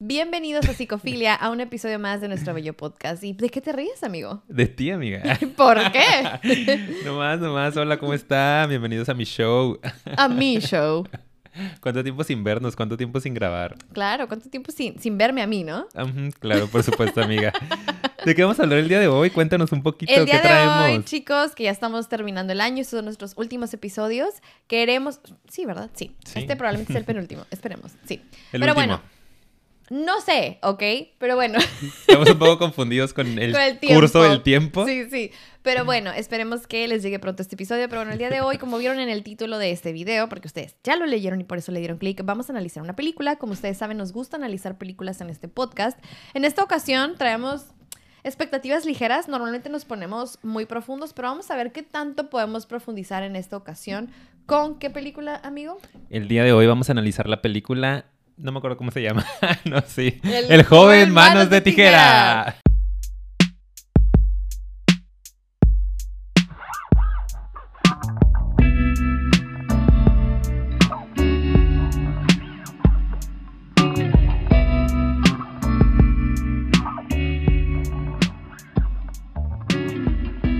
Bienvenidos 0.00 0.68
a 0.68 0.74
Psicofilia, 0.74 1.34
a 1.34 1.50
un 1.50 1.60
episodio 1.60 1.98
más 1.98 2.20
de 2.20 2.28
nuestro 2.28 2.54
bello 2.54 2.72
podcast. 2.72 3.24
¿Y 3.24 3.32
de 3.32 3.50
qué 3.50 3.60
te 3.60 3.72
ríes, 3.72 4.04
amigo? 4.04 4.44
De 4.46 4.66
ti, 4.68 4.92
amiga. 4.92 5.36
¿Por 5.56 5.78
qué? 5.90 6.94
nomás, 7.04 7.40
nomás. 7.40 7.76
Hola, 7.76 7.98
¿cómo 7.98 8.14
está? 8.14 8.64
Bienvenidos 8.68 9.08
a 9.08 9.14
mi 9.14 9.24
show. 9.24 9.80
A 10.16 10.28
mi 10.28 10.60
show. 10.60 11.04
¿Cuánto 11.80 12.04
tiempo 12.04 12.22
sin 12.22 12.44
vernos? 12.44 12.76
¿Cuánto 12.76 12.96
tiempo 12.96 13.18
sin 13.18 13.34
grabar? 13.34 13.74
Claro, 13.92 14.28
¿cuánto 14.28 14.48
tiempo 14.48 14.70
sin, 14.70 15.00
sin 15.00 15.18
verme 15.18 15.42
a 15.42 15.48
mí, 15.48 15.64
no? 15.64 15.88
Claro, 16.38 16.68
por 16.68 16.84
supuesto, 16.84 17.20
amiga. 17.20 17.52
¿De 18.24 18.36
qué 18.36 18.42
vamos 18.42 18.60
a 18.60 18.62
hablar 18.62 18.78
el 18.78 18.88
día 18.88 19.00
de 19.00 19.08
hoy? 19.08 19.30
Cuéntanos 19.30 19.72
un 19.72 19.82
poquito. 19.82 20.12
El 20.12 20.26
día 20.26 20.34
¿Qué 20.34 20.38
de 20.38 20.42
traemos? 20.44 20.84
hoy, 20.84 21.04
chicos, 21.04 21.56
que 21.56 21.64
ya 21.64 21.72
estamos 21.72 22.08
terminando 22.08 22.52
el 22.52 22.60
año, 22.60 22.82
estos 22.82 22.98
son 22.98 23.06
nuestros 23.06 23.32
últimos 23.36 23.74
episodios. 23.74 24.30
Queremos. 24.68 25.18
Sí, 25.48 25.66
¿verdad? 25.66 25.90
Sí. 25.94 26.14
Sí. 26.24 26.38
Este 26.38 26.54
probablemente 26.54 26.92
sea 26.92 27.00
el 27.00 27.06
penúltimo. 27.06 27.44
Esperemos. 27.50 27.90
Sí. 28.06 28.22
El 28.52 28.60
Pero 28.60 28.74
último. 28.74 28.74
bueno, 28.74 29.02
no 29.90 30.20
sé, 30.20 30.58
¿ok? 30.62 30.82
Pero 31.18 31.34
bueno. 31.34 31.58
Estamos 32.06 32.30
un 32.30 32.38
poco 32.38 32.58
confundidos 32.58 33.12
con 33.12 33.38
el, 33.38 33.52
Con 33.52 33.60
el 33.60 33.78
tiempo. 33.78 34.00
curso 34.00 34.22
del 34.22 34.42
tiempo. 34.42 34.86
Sí, 34.86 35.08
sí. 35.10 35.30
Pero 35.62 35.84
bueno, 35.84 36.10
esperemos 36.12 36.66
que 36.66 36.86
les 36.88 37.02
llegue 37.02 37.18
pronto 37.18 37.42
este 37.42 37.56
episodio. 37.56 37.88
Pero 37.88 38.00
bueno, 38.00 38.12
el 38.12 38.18
día 38.18 38.30
de 38.30 38.40
hoy, 38.40 38.58
como 38.58 38.78
vieron 38.78 39.00
en 39.00 39.08
el 39.08 39.22
título 39.22 39.58
de 39.58 39.70
este 39.70 39.92
video, 39.92 40.28
porque 40.28 40.46
ustedes 40.46 40.76
ya 40.84 40.96
lo 40.96 41.06
leyeron 41.06 41.40
y 41.40 41.44
por 41.44 41.58
eso 41.58 41.72
le 41.72 41.80
dieron 41.80 41.98
clic, 41.98 42.20
vamos 42.24 42.48
a 42.48 42.52
analizar 42.52 42.82
una 42.82 42.96
película. 42.96 43.36
Como 43.36 43.52
ustedes 43.52 43.78
saben, 43.78 43.96
nos 43.98 44.12
gusta 44.12 44.36
analizar 44.36 44.78
películas 44.78 45.20
en 45.20 45.30
este 45.30 45.48
podcast. 45.48 45.98
En 46.34 46.44
esta 46.44 46.62
ocasión 46.62 47.16
traemos 47.16 47.66
expectativas 48.24 48.84
ligeras. 48.84 49.28
Normalmente 49.28 49.68
nos 49.68 49.84
ponemos 49.84 50.38
muy 50.42 50.66
profundos, 50.66 51.12
pero 51.12 51.28
vamos 51.28 51.50
a 51.50 51.56
ver 51.56 51.72
qué 51.72 51.82
tanto 51.82 52.30
podemos 52.30 52.66
profundizar 52.66 53.22
en 53.22 53.36
esta 53.36 53.56
ocasión. 53.56 54.10
¿Con 54.46 54.78
qué 54.78 54.88
película, 54.90 55.40
amigo? 55.44 55.78
El 56.08 56.28
día 56.28 56.44
de 56.44 56.52
hoy 56.52 56.66
vamos 56.66 56.88
a 56.88 56.92
analizar 56.92 57.28
la 57.28 57.42
película. 57.42 58.06
No 58.38 58.52
me 58.52 58.58
acuerdo 58.58 58.76
cómo 58.76 58.92
se 58.92 59.02
llama. 59.02 59.26
no, 59.64 59.82
sí. 59.86 60.20
El 60.22 60.52
El, 60.52 60.62
joven 60.62 61.10
Manos 61.10 61.50
de 61.50 61.60
Tijera. 61.60 62.56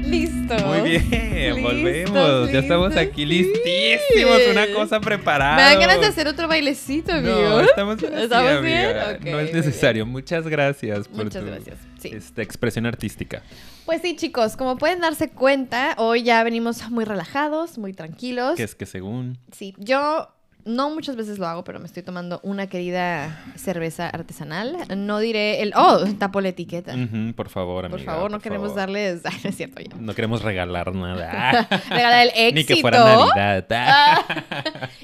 Listo. 0.05 0.67
Muy 0.67 0.81
bien, 0.91 1.28
Listos, 1.73 2.11
volvemos. 2.13 2.53
Ya 2.53 2.59
estamos 2.61 2.89
listos. 2.89 3.07
aquí 3.07 3.27
listísimos. 3.27 4.41
Una 4.51 4.67
cosa 4.73 5.01
preparada. 5.01 5.57
Me 5.57 5.63
dan 5.63 5.81
ganas 5.81 6.01
de 6.01 6.07
hacer 6.07 6.29
otro 6.29 6.49
bailecito, 6.49 7.13
amigo. 7.13 7.35
No, 7.35 7.61
estamos 7.61 7.97
bien 8.01 8.15
así, 8.15 8.25
¿Estamos 8.25 8.63
bien? 8.63 8.97
no 9.25 9.41
es 9.41 9.53
necesario. 9.53 10.07
Muchas 10.07 10.47
gracias 10.47 11.09
por 11.09 11.25
Muchas 11.25 11.43
tu 11.43 11.51
gracias. 11.51 11.77
Sí. 11.99 12.11
esta 12.15 12.43
expresión 12.43 12.87
artística. 12.87 13.43
Pues 13.85 14.03
sí, 14.03 14.17
chicos, 14.17 14.57
como 14.57 14.77
pueden 14.77 15.01
darse 15.01 15.31
cuenta, 15.31 15.95
hoy 15.99 16.23
ya 16.23 16.45
venimos 16.45 16.89
muy 16.91 17.05
relajados, 17.05 17.79
muy 17.79 17.93
tranquilos. 17.93 18.55
Que 18.57 18.63
es 18.63 18.75
que 18.75 18.87
según... 18.87 19.39
Sí, 19.51 19.75
yo 19.79 20.29
no 20.65 20.91
muchas 20.91 21.17
veces 21.17 21.39
lo 21.39 21.47
hago, 21.47 21.65
pero 21.65 21.79
me 21.81 21.87
estoy 21.87 22.03
tomando 22.03 22.41
una 22.43 22.67
querida 22.67 23.43
cerveza 23.57 24.09
artesanal. 24.09 24.77
No 24.97 25.19
diré 25.19 25.63
el... 25.63 25.73
Oh, 25.75 26.05
tapo 26.19 26.41
la 26.41 26.49
etiqueta. 26.51 26.95
Por 27.35 27.49
favor, 27.49 27.87
amiga. 27.87 27.97
por 27.97 28.05
favor, 28.05 28.31
no 28.31 28.37
por 28.37 28.43
queremos 28.43 28.69
favor. 28.69 28.77
darles... 28.81 29.21
Ay, 29.25 29.37
no 29.45 29.51
es 29.51 29.57
cierto 29.57 29.81
ya. 29.81 29.97
No 29.99 30.15
queremos 30.15 30.43
regalar 30.43 30.95
nada. 30.95 31.67
Regalar 31.89 32.23
el 32.27 32.29
éxito. 32.35 32.55
Ni 32.55 32.65
que 32.65 32.77
fuera 32.81 32.99
Navidad. 33.05 33.67
Ah. 33.91 34.25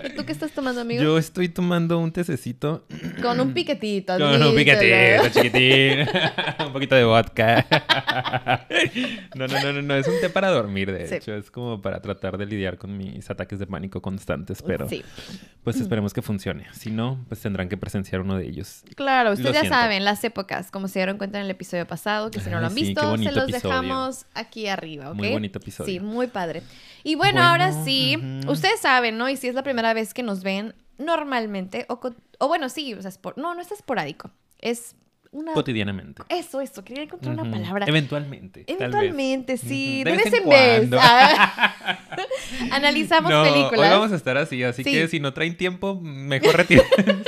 ¿Y 0.04 0.10
tú 0.16 0.24
qué 0.26 0.32
estás 0.32 0.50
tomando, 0.52 0.80
amigo? 0.82 1.02
Yo 1.02 1.16
estoy 1.18 1.48
tomando 1.48 1.98
un 1.98 2.12
tececito 2.12 2.86
Con 3.22 3.40
un 3.40 3.54
piquetito. 3.54 4.18
con 4.18 4.42
un 4.42 4.54
piquetito 4.54 5.28
chiquitín. 5.32 6.06
un 6.66 6.72
poquito 6.72 6.94
de 6.94 7.04
vodka. 7.04 7.64
no, 9.34 9.46
no, 9.46 9.60
no, 9.62 9.72
no, 9.72 9.82
no. 9.82 9.94
Es 9.94 10.06
un 10.08 10.14
té 10.20 10.28
para 10.30 10.50
dormir, 10.50 10.92
de 10.92 11.06
Sí. 11.08 11.14
hecho. 11.16 11.34
Es 11.34 11.50
como 11.50 11.80
para 11.80 12.00
tratar 12.00 12.36
de 12.38 12.46
lidiar 12.46 12.76
con 12.78 12.96
mis 12.96 13.28
ataques 13.30 13.58
de 13.58 13.66
pánico 13.66 14.00
constantes. 14.02 14.62
Pero 14.62 14.88
Sí. 14.88 15.02
Pues 15.62 15.80
esperemos 15.80 16.12
que 16.12 16.20
funcione. 16.22 16.66
Si 16.72 16.90
no, 16.90 17.24
pues 17.28 17.40
tendrán 17.40 17.68
que 17.68 17.76
presenciar 17.76 18.20
uno 18.20 18.36
de 18.36 18.46
ellos. 18.46 18.82
Claro, 18.96 19.32
ustedes 19.32 19.54
ya 19.62 19.68
saben, 19.68 20.04
las 20.04 20.22
épocas, 20.24 20.70
como 20.70 20.88
se 20.88 20.98
dieron 20.98 21.16
cuenta 21.18 21.38
en 21.38 21.44
el 21.44 21.50
episodio 21.50 21.86
pasado, 21.86 22.30
que 22.30 22.40
si 22.40 22.50
no 22.50 22.60
lo 22.60 22.66
han 22.66 22.74
sí, 22.74 22.82
visto, 22.82 23.00
se 23.16 23.24
los 23.32 23.44
episodio. 23.48 23.50
dejamos 23.52 24.26
aquí 24.34 24.66
arriba, 24.66 25.10
¿ok? 25.10 25.16
Muy 25.16 25.30
bonito 25.30 25.58
episodio. 25.58 25.92
Sí, 25.92 26.00
muy 26.00 26.26
padre. 26.26 26.62
Y 27.02 27.14
bueno, 27.14 27.34
Bueno, 27.36 27.48
ahora 27.48 27.84
sí, 27.84 28.18
ustedes 28.46 28.80
saben, 28.80 29.16
¿no? 29.16 29.28
Y 29.28 29.36
si 29.36 29.48
es 29.48 29.54
la 29.54 29.62
primera 29.62 29.94
vez 29.94 30.12
que 30.12 30.22
nos 30.22 30.42
ven, 30.42 30.74
normalmente, 30.98 31.86
o, 31.88 32.00
o 32.38 32.48
bueno, 32.48 32.68
sí, 32.68 32.92
o 32.94 33.00
sea, 33.02 33.10
espor- 33.10 33.34
no, 33.36 33.54
no 33.54 33.60
es 33.60 33.70
esporádico, 33.72 34.30
es 34.60 34.96
una... 35.34 35.52
Cotidianamente. 35.52 36.22
Eso, 36.28 36.60
eso, 36.60 36.84
quería 36.84 37.02
encontrar 37.02 37.38
una 37.38 37.50
palabra. 37.50 37.86
Eventualmente. 37.86 38.64
tal 38.64 38.76
vez. 38.76 38.80
Eventualmente, 38.80 39.56
sí, 39.56 40.04
de, 40.04 40.12
vez 40.12 40.32
en 40.32 40.48
vez. 40.48 40.90
Ah. 40.92 41.76
Analizamos 42.70 43.30
no, 43.30 43.42
películas. 43.42 43.80
Hoy 43.80 43.88
vamos 43.88 44.12
a 44.12 44.16
estar 44.16 44.38
así, 44.38 44.62
así 44.62 44.84
Sí. 44.84 44.92
que 44.92 45.08
si 45.08 45.18
no 45.18 45.34
traen 45.34 45.56
tiempo, 45.56 46.00
mejor 46.00 46.56
retiren. 46.56 46.84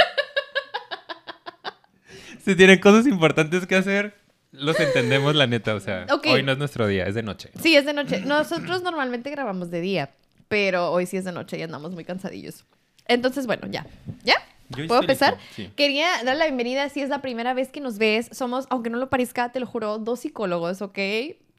si 2.44 2.54
tienen 2.54 2.78
cosas 2.78 3.08
importantes 3.08 3.66
que 3.66 3.74
hacer, 3.74 4.14
los 4.52 4.78
entendemos, 4.78 5.34
la 5.34 5.48
neta. 5.48 5.74
O 5.74 5.80
sea, 5.80 6.06
hoy 6.28 6.44
no 6.44 6.52
es 6.52 6.58
nuestro 6.58 6.86
día, 6.86 7.06
es 7.06 7.16
de 7.16 7.24
noche. 7.24 7.50
Sí, 7.60 7.74
es 7.74 7.84
de 7.84 7.92
noche. 7.92 8.20
Nosotros 8.20 8.82
normalmente 8.82 9.30
grabamos 9.30 9.70
de 9.72 9.80
día, 9.80 10.10
pero 10.46 10.92
hoy 10.92 11.06
sí 11.06 11.16
es 11.16 11.24
de 11.24 11.32
noche 11.32 11.58
y 11.58 11.62
andamos 11.62 11.90
muy 11.90 12.04
cansadillos. 12.04 12.64
Entonces, 13.08 13.46
bueno, 13.46 13.66
ya. 13.68 13.84
¿Ya? 14.24 14.36
Yo 14.70 14.86
¿Puedo 14.86 15.00
empezar? 15.00 15.38
Sí. 15.54 15.70
Quería 15.76 16.08
dar 16.24 16.36
la 16.36 16.44
bienvenida, 16.44 16.88
si 16.88 17.00
es 17.00 17.08
la 17.08 17.22
primera 17.22 17.54
vez 17.54 17.70
que 17.70 17.80
nos 17.80 17.98
ves, 17.98 18.28
somos, 18.32 18.66
aunque 18.70 18.90
no 18.90 18.98
lo 18.98 19.08
parezca, 19.08 19.52
te 19.52 19.60
lo 19.60 19.66
juro, 19.66 19.98
dos 19.98 20.20
psicólogos, 20.20 20.82
¿ok? 20.82 20.98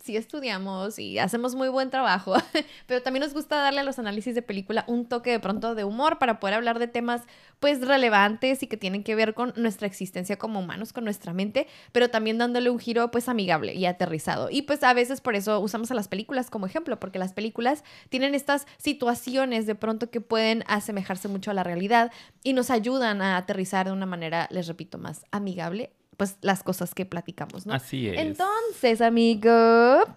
Sí 0.07 0.15
estudiamos 0.15 0.99
y 0.99 1.19
hacemos 1.19 1.53
muy 1.53 1.67
buen 1.67 1.89
trabajo, 1.89 2.35
pero 2.87 3.01
también 3.01 3.25
nos 3.25 3.33
gusta 3.33 3.57
darle 3.57 3.81
a 3.81 3.83
los 3.83 3.99
análisis 3.99 4.35
de 4.35 4.41
película 4.41 4.85
un 4.87 5.05
toque 5.05 5.31
de 5.31 5.41
pronto 5.41 5.75
de 5.75 5.83
humor 5.83 6.17
para 6.17 6.39
poder 6.39 6.55
hablar 6.55 6.79
de 6.79 6.87
temas 6.87 7.23
pues 7.59 7.85
relevantes 7.85 8.63
y 8.63 8.67
que 8.67 8.77
tienen 8.77 9.03
que 9.03 9.15
ver 9.15 9.33
con 9.33 9.51
nuestra 9.57 9.85
existencia 9.85 10.37
como 10.37 10.61
humanos, 10.61 10.93
con 10.93 11.03
nuestra 11.03 11.33
mente, 11.33 11.67
pero 11.91 12.09
también 12.09 12.37
dándole 12.37 12.69
un 12.69 12.79
giro 12.79 13.11
pues 13.11 13.27
amigable 13.27 13.73
y 13.73 13.85
aterrizado. 13.85 14.47
Y 14.49 14.61
pues 14.61 14.81
a 14.81 14.93
veces 14.93 15.19
por 15.19 15.35
eso 15.35 15.59
usamos 15.59 15.91
a 15.91 15.93
las 15.93 16.07
películas 16.07 16.49
como 16.49 16.67
ejemplo, 16.67 16.97
porque 17.01 17.19
las 17.19 17.33
películas 17.33 17.83
tienen 18.07 18.33
estas 18.33 18.65
situaciones 18.77 19.65
de 19.65 19.75
pronto 19.75 20.09
que 20.09 20.21
pueden 20.21 20.63
asemejarse 20.67 21.27
mucho 21.27 21.51
a 21.51 21.53
la 21.53 21.63
realidad 21.63 22.13
y 22.43 22.53
nos 22.53 22.69
ayudan 22.69 23.21
a 23.21 23.35
aterrizar 23.35 23.87
de 23.87 23.91
una 23.91 24.05
manera, 24.05 24.47
les 24.51 24.67
repito, 24.67 24.97
más 24.97 25.25
amigable, 25.31 25.91
pues 26.17 26.37
las 26.41 26.63
cosas 26.63 26.93
que 26.95 27.05
platicamos, 27.05 27.65
¿no? 27.67 27.73
Así 27.73 28.07
es. 28.07 28.17
Entonces, 28.17 29.01
amigo, 29.01 29.49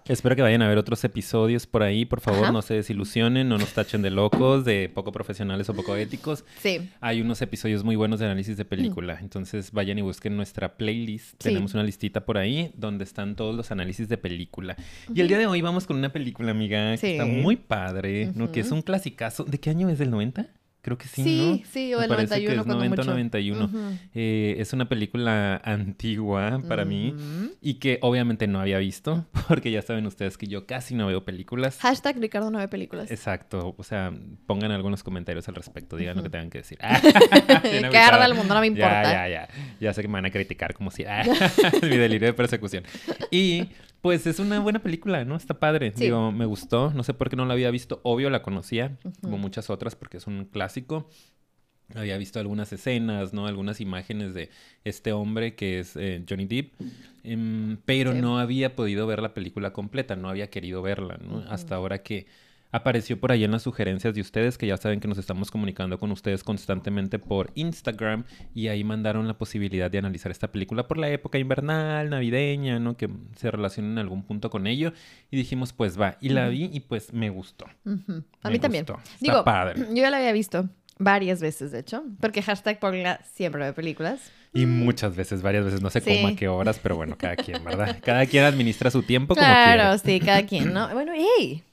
Espero 0.07 0.35
que 0.35 0.41
vayan 0.41 0.61
a 0.63 0.67
ver 0.67 0.77
otros 0.79 1.03
episodios 1.03 1.67
por 1.67 1.83
ahí. 1.83 2.05
Por 2.05 2.21
favor, 2.21 2.43
Ajá. 2.45 2.51
no 2.51 2.61
se 2.63 2.73
desilusionen, 2.73 3.47
no 3.47 3.57
nos 3.59 3.73
tachen 3.73 4.01
de 4.01 4.09
locos, 4.09 4.65
de 4.65 4.89
poco 4.93 5.11
profesionales 5.11 5.69
o 5.69 5.73
poco 5.75 5.95
éticos. 5.95 6.43
sí, 6.59 6.89
Hay 7.01 7.21
unos 7.21 7.41
episodios 7.41 7.83
muy 7.83 7.95
buenos 7.95 8.19
de 8.19 8.25
análisis 8.25 8.57
de 8.57 8.65
película. 8.65 9.19
Entonces 9.21 9.71
vayan 9.71 9.99
y 9.99 10.01
busquen 10.01 10.35
nuestra 10.35 10.75
playlist. 10.75 11.33
Mm. 11.35 11.37
Sí. 11.37 11.49
Tenemos 11.49 11.73
una 11.75 11.83
listita 11.83 12.25
por 12.25 12.37
ahí 12.37 12.71
donde 12.75 13.03
están 13.03 13.35
todos 13.35 13.55
los 13.55 13.69
análisis 13.71 14.09
de 14.09 14.17
película. 14.17 14.75
Y 15.13 15.21
el 15.21 15.27
día 15.27 15.37
de 15.37 15.45
hoy 15.45 15.61
vamos 15.61 15.85
con 15.85 15.97
una 15.97 16.11
película, 16.11 16.51
amiga, 16.51 16.91
que 16.93 16.97
Sí. 16.97 17.07
está 17.11 17.25
muy 17.25 17.55
padre, 17.57 18.31
¿no? 18.35 18.51
Que 18.51 18.61
es 18.61 18.71
un 18.71 18.81
clasicazo. 18.81 19.43
¿De 19.43 19.59
qué 19.59 19.69
año 19.69 19.87
es? 19.89 19.99
¿Del 19.99 20.09
90? 20.09 20.47
Creo 20.81 20.97
que 20.97 21.07
sí, 21.07 21.23
sí, 21.23 21.61
¿no? 21.61 21.69
sí, 21.71 21.93
o 21.93 21.99
Me 21.99 22.05
el 22.05 22.09
parece 22.09 22.35
91 22.35 22.47
que 22.47 22.59
es 22.59 22.65
cuando 22.65 22.75
90 22.75 22.95
o 22.95 23.05
mucho. 23.05 23.11
91. 23.11 23.65
Ujú. 23.65 23.97
Eh, 24.15 24.55
es 24.57 24.73
una 24.73 24.89
película 24.89 25.61
antigua 25.63 26.59
para 26.67 26.85
mí 26.85 27.15
y 27.61 27.75
que 27.75 27.99
obviamente 28.01 28.47
no 28.47 28.59
había 28.59 28.79
visto, 28.79 29.27
porque 29.47 29.69
ya 29.69 29.83
saben 29.83 30.07
ustedes 30.07 30.37
que 30.37 30.47
yo 30.47 30.65
casi 30.65 30.95
no 30.95 31.05
veo 31.05 31.23
películas. 31.23 31.77
Hashtag 31.79 32.17
Ricardo 32.19 32.49
Nueve 32.49 32.67
Películas. 32.67 33.11
Exacto, 33.11 33.75
o 33.77 33.83
sea, 33.83 34.11
pongan 34.47 34.71
algunos 34.71 35.03
comentarios 35.03 35.47
al 35.47 35.55
respecto, 35.55 35.97
digan 35.97 36.17
lo 36.17 36.23
que 36.23 36.29
tengan 36.29 36.49
que 36.49 36.59
decir. 36.59 36.79
que 37.61 37.97
arda 37.97 38.25
el 38.25 38.33
mundo, 38.33 38.55
no 38.55 38.61
me 38.61 38.67
importa. 38.67 39.03
Ya, 39.03 39.27
ya, 39.27 39.29
ya. 39.29 39.49
Ya 39.79 39.93
sé 39.93 40.01
que 40.01 40.07
me 40.07 40.13
van 40.13 40.25
a 40.25 40.31
criticar 40.31 40.73
como 40.73 40.89
si... 40.89 41.03
mi 41.83 41.97
delirio 41.97 42.27
de 42.27 42.33
persecución. 42.33 42.83
Y 43.29 43.67
pues 44.01 44.25
es 44.27 44.39
una 44.39 44.59
buena 44.59 44.79
película, 44.81 45.23
¿no? 45.25 45.35
Está 45.35 45.59
padre. 45.59 45.93
Sí. 45.95 46.05
Digo, 46.05 46.31
me 46.31 46.45
gustó. 46.45 46.91
No 46.93 47.03
sé 47.03 47.13
por 47.13 47.29
qué 47.29 47.35
no 47.35 47.45
la 47.45 47.53
había 47.53 47.71
visto. 47.71 47.99
Obvio 48.03 48.29
la 48.29 48.41
conocía, 48.41 48.97
como 49.21 49.37
muchas 49.37 49.69
otras, 49.69 49.95
porque 49.95 50.17
es 50.17 50.27
un 50.27 50.45
clásico. 50.45 51.09
Había 51.93 52.17
visto 52.17 52.39
algunas 52.39 52.71
escenas, 52.71 53.33
¿no? 53.33 53.47
Algunas 53.47 53.81
imágenes 53.81 54.33
de 54.33 54.49
este 54.85 55.11
hombre 55.11 55.55
que 55.55 55.79
es 55.79 55.95
eh, 55.97 56.23
Johnny 56.27 56.45
Depp. 56.45 56.73
Em, 57.23 57.77
pero 57.85 58.13
Sí. 58.13 58.21
no 58.21 58.39
había 58.39 58.75
podido 58.75 59.05
ver 59.07 59.21
la 59.21 59.33
película 59.33 59.73
completa, 59.73 60.15
no 60.15 60.29
había 60.29 60.49
querido 60.49 60.81
verla, 60.81 61.19
¿no? 61.21 61.39
Hasta 61.49 61.75
ahora 61.75 62.01
que 62.01 62.27
apareció 62.71 63.19
por 63.19 63.31
ahí 63.31 63.43
en 63.43 63.51
las 63.51 63.63
sugerencias 63.63 64.13
de 64.13 64.21
ustedes, 64.21 64.57
que 64.57 64.67
ya 64.67 64.77
saben 64.77 64.99
que 64.99 65.07
nos 65.07 65.17
estamos 65.17 65.51
comunicando 65.51 65.99
con 65.99 66.11
ustedes 66.11 66.43
constantemente 66.43 67.19
por 67.19 67.51
Instagram 67.55 68.23
y 68.53 68.67
ahí 68.69 68.83
mandaron 68.83 69.27
la 69.27 69.37
posibilidad 69.37 69.91
de 69.91 69.97
analizar 69.97 70.31
esta 70.31 70.51
película 70.51 70.87
por 70.87 70.97
la 70.97 71.09
época 71.09 71.37
invernal, 71.37 72.09
navideña, 72.09 72.79
¿no? 72.79 72.95
Que 72.97 73.09
se 73.35 73.51
relaciona 73.51 73.89
en 73.91 73.97
algún 73.99 74.23
punto 74.23 74.49
con 74.49 74.67
ello 74.67 74.93
y 75.29 75.37
dijimos, 75.37 75.73
pues 75.73 75.99
va, 75.99 76.17
y 76.21 76.29
la 76.29 76.47
vi 76.47 76.69
y 76.71 76.79
pues 76.81 77.13
me 77.13 77.29
gustó. 77.29 77.65
Ujú. 77.85 78.23
A 78.43 78.47
Me 78.49 78.53
mí 78.53 78.59
también. 78.59 78.85
gustó. 78.85 79.01
Está 79.03 79.17
Digo, 79.19 79.43
padre. 79.43 79.85
yo 79.89 79.95
ya 80.01 80.09
la 80.09 80.17
había 80.17 80.31
visto. 80.31 80.69
Varias 80.99 81.41
veces, 81.41 81.71
de 81.71 81.79
hecho. 81.79 82.03
Porque 82.19 82.43
hashtag 82.43 82.79
Paulina 82.79 83.19
siempre 83.23 83.63
ve 83.63 83.73
películas. 83.73 84.31
Y 84.53 84.67
muchas 84.67 85.15
veces, 85.15 85.41
varias 85.41 85.65
veces, 85.65 85.81
no 85.81 85.89
sé 85.89 85.99
Sí. 86.01 86.13
cómo 86.15 86.27
a 86.27 86.35
qué 86.35 86.47
horas, 86.47 86.79
pero 86.83 86.95
bueno, 86.95 87.17
cada 87.17 87.35
quien, 87.37 87.63
¿verdad? 87.63 87.97
Cada 88.03 88.25
quien 88.27 88.43
administra 88.43 88.91
su 88.91 89.01
tiempo 89.01 89.33
como 89.33 89.45
Claro, 89.47 89.99
quiere. 89.99 90.19
sí, 90.19 90.23
cada 90.25 90.45
quien, 90.45 90.73
¿no? 90.73 90.89
Bueno, 90.93 91.13
hey. 91.15 91.63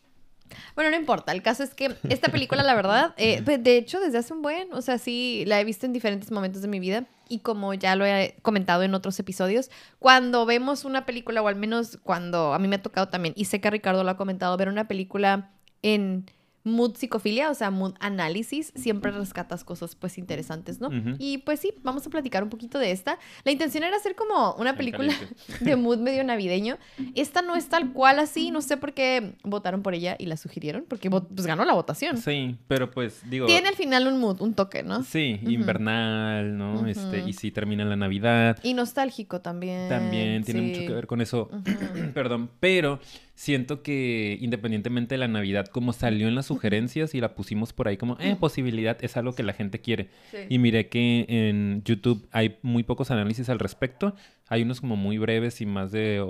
Bueno, 0.74 0.90
no 0.90 0.96
importa. 0.96 1.32
El 1.32 1.42
caso 1.42 1.62
es 1.62 1.74
que 1.74 1.94
esta 2.08 2.30
película, 2.30 2.62
la 2.62 2.74
verdad, 2.74 3.14
eh, 3.16 3.40
de 3.40 3.76
hecho, 3.76 4.00
desde 4.00 4.18
hace 4.18 4.32
un 4.32 4.42
buen, 4.42 4.72
o 4.72 4.82
sea, 4.82 4.98
sí, 4.98 5.44
la 5.46 5.60
he 5.60 5.64
visto 5.64 5.86
en 5.86 5.92
diferentes 5.92 6.30
momentos 6.30 6.62
de 6.62 6.68
mi 6.68 6.80
vida. 6.80 7.06
Y 7.30 7.40
como 7.40 7.74
ya 7.74 7.94
lo 7.94 8.06
he 8.06 8.36
comentado 8.40 8.82
en 8.82 8.94
otros 8.94 9.18
episodios, 9.20 9.70
cuando 9.98 10.46
vemos 10.46 10.86
una 10.86 11.04
película, 11.04 11.42
o 11.42 11.48
al 11.48 11.56
menos 11.56 11.98
cuando 12.02 12.54
a 12.54 12.58
mí 12.58 12.68
me 12.68 12.76
ha 12.76 12.82
tocado 12.82 13.08
también, 13.08 13.34
y 13.36 13.44
sé 13.44 13.60
que 13.60 13.70
Ricardo 13.70 14.02
lo 14.02 14.10
ha 14.10 14.16
comentado, 14.16 14.56
ver 14.56 14.68
una 14.68 14.88
película 14.88 15.50
en 15.82 16.24
mood 16.64 16.96
psicofilia, 16.96 17.50
o 17.50 17.54
sea, 17.54 17.70
mood 17.70 17.94
análisis, 18.00 18.72
siempre 18.74 19.10
rescatas 19.10 19.64
cosas 19.64 19.94
pues 19.94 20.18
interesantes, 20.18 20.80
¿no? 20.80 20.90
Y 21.18 21.38
pues 21.38 21.60
sí, 21.60 21.72
vamos 21.82 22.06
a 22.06 22.10
platicar 22.10 22.42
un 22.42 22.50
poquito 22.50 22.78
de 22.78 22.90
esta. 22.90 23.18
La 23.44 23.52
intención 23.52 23.84
era 23.84 23.96
hacer 23.96 24.14
como 24.14 24.54
una 24.54 24.76
película 24.76 25.12
de 25.60 25.76
mood 25.76 25.98
medio 25.98 26.24
navideño. 26.24 26.78
Esta 27.14 27.42
no 27.42 27.56
es 27.56 27.68
tal 27.68 27.92
cual 27.92 28.18
así, 28.18 28.50
no 28.50 28.60
sé 28.60 28.76
por 28.76 28.92
qué 28.92 29.34
votaron 29.42 29.82
por 29.82 29.94
ella 29.94 30.16
y 30.18 30.26
la 30.26 30.36
sugirieron, 30.36 30.84
porque 30.88 31.10
pues 31.10 31.46
ganó 31.46 31.64
la 31.64 31.74
votación. 31.74 32.16
Sí, 32.18 32.56
pero 32.68 32.90
pues 32.90 33.22
digo... 33.28 33.46
Tiene 33.46 33.68
al 33.68 33.76
final 33.76 34.06
un 34.06 34.18
mood, 34.18 34.40
un 34.40 34.54
toque, 34.54 34.82
¿no? 34.82 35.02
Sí, 35.02 35.40
invernal, 35.42 36.56
¿no? 36.56 36.86
Este, 36.86 37.24
y 37.26 37.32
sí 37.32 37.50
termina 37.50 37.84
la 37.84 37.96
Navidad. 37.96 38.58
Y 38.62 38.74
nostálgico 38.74 39.40
también. 39.40 39.88
También 39.88 40.44
tiene 40.44 40.62
mucho 40.62 40.80
que 40.80 40.92
ver 40.92 41.06
con 41.06 41.20
eso. 41.20 41.50
Perdón, 42.14 42.50
pero 42.60 43.00
siento 43.38 43.84
que 43.84 44.36
independientemente 44.40 45.14
de 45.14 45.18
la 45.20 45.28
Navidad, 45.28 45.68
como 45.68 45.92
salió 45.92 46.26
en 46.26 46.34
las 46.34 46.46
sugerencias 46.46 47.14
y 47.14 47.20
la 47.20 47.36
pusimos 47.36 47.72
por 47.72 47.86
ahí 47.86 47.96
como, 47.96 48.18
eh, 48.18 48.34
posibilidad, 48.34 48.98
es 49.00 49.16
algo 49.16 49.32
que 49.32 49.44
la 49.44 49.52
gente 49.52 49.80
quiere. 49.80 50.08
Sí. 50.32 50.38
Y 50.48 50.58
miré 50.58 50.88
que 50.88 51.24
en 51.28 51.82
YouTube 51.84 52.26
hay 52.32 52.58
muy 52.62 52.82
pocos 52.82 53.12
análisis 53.12 53.48
al 53.48 53.60
respecto. 53.60 54.16
Hay 54.48 54.62
unos 54.62 54.80
como 54.80 54.96
muy 54.96 55.18
breves 55.18 55.60
y 55.60 55.66
más 55.66 55.92
de 55.92 56.20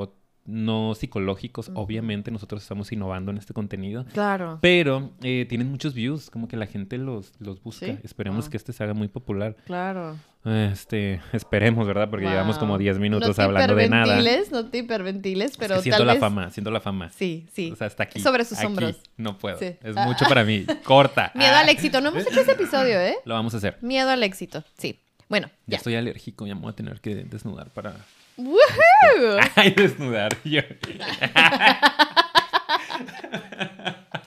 no 0.48 0.94
psicológicos. 0.94 1.70
Obviamente 1.74 2.30
nosotros 2.30 2.62
estamos 2.62 2.90
innovando 2.90 3.30
en 3.30 3.36
este 3.38 3.52
contenido. 3.52 4.06
Claro. 4.14 4.58
Pero 4.62 5.10
eh, 5.22 5.44
tienen 5.48 5.70
muchos 5.70 5.92
views, 5.92 6.30
como 6.30 6.48
que 6.48 6.56
la 6.56 6.66
gente 6.66 6.96
los, 6.96 7.32
los 7.38 7.62
busca. 7.62 7.84
¿Sí? 7.86 7.98
Esperemos 8.02 8.46
Wow. 8.46 8.50
que 8.50 8.56
este 8.56 8.72
se 8.72 8.82
haga 8.82 8.94
muy 8.94 9.08
popular. 9.08 9.56
Claro. 9.66 10.16
Este, 10.44 11.20
esperemos, 11.32 11.86
¿verdad? 11.86 12.08
Porque 12.08 12.26
llevamos 12.26 12.56
como 12.58 12.72
Wow. 12.72 12.78
10 12.78 12.98
minutos 12.98 13.36
no 13.36 13.44
hablando 13.44 13.74
de 13.74 13.88
nada. 13.90 14.04
hiperventiles, 14.18 14.50
No 14.50 14.64
te 14.66 14.78
hiperventiles, 14.78 15.56
pero 15.58 15.74
es 15.74 15.78
que 15.80 15.82
siento 15.82 15.98
tal 15.98 16.06
la 16.06 16.12
vez... 16.14 16.20
fama, 16.20 16.50
siento 16.50 16.70
la 16.70 16.80
fama. 16.80 17.10
Sí, 17.10 17.46
sí. 17.52 17.70
O 17.70 17.76
sea, 17.76 17.86
está 17.86 18.04
aquí. 18.04 18.20
Sobre 18.20 18.44
sus 18.46 18.56
aquí. 18.58 18.66
hombros. 18.66 18.96
No 19.18 19.36
puedo. 19.36 19.58
Sí. 19.58 19.76
Es 19.82 19.96
Ah. 19.96 20.06
mucho 20.06 20.24
para 20.26 20.44
mí. 20.44 20.64
Corta. 20.84 21.30
Miedo 21.34 21.52
Ah. 21.54 21.60
al 21.60 21.68
éxito. 21.68 22.00
No 22.00 22.08
hemos 22.08 22.26
hecho 22.26 22.40
ese 22.40 22.52
episodio, 22.52 22.98
¿eh? 22.98 23.16
Lo 23.26 23.34
vamos 23.34 23.52
a 23.52 23.58
hacer. 23.58 23.76
Miedo 23.82 24.08
al 24.10 24.22
éxito. 24.22 24.64
Sí. 24.78 24.98
Bueno, 25.28 25.48
Ya 25.66 25.72
ya. 25.72 25.76
estoy 25.76 25.94
alérgico, 25.94 26.46
ya 26.46 26.54
me 26.54 26.62
voy 26.62 26.70
a 26.70 26.74
tener 26.74 27.02
que 27.02 27.14
desnudar 27.16 27.68
para. 27.70 27.94
¡Woohoo! 28.38 29.40
Ay, 29.56 29.70
desnudar. 29.72 30.36
Yo- 30.44 30.60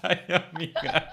Ay, 0.04 0.18
amiga. 0.54 1.10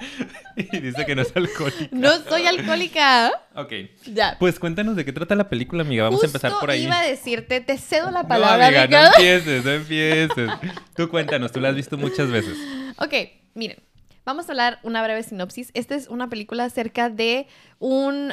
Y 0.56 0.81
dice 0.81 1.05
que 1.06 1.15
no 1.15 1.23
es 1.23 1.37
alcohólica. 1.37 1.89
No 1.93 2.11
soy 2.29 2.47
alcohólica. 2.47 3.31
Ok. 3.55 3.73
Ya. 4.06 4.37
Pues 4.39 4.59
cuéntanos 4.59 4.97
de 4.97 5.05
qué 5.05 5.12
trata 5.12 5.35
la 5.35 5.49
película, 5.49 5.83
amiga. 5.83 6.05
Vamos 6.05 6.23
a 6.23 6.27
empezar 6.27 6.53
por 6.59 6.71
ahí. 6.71 6.85
iba 6.85 6.99
a 6.99 7.03
decirte, 7.06 7.61
te 7.61 7.77
cedo 7.79 8.11
la 8.11 8.23
No, 8.23 8.29
palabra, 8.29 8.67
amiga, 8.67 8.87
no 8.87 9.06
empieces, 9.09 9.65
no 9.65 9.71
empieces. 9.73 10.50
Tú 10.97 11.09
cuéntanos, 11.09 11.53
tú 11.53 11.61
la 11.61 11.69
has 11.69 11.75
visto 11.77 11.97
muchas 11.99 12.31
veces. 12.31 12.56
Ok, 12.99 13.15
miren. 13.55 13.79
Vamos 14.28 14.46
a 14.46 14.52
hablar 14.52 14.78
una 14.82 15.02
breve 15.02 15.22
sinopsis. 15.22 15.70
Esta 15.72 15.94
es 15.94 16.06
una 16.08 16.28
película 16.28 16.64
acerca 16.64 17.08
de 17.08 17.46
un, 17.78 18.30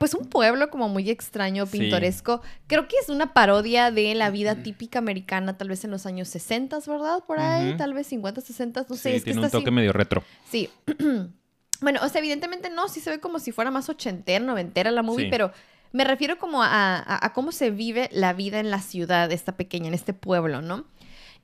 pues 0.00 0.14
un 0.14 0.26
pueblo 0.28 0.68
como 0.68 0.88
muy 0.88 1.08
extraño, 1.10 1.64
Sí. 1.64 1.78
pintoresco. 1.78 2.42
Creo 2.66 2.88
que 2.88 2.96
es 3.00 3.08
una 3.08 3.32
parodia 3.34 3.92
de 3.92 4.16
la 4.16 4.30
vida 4.30 4.56
típica 4.64 4.98
americana, 4.98 5.56
tal 5.56 5.68
vez 5.68 5.84
en 5.84 5.92
los 5.92 6.06
años 6.06 6.26
60, 6.26 6.80
¿verdad? 6.88 7.22
Por 7.24 7.38
ahí, 7.38 7.76
tal 7.76 7.94
vez 7.94 8.08
50, 8.08 8.40
60, 8.40 8.84
no 8.88 8.96
sé. 8.96 9.10
sí, 9.10 9.16
es 9.18 9.22
que 9.22 9.26
tiene 9.26 9.38
un 9.38 9.44
está 9.44 9.58
así- 9.58 9.62
toque 9.64 9.70
medio 9.70 9.92
retro. 9.92 10.24
Sí. 10.50 10.68
bueno, 11.80 12.00
o 12.02 12.08
sea, 12.08 12.18
evidentemente 12.18 12.68
no, 12.68 12.88
sí 12.88 12.98
se 12.98 13.10
ve 13.10 13.20
como 13.20 13.38
si 13.38 13.52
fuera 13.52 13.70
más 13.70 13.88
ochentera, 13.88 14.44
noventera 14.44 14.90
la 14.90 15.02
movie, 15.04 15.26
Sí. 15.26 15.30
pero 15.30 15.52
me 15.92 16.02
refiero 16.02 16.36
como 16.38 16.64
a, 16.64 16.96
a- 16.96 17.24
a 17.26 17.32
cómo 17.32 17.52
se 17.52 17.70
vive 17.70 18.08
la 18.12 18.32
vida 18.32 18.58
en 18.58 18.72
la 18.72 18.80
ciudad, 18.80 19.30
esta 19.30 19.56
pequeña, 19.56 19.86
en 19.86 19.94
este 19.94 20.14
pueblo, 20.14 20.62
¿no? 20.62 20.84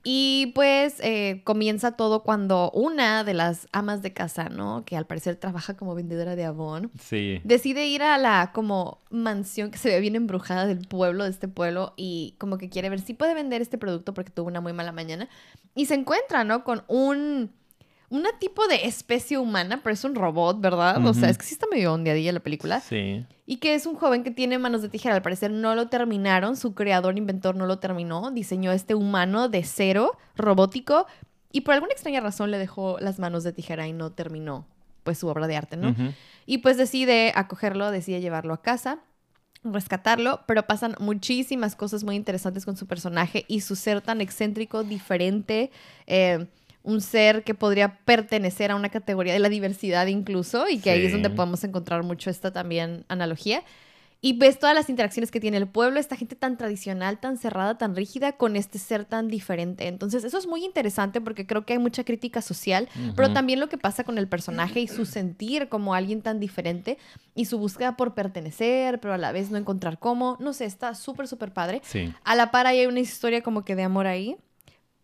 Y 0.07 0.51
pues 0.53 0.99
eh, 1.01 1.41
comienza 1.45 1.93
todo 1.93 2.21
cuando 2.21 2.69
una 2.75 3.23
de 3.23 3.33
las 3.33 3.67
amas 3.71 4.03
de 4.03 4.13
casa, 4.13 4.49
¿no? 4.49 4.85
Que 4.85 4.95
al 4.95 5.07
parecer 5.07 5.35
trabaja 5.37 5.75
como 5.75 5.95
vendedora 5.95 6.35
de 6.35 6.45
Avon, 6.45 6.91
Sí. 6.99 7.41
decide 7.43 7.87
ir 7.87 8.03
a 8.03 8.19
la 8.19 8.51
como 8.53 8.99
mansión 9.09 9.71
que 9.71 9.79
se 9.79 9.89
ve 9.89 9.99
bien 9.99 10.15
embrujada 10.15 10.67
del 10.67 10.87
pueblo, 10.87 11.23
de 11.23 11.31
este 11.31 11.47
pueblo, 11.47 11.93
y 11.97 12.35
como 12.37 12.59
que 12.59 12.69
quiere 12.69 12.91
ver 12.91 13.01
si 13.01 13.15
puede 13.15 13.33
vender 13.33 13.63
este 13.63 13.79
producto 13.79 14.13
porque 14.13 14.29
tuvo 14.31 14.47
una 14.47 14.61
muy 14.61 14.73
mala 14.73 14.91
mañana. 14.91 15.27
Y 15.73 15.87
se 15.87 15.95
encuentra, 15.95 16.43
¿no? 16.43 16.63
Con 16.63 16.83
un... 16.87 17.51
Una 18.09 18.37
tipo 18.39 18.67
de 18.67 18.85
especie 18.85 19.37
humana, 19.37 19.81
pero 19.83 19.93
es 19.93 20.03
un 20.03 20.15
robot, 20.15 20.61
¿verdad? 20.61 21.05
O 21.05 21.13
sea, 21.13 21.29
es 21.29 21.37
que 21.37 21.45
sí 21.45 21.55
está 21.55 21.65
medio 21.71 21.93
ondeadilla 21.93 22.31
la 22.31 22.39
película. 22.39 22.79
Sí. 22.79 23.25
Y 23.45 23.57
que 23.57 23.73
es 23.73 23.85
un 23.85 23.95
joven 23.95 24.23
que 24.23 24.31
tiene 24.31 24.59
manos 24.59 24.81
de 24.81 24.89
tijera. 24.89 25.15
Al 25.15 25.21
parecer 25.21 25.51
no 25.51 25.75
lo 25.75 25.87
terminaron. 25.87 26.55
Su 26.55 26.75
creador, 26.75 27.17
inventor, 27.17 27.55
no 27.55 27.65
lo 27.65 27.79
terminó. 27.79 28.31
Diseñó 28.31 28.71
este 28.71 28.95
humano 28.95 29.49
de 29.49 29.63
cero, 29.63 30.17
robótico. 30.35 31.07
Y 31.51 31.61
por 31.61 31.73
alguna 31.73 31.93
extraña 31.93 32.19
razón 32.19 32.51
le 32.51 32.57
dejó 32.57 32.97
las 32.99 33.17
manos 33.17 33.43
de 33.43 33.53
tijera 33.53 33.87
y 33.87 33.93
no 33.93 34.11
terminó, 34.11 34.67
pues, 35.03 35.17
su 35.17 35.27
obra 35.27 35.47
de 35.47 35.55
arte, 35.55 35.77
¿no? 35.77 35.95
Y 36.45 36.59
pues 36.59 36.77
decide 36.77 37.31
acogerlo, 37.35 37.91
decide 37.91 38.21
llevarlo 38.21 38.53
a 38.53 38.61
casa, 38.61 38.99
rescatarlo, 39.63 40.41
pero 40.47 40.67
pasan 40.67 40.95
muchísimas 40.99 41.75
cosas 41.75 42.03
muy 42.03 42.15
interesantes 42.15 42.65
con 42.65 42.77
su 42.77 42.85
personaje 42.87 43.45
y 43.47 43.61
su 43.61 43.75
ser 43.75 44.01
tan 44.01 44.21
excéntrico, 44.21 44.83
diferente, 44.83 45.71
eh, 46.07 46.45
un 46.85 47.01
ser 47.01 47.43
que 47.43 47.53
podría 47.53 47.97
pertenecer 48.05 48.71
a 48.71 48.75
una 48.75 48.89
categoría 48.89 49.33
de 49.33 49.39
la 49.39 49.49
diversidad 49.49 50.07
incluso, 50.07 50.69
y 50.69 50.79
que 50.79 50.91
ahí 50.91 51.05
es 51.05 51.11
donde 51.11 51.29
podemos 51.29 51.63
encontrar 51.63 52.03
mucho 52.03 52.29
esta 52.29 52.53
también 52.53 53.03
analogía. 53.09 53.63
Y 54.21 54.33
ves 54.33 54.57
todas 54.57 54.73
las 54.73 54.89
interacciones 54.89 55.29
que 55.29 55.39
tiene 55.39 55.57
el 55.57 55.67
pueblo, 55.67 55.99
esta 55.99 56.15
gente 56.15 56.35
tan 56.35 56.57
tradicional, 56.57 57.19
tan 57.19 57.37
cerrada, 57.37 57.77
tan 57.77 57.95
rígida, 57.95 58.31
con 58.31 58.55
este 58.55 58.79
ser 58.79 59.05
tan 59.05 59.27
diferente. 59.27 59.87
Entonces, 59.87 60.23
eso 60.23 60.37
es 60.39 60.47
muy 60.47 60.65
interesante 60.65 61.21
porque 61.21 61.45
creo 61.45 61.63
que 61.63 61.73
hay 61.73 61.79
mucha 61.79 62.03
crítica 62.03 62.41
social, 62.41 62.89
pero 63.15 63.33
también 63.33 63.59
lo 63.59 63.69
que 63.69 63.77
pasa 63.77 64.03
con 64.03 64.17
el 64.17 64.27
personaje 64.27 64.79
y 64.79 64.87
su 64.87 65.05
sentir 65.05 65.69
como 65.69 65.93
alguien 65.93 66.21
tan 66.23 66.39
diferente 66.39 66.97
y 67.35 67.45
su 67.45 67.59
búsqueda 67.59 67.97
por 67.97 68.15
pertenecer, 68.15 68.99
pero 68.99 69.13
a 69.13 69.19
la 69.19 69.31
vez 69.31 69.51
no 69.51 69.57
encontrar 69.57 69.99
cómo. 69.99 70.37
No 70.39 70.53
sé, 70.53 70.65
está 70.65 70.95
súper, 70.95 71.27
súper 71.27 71.51
padre. 71.51 71.81
Sí. 71.83 72.11
A 72.23 72.35
la 72.35 72.49
par 72.49 72.65
ahí 72.65 72.79
hay 72.79 72.87
una 72.87 73.01
historia 73.01 73.43
como 73.43 73.63
que 73.63 73.75
de 73.75 73.83
amor 73.83 74.07
ahí, 74.07 74.37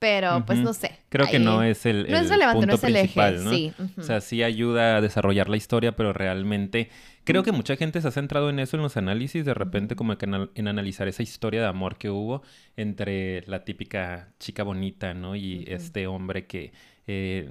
pero 0.01 0.43
pues 0.47 0.57
no 0.57 0.73
sé. 0.73 0.97
Creo 1.09 1.27
que 1.27 1.37
no 1.37 1.61
es 1.61 1.85
el, 1.85 2.09
no 2.09 2.17
es 2.17 2.23
el 2.23 2.29
relevante, 2.31 2.65
no 2.65 2.71
punto 2.71 2.75
es 2.75 2.83
el 2.83 2.95
eje, 2.95 3.31
¿no? 3.33 3.51
sí. 3.51 3.71
O 3.99 4.01
sea, 4.01 4.19
sí 4.19 4.41
ayuda 4.41 4.97
a 4.97 5.01
desarrollar 5.01 5.47
la 5.47 5.57
historia, 5.57 5.95
pero 5.95 6.11
realmente 6.11 6.89
creo 7.23 7.43
que 7.43 7.51
mucha 7.51 7.75
gente 7.75 8.01
se 8.01 8.07
ha 8.07 8.11
centrado 8.11 8.49
en 8.49 8.57
eso 8.57 8.77
en 8.77 8.81
los 8.81 8.97
análisis, 8.97 9.45
de 9.45 9.53
repente 9.53 9.95
como 9.95 10.17
que 10.17 10.25
en, 10.25 10.49
en 10.55 10.67
analizar 10.67 11.07
esa 11.07 11.21
historia 11.21 11.61
de 11.61 11.67
amor 11.67 11.97
que 11.99 12.09
hubo 12.09 12.41
entre 12.75 13.43
la 13.45 13.63
típica 13.63 14.29
chica 14.39 14.63
bonita, 14.63 15.13
¿no? 15.13 15.35
Y 15.35 15.65
este 15.67 16.07
hombre 16.07 16.47
que 16.47 16.73
eh, 17.05 17.47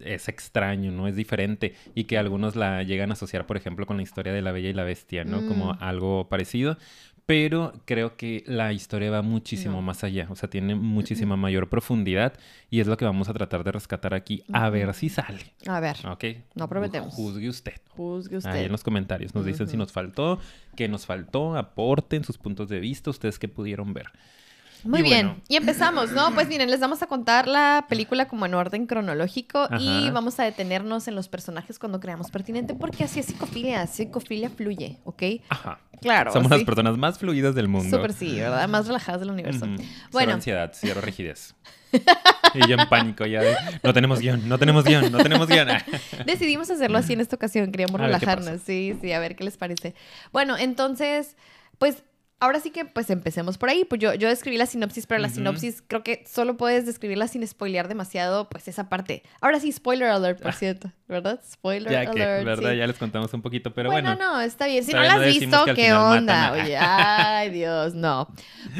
es 0.00 0.28
extraño, 0.28 0.90
¿no? 0.90 1.06
Es 1.06 1.14
diferente 1.14 1.74
y 1.94 2.04
que 2.04 2.18
algunos 2.18 2.56
la 2.56 2.82
llegan 2.82 3.10
a 3.10 3.12
asociar, 3.12 3.46
por 3.46 3.56
ejemplo, 3.56 3.86
con 3.86 3.96
la 3.96 4.02
historia 4.02 4.32
de 4.32 4.42
la 4.42 4.50
Bella 4.50 4.70
y 4.70 4.72
la 4.74 4.82
Bestia, 4.82 5.22
¿no? 5.24 5.46
Como 5.46 5.72
Mm. 5.74 5.78
algo 5.80 6.28
parecido. 6.28 6.78
Pero 7.26 7.72
creo 7.86 8.16
que 8.16 8.44
la 8.46 8.72
historia 8.72 9.10
va 9.10 9.20
muchísimo 9.20 9.76
No. 9.76 9.82
más 9.82 10.04
allá, 10.04 10.28
o 10.30 10.36
sea, 10.36 10.48
tiene 10.48 10.76
muchísima 10.76 11.36
mayor 11.36 11.68
profundidad 11.68 12.34
y 12.70 12.78
es 12.78 12.86
lo 12.86 12.96
que 12.96 13.04
vamos 13.04 13.28
a 13.28 13.34
tratar 13.34 13.64
de 13.64 13.72
rescatar 13.72 14.14
aquí, 14.14 14.44
a 14.52 14.70
ver 14.70 14.94
si 14.94 15.08
sale. 15.08 15.52
A 15.66 15.80
ver, 15.80 15.96
¿Ok? 16.06 16.24
No 16.54 16.68
prometemos. 16.68 17.12
Juzgue 17.14 17.48
usted. 17.48 17.80
juzgue 17.88 18.36
usted. 18.36 18.50
Ahí 18.50 18.64
en 18.66 18.72
los 18.72 18.84
comentarios 18.84 19.34
nos 19.34 19.44
dicen 19.44 19.66
si 19.66 19.76
nos 19.76 19.90
faltó, 19.90 20.38
qué 20.76 20.86
nos 20.86 21.04
faltó, 21.04 21.56
aporten 21.56 22.22
sus 22.22 22.38
puntos 22.38 22.68
de 22.68 22.78
vista, 22.78 23.10
ustedes 23.10 23.40
que 23.40 23.48
pudieron 23.48 23.92
ver. 23.92 24.06
Muy 24.86 25.00
Y 25.00 25.02
bien, 25.02 25.26
bueno. 25.28 25.42
y 25.48 25.56
empezamos, 25.56 26.12
¿no? 26.12 26.32
Pues 26.34 26.48
miren, 26.48 26.70
les 26.70 26.80
vamos 26.80 27.02
a 27.02 27.06
contar 27.06 27.48
la 27.48 27.86
película 27.88 28.28
como 28.28 28.46
en 28.46 28.54
orden 28.54 28.86
cronológico 28.86 29.68
y 29.78 30.10
vamos 30.10 30.38
a 30.40 30.44
detenernos 30.44 31.08
en 31.08 31.14
los 31.14 31.28
personajes 31.28 31.78
cuando 31.78 32.00
creamos 32.00 32.30
pertinente, 32.30 32.74
porque 32.74 33.04
así 33.04 33.20
es 33.20 33.26
psicofilia, 33.26 33.86
psicofilia 33.86 34.50
fluye, 34.50 34.98
¿ok? 35.04 35.22
Ajá. 35.48 35.78
Claro, 36.02 36.30
Somos 36.32 36.48
sí. 36.48 36.58
las 36.58 36.64
personas 36.64 36.98
más 36.98 37.18
fluidas 37.18 37.54
del 37.54 37.68
mundo. 37.68 37.96
Súper 37.96 38.12
sí, 38.12 38.38
¿verdad? 38.38 38.68
Más 38.68 38.86
relajadas 38.86 39.20
del 39.20 39.30
universo. 39.30 39.66
Cero 39.66 39.88
Bueno. 40.12 40.32
ansiedad, 40.34 40.70
cero 40.74 41.00
rigidez. 41.02 41.54
y 42.54 42.68
yo 42.68 42.76
en 42.76 42.88
pánico 42.88 43.24
ya 43.24 43.40
de, 43.40 43.56
no 43.82 43.94
tenemos 43.94 44.20
guion, 44.20 44.46
no 44.48 44.58
tenemos 44.58 44.84
guion, 44.84 45.10
no 45.10 45.18
tenemos 45.18 45.46
guion. 45.48 45.68
Decidimos 46.26 46.70
hacerlo 46.70 46.98
así 46.98 47.14
en 47.14 47.20
esta 47.22 47.36
ocasión, 47.36 47.70
queríamos 47.70 47.98
A 48.00 48.04
relajarnos, 48.04 48.60
sí, 48.60 48.94
sí, 49.00 49.12
a 49.12 49.18
ver 49.20 49.36
qué 49.36 49.44
les 49.44 49.56
parece. 49.56 49.94
Bueno, 50.32 50.56
entonces, 50.58 51.36
pues 51.78 52.02
ahora 52.40 52.60
sí 52.60 52.70
que 52.70 52.84
pues 52.84 53.10
empecemos 53.10 53.58
por 53.58 53.68
ahí. 53.68 53.84
Pues 53.84 54.00
yo, 54.00 54.14
yo 54.14 54.28
describí 54.28 54.56
la 54.56 54.66
sinopsis, 54.66 55.06
pero 55.06 55.20
la 55.20 55.28
sinopsis 55.28 55.82
creo 55.86 56.02
que 56.02 56.24
solo 56.26 56.56
puedes 56.56 56.86
describirla 56.86 57.28
sin 57.28 57.46
spoilear 57.46 57.88
demasiado, 57.88 58.48
pues 58.48 58.68
esa 58.68 58.88
parte. 58.88 59.22
Ahora 59.40 59.60
sí, 59.60 59.72
spoiler 59.72 60.08
alert, 60.08 60.40
por 60.42 60.52
cierto, 60.52 60.92
¿verdad? 61.08 61.40
Spoiler 61.50 61.90
Ya 61.90 62.10
que, 62.10 62.22
alert. 62.22 62.44
¿verdad? 62.44 62.70
sí. 62.72 62.76
Ya 62.76 62.86
les 62.86 62.98
contamos 62.98 63.32
un 63.34 63.42
poquito, 63.42 63.72
pero 63.72 63.90
bueno, 63.90 64.14
bueno. 64.16 64.34
no, 64.34 64.40
está 64.40 64.66
bien. 64.66 64.84
Si 64.84 64.92
no 64.92 65.02
la 65.02 65.14
has 65.14 65.24
visto, 65.24 65.64
que 65.64 65.74
¿qué 65.74 65.82
final 65.86 66.18
onda? 66.18 66.52
Oye, 66.52 66.76
ay, 66.80 67.50
Dios, 67.50 67.94
no. 67.94 68.28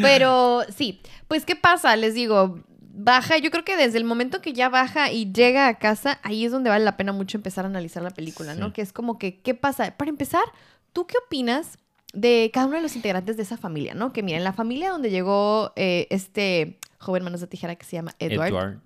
Pero 0.00 0.62
sí, 0.74 1.00
pues 1.28 1.44
¿qué 1.44 1.56
pasa? 1.56 1.96
Les 1.96 2.14
digo, 2.14 2.60
baja, 2.96 3.38
yo 3.38 3.50
creo 3.50 3.64
que 3.64 3.76
desde 3.76 3.98
el 3.98 4.04
momento 4.04 4.40
que 4.40 4.52
ya 4.52 4.68
baja 4.68 5.10
y 5.10 5.32
llega 5.32 5.68
a 5.68 5.78
casa, 5.78 6.18
ahí 6.22 6.44
es 6.44 6.52
donde 6.52 6.70
vale 6.70 6.84
la 6.84 6.96
pena 6.96 7.12
mucho 7.12 7.38
empezar 7.38 7.64
a 7.64 7.68
analizar 7.68 8.02
la 8.02 8.10
película, 8.10 8.54
¿no? 8.54 8.72
Que 8.72 8.82
es 8.82 8.92
como 8.92 9.18
que, 9.18 9.40
¿qué 9.40 9.54
pasa? 9.54 9.96
Para 9.96 10.08
empezar, 10.10 10.42
¿tú 10.92 11.06
qué 11.06 11.14
opinas 11.24 11.78
de 12.12 12.50
cada 12.52 12.66
uno 12.66 12.76
de 12.76 12.82
los 12.82 12.96
integrantes 12.96 13.36
de 13.36 13.42
esa 13.42 13.56
familia, 13.56 13.94
¿no? 13.94 14.12
Que 14.12 14.22
miren, 14.22 14.44
la 14.44 14.52
familia 14.52 14.90
donde 14.90 15.10
llegó 15.10 15.72
eh, 15.76 16.06
este 16.10 16.78
joven 16.98 17.24
manos 17.24 17.40
de 17.40 17.46
tijera 17.46 17.76
que 17.76 17.84
se 17.84 17.96
llama 17.96 18.14
Edward, 18.18 18.48
Edward. 18.48 18.78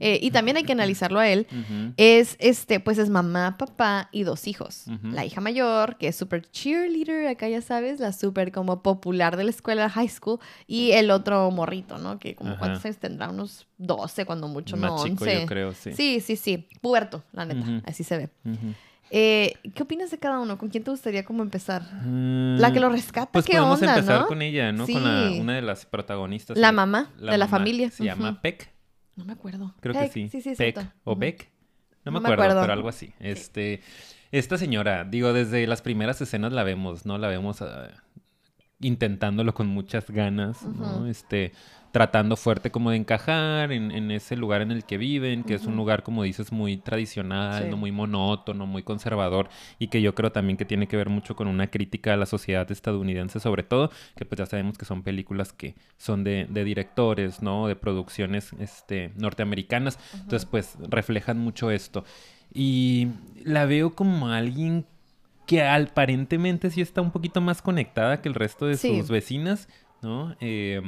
eh, 0.00 0.18
y 0.22 0.30
también 0.30 0.56
hay 0.56 0.62
que 0.64 0.72
analizarlo 0.72 1.20
a 1.20 1.28
él, 1.28 1.46
es 1.98 2.36
este, 2.38 2.80
pues 2.80 2.96
es 2.96 3.10
mamá, 3.10 3.58
papá 3.58 4.08
y 4.10 4.22
dos 4.22 4.46
hijos. 4.46 4.86
La 5.02 5.26
hija 5.26 5.42
mayor, 5.42 5.98
que 5.98 6.08
es 6.08 6.16
súper 6.16 6.50
cheerleader, 6.50 7.28
acá 7.28 7.46
ya 7.48 7.60
sabes, 7.60 8.00
la 8.00 8.12
súper 8.14 8.52
como 8.52 8.82
popular 8.82 9.36
de 9.36 9.44
la 9.44 9.50
escuela 9.50 9.90
high 9.90 10.08
school, 10.08 10.38
y 10.66 10.92
el 10.92 11.10
otro 11.10 11.50
morrito, 11.50 11.98
¿no? 11.98 12.18
Que 12.18 12.34
como 12.34 12.56
cuántos 12.56 12.82
años 12.86 12.96
tendrá, 12.96 13.28
unos 13.28 13.66
12 13.76 14.24
cuando 14.24 14.48
mucho, 14.48 14.76
no 14.76 14.92
Más 14.94 15.04
chico, 15.04 15.24
11. 15.24 15.40
yo 15.42 15.46
creo, 15.46 15.72
sí. 15.74 15.92
Sí, 15.92 16.20
sí, 16.20 16.36
sí, 16.36 16.66
puerto, 16.80 17.22
la 17.32 17.44
neta, 17.44 17.82
así 17.84 18.02
se 18.02 18.16
ve. 18.16 18.30
Eh, 19.10 19.54
¿Qué 19.74 19.82
opinas 19.82 20.10
de 20.10 20.18
cada 20.18 20.38
uno? 20.38 20.56
¿Con 20.56 20.68
quién 20.68 20.84
te 20.84 20.90
gustaría 20.90 21.24
como 21.24 21.42
empezar? 21.42 21.82
Mm, 22.04 22.58
La 22.58 22.72
que 22.72 22.78
lo 22.80 22.88
rescata, 22.90 23.32
Pues 23.32 23.44
¿qué 23.44 23.52
podemos 23.56 23.80
onda, 23.80 23.94
empezar 23.96 24.20
no? 24.20 24.26
con 24.28 24.40
ella, 24.42 24.70
¿no? 24.72 24.86
Con 24.86 25.02
la- 25.02 25.30
una 25.40 25.54
de 25.56 25.62
las 25.62 25.84
protagonistas. 25.86 26.56
La 26.56 26.70
mamá 26.72 27.10
de 27.18 27.24
la 27.26 27.32
mamá. 27.38 27.48
familia. 27.48 27.90
Se 27.90 28.04
llama. 28.04 28.40
Peck, 28.40 28.70
No 29.16 29.24
me 29.24 29.32
acuerdo. 29.32 29.74
creo 29.80 29.94
Peck, 29.94 30.04
que 30.06 30.12
sí. 30.12 30.28
Sí, 30.28 30.40
sí, 30.42 30.54
Peck 30.56 30.74
cierto. 30.76 30.92
o. 31.04 31.16
Beck. 31.16 31.50
No, 32.04 32.12
No 32.12 32.20
me 32.20 32.20
me 32.20 32.28
acuerdo, 32.28 32.44
acuerdo. 32.44 32.60
pero 32.62 32.72
algo 32.72 32.88
así. 32.88 33.12
Este, 33.20 33.82
esta 34.32 34.56
señora, 34.56 35.04
digo, 35.04 35.32
desde 35.32 35.66
las 35.66 35.82
primeras 35.82 36.20
escenas 36.22 36.52
la 36.52 36.62
vemos, 36.62 37.04
¿no? 37.04 37.18
La 37.18 37.28
vemos 37.28 37.60
ah, 37.62 37.88
intentándolo 38.80 39.54
con 39.54 39.66
muchas 39.68 40.10
ganas, 40.10 40.62
¿no? 40.64 41.06
Este, 41.06 41.52
tratando 41.92 42.36
fuerte 42.36 42.70
como 42.70 42.90
de 42.90 42.96
encajar 42.98 43.72
en, 43.72 43.90
en 43.90 44.12
ese 44.12 44.36
lugar 44.36 44.62
en 44.62 44.70
el 44.70 44.84
que 44.84 44.96
viven, 44.96 45.42
que 45.42 45.54
es 45.54 45.66
un 45.66 45.74
lugar, 45.74 46.04
como 46.04 46.22
dices, 46.22 46.52
muy 46.52 46.76
tradicional, 46.76 47.64
Sí. 47.64 47.68
¿no? 47.68 47.76
Muy 47.76 47.90
monótono, 47.90 48.64
muy 48.64 48.84
conservador, 48.84 49.48
y 49.80 49.88
que 49.88 50.00
yo 50.00 50.14
creo 50.14 50.30
también 50.30 50.56
que 50.56 50.64
tiene 50.64 50.86
que 50.86 50.96
ver 50.96 51.08
mucho 51.08 51.34
con 51.34 51.48
una 51.48 51.66
crítica 51.66 52.14
a 52.14 52.16
la 52.16 52.26
sociedad 52.26 52.70
estadounidense, 52.70 53.40
sobre 53.40 53.64
todo, 53.64 53.90
que 54.16 54.24
pues 54.24 54.38
ya 54.38 54.46
sabemos 54.46 54.78
que 54.78 54.84
son 54.84 55.02
películas 55.02 55.52
que 55.52 55.74
son 55.98 56.22
de, 56.22 56.46
de 56.48 56.62
directores, 56.62 57.42
¿no? 57.42 57.66
De 57.66 57.74
producciones 57.74 58.52
este, 58.60 59.10
norteamericanas. 59.16 59.98
Entonces, 60.14 60.46
pues 60.46 60.76
reflejan 60.88 61.38
mucho 61.38 61.72
esto. 61.72 62.04
Y 62.54 63.08
la 63.44 63.64
veo 63.66 63.94
como 63.94 64.28
alguien 64.28 64.84
que 65.50 65.64
aparentemente 65.64 66.70
sí 66.70 66.80
está 66.80 67.00
un 67.00 67.10
poquito 67.10 67.40
más 67.40 67.60
conectada 67.60 68.22
que 68.22 68.28
el 68.28 68.36
resto 68.36 68.66
de 68.66 68.76
Sí. 68.76 69.00
sus 69.00 69.10
vecinas, 69.10 69.68
¿no? 70.00 70.36
Eh, 70.40 70.80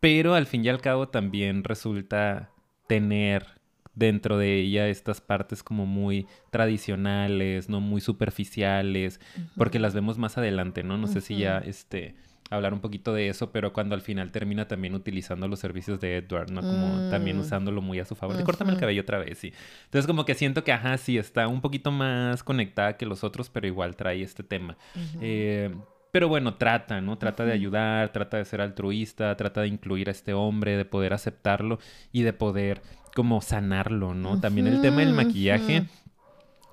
pero 0.00 0.34
al 0.34 0.46
fin 0.46 0.64
y 0.64 0.68
al 0.68 0.80
cabo 0.80 1.08
también 1.08 1.62
resulta 1.62 2.50
tener 2.88 3.46
dentro 3.94 4.36
de 4.36 4.56
ella 4.56 4.88
estas 4.88 5.20
partes 5.20 5.62
como 5.62 5.86
muy 5.86 6.26
tradicionales, 6.50 7.68
¿no? 7.68 7.80
Muy 7.80 8.00
superficiales, 8.00 9.20
porque 9.56 9.78
las 9.78 9.94
vemos 9.94 10.18
más 10.18 10.36
adelante, 10.38 10.82
¿no? 10.82 10.98
No 10.98 11.06
sé 11.06 11.20
si 11.20 11.36
ya, 11.38 11.58
este, 11.58 12.16
hablar 12.50 12.74
un 12.74 12.80
poquito 12.80 13.14
de 13.14 13.28
eso, 13.28 13.52
pero 13.52 13.72
cuando 13.72 13.94
al 13.94 14.00
final 14.02 14.32
termina 14.32 14.66
también 14.68 14.94
utilizando 14.94 15.46
los 15.48 15.60
servicios 15.60 16.00
de 16.00 16.16
Edward, 16.16 16.50
¿no? 16.50 16.60
Como 16.60 17.08
también 17.08 17.36
Mm. 17.36 17.40
usándolo 17.40 17.80
muy 17.80 18.00
a 18.00 18.04
su 18.04 18.14
favor. 18.16 18.36
De 18.36 18.42
córtame 18.44 18.72
el 18.72 18.78
cabello 18.78 19.02
otra 19.02 19.18
vez, 19.18 19.38
sí. 19.38 19.52
Entonces 19.84 20.06
como 20.06 20.24
que 20.24 20.34
siento 20.34 20.64
que, 20.64 20.72
ajá, 20.72 20.96
sí, 20.98 21.16
está 21.16 21.46
un 21.48 21.60
poquito 21.60 21.90
más 21.92 22.42
conectada 22.42 22.96
que 22.96 23.06
los 23.06 23.22
otros, 23.24 23.48
pero 23.50 23.66
igual 23.66 23.94
trae 23.96 24.22
este 24.22 24.42
tema. 24.42 24.76
Eh, 25.20 25.74
pero 26.12 26.26
bueno, 26.28 26.54
trata, 26.54 27.00
¿no? 27.00 27.18
Trata 27.18 27.44
de 27.44 27.52
ayudar, 27.52 28.10
trata 28.12 28.36
de 28.36 28.44
ser 28.44 28.60
altruista, 28.60 29.36
trata 29.36 29.60
de 29.60 29.68
incluir 29.68 30.08
a 30.08 30.10
este 30.10 30.34
hombre, 30.34 30.76
de 30.76 30.84
poder 30.84 31.12
aceptarlo 31.12 31.78
y 32.10 32.22
de 32.22 32.32
poder 32.32 32.82
como 33.14 33.40
sanarlo, 33.42 34.12
¿no? 34.14 34.40
También 34.40 34.66
el 34.66 34.80
tema 34.80 35.00
del 35.02 35.12
maquillaje. 35.14 35.84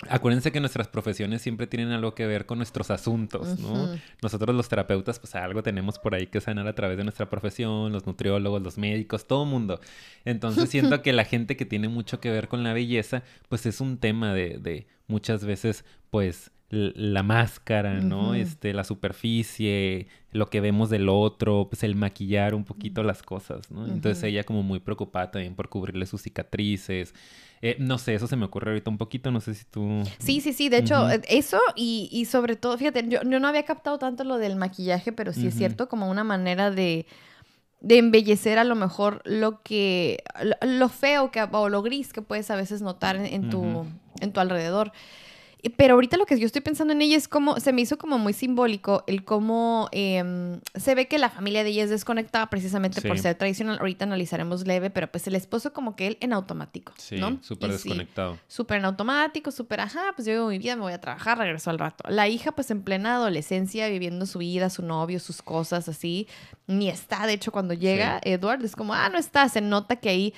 Acuérdense 0.09 0.51
que 0.51 0.59
nuestras 0.59 0.87
profesiones 0.87 1.41
siempre 1.41 1.65
tienen 1.65 1.91
algo 1.91 2.13
que 2.13 2.27
ver 2.27 2.45
con 2.45 2.59
nuestros 2.59 2.91
asuntos, 2.91 3.59
¿no? 3.59 3.95
Nosotros 4.21 4.55
los 4.55 4.69
terapeutas, 4.69 5.19
pues 5.19 5.33
algo 5.35 5.63
tenemos 5.63 5.97
por 5.97 6.13
ahí 6.13 6.27
que 6.27 6.39
sanar 6.39 6.67
a 6.67 6.75
través 6.75 6.97
de 6.97 7.03
nuestra 7.03 7.29
profesión, 7.29 7.91
los 7.91 8.05
nutriólogos, 8.05 8.61
los 8.61 8.77
médicos, 8.77 9.25
todo 9.25 9.45
mundo. 9.45 9.79
Entonces 10.23 10.69
siento 10.69 11.01
que 11.01 11.13
la 11.13 11.25
gente 11.25 11.57
que 11.57 11.65
tiene 11.65 11.87
mucho 11.87 12.19
que 12.19 12.29
ver 12.29 12.47
con 12.47 12.63
la 12.63 12.73
belleza, 12.73 13.23
pues 13.49 13.65
es 13.65 13.81
un 13.81 13.97
tema 13.97 14.33
de, 14.33 14.59
de 14.59 14.87
muchas 15.07 15.43
veces, 15.43 15.83
pues 16.11 16.51
la 16.69 17.23
máscara, 17.23 18.01
¿no? 18.01 18.33
Este, 18.33 18.73
la 18.73 18.83
superficie, 18.83 20.07
lo 20.31 20.49
que 20.49 20.59
vemos 20.59 20.89
del 20.89 21.07
otro, 21.07 21.67
pues 21.69 21.83
el 21.83 21.95
maquillar 21.95 22.53
un 22.55 22.65
poquito 22.65 23.03
las 23.03 23.23
cosas, 23.23 23.71
¿no? 23.71 23.87
Entonces 23.87 24.21
ella 24.23 24.43
como 24.43 24.63
muy 24.63 24.79
preocupada 24.79 25.31
también 25.31 25.55
por 25.55 25.69
cubrirle 25.69 26.05
sus 26.05 26.21
cicatrices. 26.21 27.13
Eh, 27.61 27.77
no 27.79 27.97
sé, 27.97 28.15
eso 28.15 28.27
se 28.27 28.35
me 28.35 28.45
ocurre 28.45 28.71
ahorita 28.71 28.89
un 28.89 28.97
poquito, 28.97 29.31
no 29.31 29.39
sé 29.39 29.53
si 29.53 29.65
tú... 29.65 30.03
Sí, 30.19 30.41
sí, 30.41 30.51
sí. 30.51 30.67
De 30.67 30.77
hecho, 30.77 31.09
eh, 31.09 31.21
eso 31.29 31.57
y, 31.75 32.09
y 32.11 32.25
sobre 32.25 32.55
todo, 32.55 32.77
fíjate, 32.77 33.05
yo, 33.07 33.21
yo 33.23 33.39
no 33.39 33.47
había 33.47 33.63
captado 33.63 33.97
tanto 33.97 34.25
lo 34.25 34.37
del 34.37 34.57
maquillaje, 34.57 35.13
pero 35.13 35.31
sí 35.33 35.47
es 35.47 35.55
cierto, 35.55 35.87
como 35.87 36.09
una 36.09 36.25
manera 36.25 36.69
de, 36.69 37.07
de 37.79 37.97
embellecer 37.97 38.59
a 38.59 38.65
lo 38.65 38.75
mejor 38.75 39.21
lo 39.23 39.63
que, 39.63 40.21
lo, 40.43 40.55
lo 40.67 40.89
feo 40.89 41.31
que, 41.31 41.41
o 41.49 41.69
lo 41.69 41.81
gris 41.81 42.11
que 42.11 42.21
puedes 42.21 42.51
a 42.51 42.57
veces 42.57 42.81
notar 42.81 43.15
en, 43.15 43.25
en 43.25 43.49
tu, 43.49 43.85
en 44.19 44.33
tu 44.33 44.39
alrededor. 44.41 44.91
Pero 45.69 45.95
ahorita 45.95 46.17
lo 46.17 46.25
que 46.25 46.39
yo 46.39 46.45
estoy 46.45 46.61
pensando 46.61 46.93
en 46.93 47.01
ella 47.01 47.17
es 47.17 47.27
como, 47.27 47.59
se 47.59 47.73
me 47.73 47.81
hizo 47.81 47.97
como 47.97 48.17
muy 48.17 48.33
simbólico 48.33 49.03
el 49.07 49.23
cómo 49.25 49.89
em, 49.91 50.59
se 50.75 50.95
ve 50.95 51.07
que 51.07 51.17
la 51.17 51.29
familia 51.29 51.63
de 51.63 51.69
ella 51.71 51.83
es 51.83 51.89
desconectada 51.89 52.49
precisamente 52.49 53.01
por 53.01 53.17
ser 53.19 53.35
tradicional. 53.35 53.77
Ahorita 53.79 54.05
analizaremos 54.05 54.65
leve, 54.67 54.89
pero 54.89 55.07
pues 55.11 55.27
el 55.27 55.35
esposo 55.35 55.73
como 55.73 55.95
que 55.95 56.07
él 56.07 56.17
en 56.21 56.33
automático, 56.33 56.93
Sí, 56.97 57.17
¿no? 57.17 57.39
súper 57.41 57.71
desconectado. 57.71 58.37
súper 58.47 58.77
en 58.79 58.85
automático, 58.85 59.51
súper, 59.51 59.81
ajá, 59.81 60.13
pues 60.15 60.25
yo 60.27 60.33
vivo 60.33 60.47
mi 60.49 60.59
vida, 60.59 60.75
me 60.75 60.83
voy 60.83 60.93
a 60.93 61.01
trabajar, 61.01 61.37
regreso 61.37 61.69
al 61.69 61.79
rato. 61.79 62.03
La 62.09 62.27
hija, 62.27 62.51
pues 62.51 62.69
en 62.71 62.81
plena 62.83 63.15
adolescencia, 63.15 63.87
viviendo 63.89 64.25
su 64.25 64.39
vida, 64.39 64.69
su 64.69 64.83
novio, 64.83 65.19
sus 65.19 65.41
cosas 65.41 65.89
así, 65.89 66.27
ni 66.67 66.89
está, 66.89 67.25
de 67.25 67.33
hecho, 67.33 67.51
cuando 67.51 67.73
llega 67.73 68.19
Edward, 68.23 68.63
es 68.63 68.75
como, 68.75 68.93
ah, 68.93 69.09
no 69.09 69.17
está, 69.17 69.47
se 69.49 69.61
nota 69.61 69.95
que 69.95 70.09
ahí, 70.09 70.33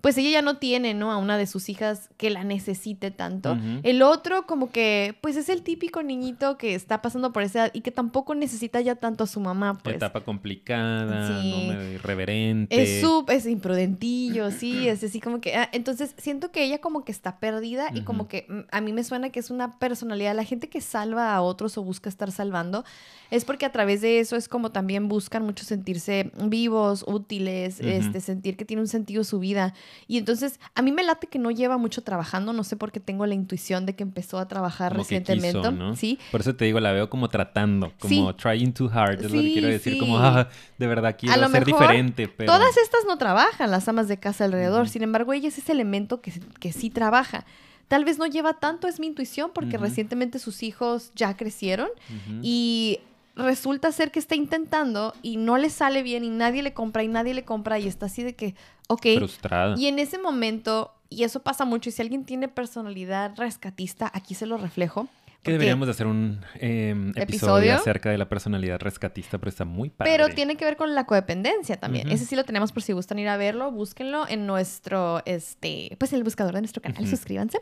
pues 0.00 0.16
ella 0.16 0.30
ya 0.30 0.42
no 0.42 0.58
tiene, 0.58 0.94
¿no? 0.94 1.10
A 1.10 1.16
una 1.16 1.36
de 1.36 1.46
sus 1.46 1.68
hijas 1.68 2.08
que 2.16 2.30
la 2.30 2.44
necesite 2.44 3.10
tanto. 3.10 3.58
El 3.82 4.02
otro, 4.02 4.46
como 4.46 4.70
que, 4.70 5.16
pues 5.20 5.36
es 5.36 5.48
el 5.48 5.62
típico 5.62 6.02
niñito 6.02 6.56
que 6.56 6.74
está 6.74 7.02
pasando 7.02 7.32
por 7.32 7.42
esa 7.42 7.64
edad 7.64 7.70
y 7.74 7.80
que 7.80 7.90
tampoco 7.90 8.34
necesita 8.34 8.80
ya 8.80 8.94
tanto 8.94 9.24
a 9.24 9.26
su 9.26 9.40
mamá, 9.40 9.78
pues. 9.82 9.96
Etapa 9.96 10.20
complicada, 10.20 11.40
Sí. 11.40 11.68
¿no? 11.72 11.82
Irreverente. 11.92 12.80
Es 12.80 13.00
sub, 13.00 13.30
es 13.30 13.46
imprudentillo, 13.46 14.50
sí, 14.50 14.88
es 14.88 15.02
así 15.02 15.20
como 15.20 15.40
que... 15.40 15.56
ah, 15.56 15.68
entonces, 15.72 16.14
siento 16.18 16.50
que 16.50 16.64
ella 16.64 16.78
como 16.80 17.04
que 17.04 17.12
está 17.12 17.38
perdida 17.40 17.90
y 17.92 18.02
como 18.02 18.28
que 18.28 18.46
mm, 18.48 18.60
a 18.70 18.80
mí 18.80 18.92
me 18.92 19.04
suena 19.04 19.30
que 19.30 19.40
es 19.40 19.50
una 19.50 19.78
personalidad. 19.78 20.34
La 20.34 20.44
gente 20.44 20.68
que 20.68 20.80
salva 20.80 21.34
a 21.34 21.42
otros 21.42 21.76
o 21.78 21.82
busca 21.82 22.08
estar 22.08 22.30
salvando 22.30 22.84
es 23.30 23.44
porque 23.44 23.66
a 23.66 23.72
través 23.72 24.00
de 24.00 24.20
eso 24.20 24.36
es 24.36 24.48
como 24.48 24.70
también 24.70 25.08
buscan 25.08 25.44
mucho 25.44 25.64
sentirse 25.64 26.30
vivos, 26.44 27.04
útiles, 27.06 27.80
este, 27.80 28.20
sentir 28.20 28.56
que 28.56 28.64
tiene 28.64 28.82
un 28.82 28.88
sentido 28.88 29.24
su 29.24 29.38
vida. 29.38 29.74
Y 30.06 30.18
entonces, 30.18 30.58
a 30.74 30.82
mí 30.82 30.92
me 30.92 31.02
late 31.02 31.26
que 31.26 31.38
no 31.38 31.50
lleva 31.50 31.76
mucho 31.78 32.02
trabajando, 32.02 32.52
no 32.52 32.64
sé 32.64 32.76
por 32.76 32.92
qué 32.92 33.00
tengo 33.00 33.26
la 33.26 33.34
intuición 33.34 33.86
de 33.86 33.94
que 33.94 34.02
empezó 34.02 34.38
a 34.38 34.48
trabajar 34.48 34.92
Como 34.92 35.02
recientemente. 35.02 35.58
quiso, 35.58 35.72
¿no? 35.72 35.96
Sí, 35.96 36.18
Por 36.30 36.40
eso 36.40 36.54
te 36.56 36.64
digo, 36.64 36.80
la 36.80 36.92
veo 36.92 37.10
como 37.10 37.28
tratando, 37.28 37.92
como 37.98 38.30
Sí. 38.32 38.36
trying 38.38 38.72
too 38.72 38.90
hard, 38.92 39.20
es 39.24 39.30
lo 39.30 39.40
que 39.40 39.46
Sí, 39.48 39.52
quiero 39.52 39.68
decir, 39.68 39.98
como, 39.98 40.16
sí. 40.18 40.24
ah, 40.24 40.48
de 40.78 40.86
verdad 40.86 41.16
quiero 41.18 41.36
lo 41.40 41.48
ser 41.48 41.66
mejor, 41.66 41.80
diferente, 41.82 42.28
pero... 42.28 42.52
Todas 42.52 42.76
estas 42.76 43.00
no 43.06 43.18
trabajan, 43.18 43.70
las 43.70 43.88
amas 43.88 44.08
de 44.08 44.18
casa 44.18 44.44
alrededor. 44.44 44.82
Ujú. 44.82 44.92
Sin 44.92 45.02
embargo, 45.02 45.32
ella 45.32 45.48
es 45.48 45.58
ese 45.58 45.72
elemento 45.72 46.20
que, 46.20 46.32
que 46.60 46.72
sí 46.72 46.90
trabaja. 46.90 47.44
Tal 47.88 48.04
vez 48.04 48.18
no 48.18 48.26
lleva 48.26 48.54
tanto, 48.54 48.86
es 48.86 49.00
mi 49.00 49.06
intuición, 49.06 49.50
porque 49.54 49.76
Ujú. 49.76 49.84
recientemente 49.86 50.38
sus 50.38 50.62
hijos 50.62 51.10
ya 51.14 51.36
crecieron 51.36 51.88
Ujú. 52.10 52.40
y 52.42 53.00
resulta 53.38 53.92
ser 53.92 54.10
que 54.10 54.18
está 54.18 54.34
intentando 54.34 55.14
y 55.22 55.36
no 55.36 55.56
le 55.56 55.70
sale 55.70 56.02
bien 56.02 56.24
y 56.24 56.28
nadie 56.28 56.62
le 56.62 56.74
compra 56.74 57.04
y 57.04 57.08
nadie 57.08 57.32
le 57.32 57.44
compra 57.44 57.78
y 57.78 57.86
está 57.86 58.06
así 58.06 58.22
de 58.22 58.34
que, 58.34 58.54
ok. 58.88 59.06
Frustrada. 59.16 59.74
Y 59.78 59.86
en 59.86 59.98
ese 59.98 60.18
momento, 60.18 60.92
y 61.08 61.22
eso 61.22 61.40
pasa 61.40 61.64
mucho, 61.64 61.88
y 61.88 61.92
si 61.92 62.02
alguien 62.02 62.24
tiene 62.24 62.48
personalidad 62.48 63.34
rescatista, 63.36 64.10
aquí 64.12 64.34
se 64.34 64.44
lo 64.44 64.58
reflejo, 64.58 65.08
Que 65.42 65.52
deberíamos 65.52 65.86
de 65.86 65.92
hacer 65.92 66.06
un 66.06 66.40
em, 66.56 67.12
episodio, 67.16 67.74
acerca 67.74 68.10
de 68.10 68.18
la 68.18 68.28
personalidad 68.28 68.80
rescatista, 68.80 69.38
pero 69.38 69.48
está 69.48 69.64
muy 69.64 69.88
padre. 69.88 70.10
Pero 70.10 70.34
tiene 70.34 70.56
que 70.56 70.64
ver 70.64 70.76
con 70.76 70.94
la 70.94 71.06
codependencia 71.06 71.78
también. 71.78 72.10
Ese 72.10 72.26
sí 72.26 72.34
lo 72.34 72.44
tenemos 72.44 72.72
por 72.72 72.82
si 72.82 72.92
gustan 72.92 73.18
ir 73.18 73.28
a 73.28 73.36
verlo, 73.36 73.70
búsquenlo 73.70 74.28
en 74.28 74.46
nuestro, 74.46 75.22
este, 75.26 75.96
pues 75.98 76.12
en 76.12 76.18
el 76.18 76.24
buscador 76.24 76.54
de 76.54 76.60
nuestro 76.60 76.82
canal, 76.82 77.06
suscríbanse. 77.06 77.60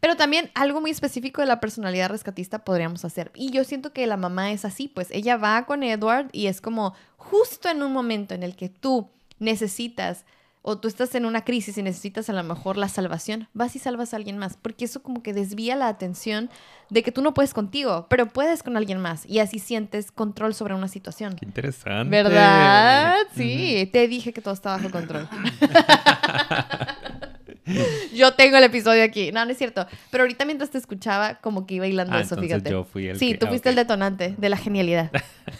Pero 0.00 0.16
también 0.16 0.50
algo 0.54 0.80
muy 0.80 0.90
específico 0.90 1.40
de 1.40 1.48
la 1.48 1.60
personalidad 1.60 2.10
rescatista 2.10 2.64
podríamos 2.64 3.04
hacer. 3.04 3.32
Y 3.34 3.50
yo 3.50 3.64
siento 3.64 3.92
que 3.92 4.06
la 4.06 4.16
mamá 4.16 4.52
es 4.52 4.64
así, 4.64 4.88
pues 4.88 5.08
ella 5.10 5.36
va 5.36 5.66
con 5.66 5.82
Edward 5.82 6.28
y 6.32 6.46
es 6.46 6.60
como 6.60 6.94
justo 7.16 7.68
en 7.68 7.82
un 7.82 7.92
momento 7.92 8.34
en 8.34 8.44
el 8.44 8.54
que 8.54 8.68
tú 8.68 9.10
necesitas 9.38 10.24
o 10.68 10.78
tú 10.78 10.88
estás 10.88 11.14
en 11.14 11.26
una 11.26 11.44
crisis 11.44 11.78
y 11.78 11.82
necesitas 11.84 12.28
a 12.28 12.32
lo 12.32 12.42
mejor 12.42 12.76
la 12.76 12.88
salvación, 12.88 13.46
vas 13.54 13.76
y 13.76 13.78
salvas 13.78 14.12
a 14.12 14.16
alguien 14.16 14.36
más, 14.36 14.56
porque 14.56 14.84
eso 14.84 15.00
como 15.00 15.22
que 15.22 15.32
desvía 15.32 15.76
la 15.76 15.86
atención 15.86 16.50
de 16.90 17.04
que 17.04 17.12
tú 17.12 17.22
no 17.22 17.34
puedes 17.34 17.54
contigo, 17.54 18.08
pero 18.10 18.26
puedes 18.26 18.64
con 18.64 18.76
alguien 18.76 18.98
más 18.98 19.24
y 19.26 19.38
así 19.38 19.60
sientes 19.60 20.10
control 20.10 20.54
sobre 20.54 20.74
una 20.74 20.88
situación. 20.88 21.36
Qué 21.36 21.44
interesante. 21.44 22.10
¿Verdad? 22.10 23.14
Sí, 23.36 23.88
te 23.92 24.08
dije 24.08 24.32
que 24.32 24.40
todo 24.40 24.54
está 24.54 24.76
bajo 24.76 24.90
control. 24.90 25.28
yo 28.14 28.34
tengo 28.34 28.56
el 28.56 28.64
episodio 28.64 29.02
aquí. 29.02 29.32
No, 29.32 29.44
no 29.44 29.50
es 29.50 29.58
cierto. 29.58 29.86
Pero 30.10 30.24
ahorita 30.24 30.44
mientras 30.44 30.70
te 30.70 30.78
escuchaba, 30.78 31.36
como 31.36 31.66
que 31.66 31.74
iba 31.74 31.86
hilando 31.86 32.16
ah, 32.16 32.20
eso, 32.20 32.36
fíjate. 32.36 32.70
Yo 32.70 32.84
fui 32.84 33.08
el 33.08 33.18
sí, 33.18 33.34
tú 33.34 33.46
fuiste 33.46 33.68
el 33.68 33.74
detonante 33.74 34.34
de 34.36 34.48
la 34.48 34.56
genialidad. 34.56 35.10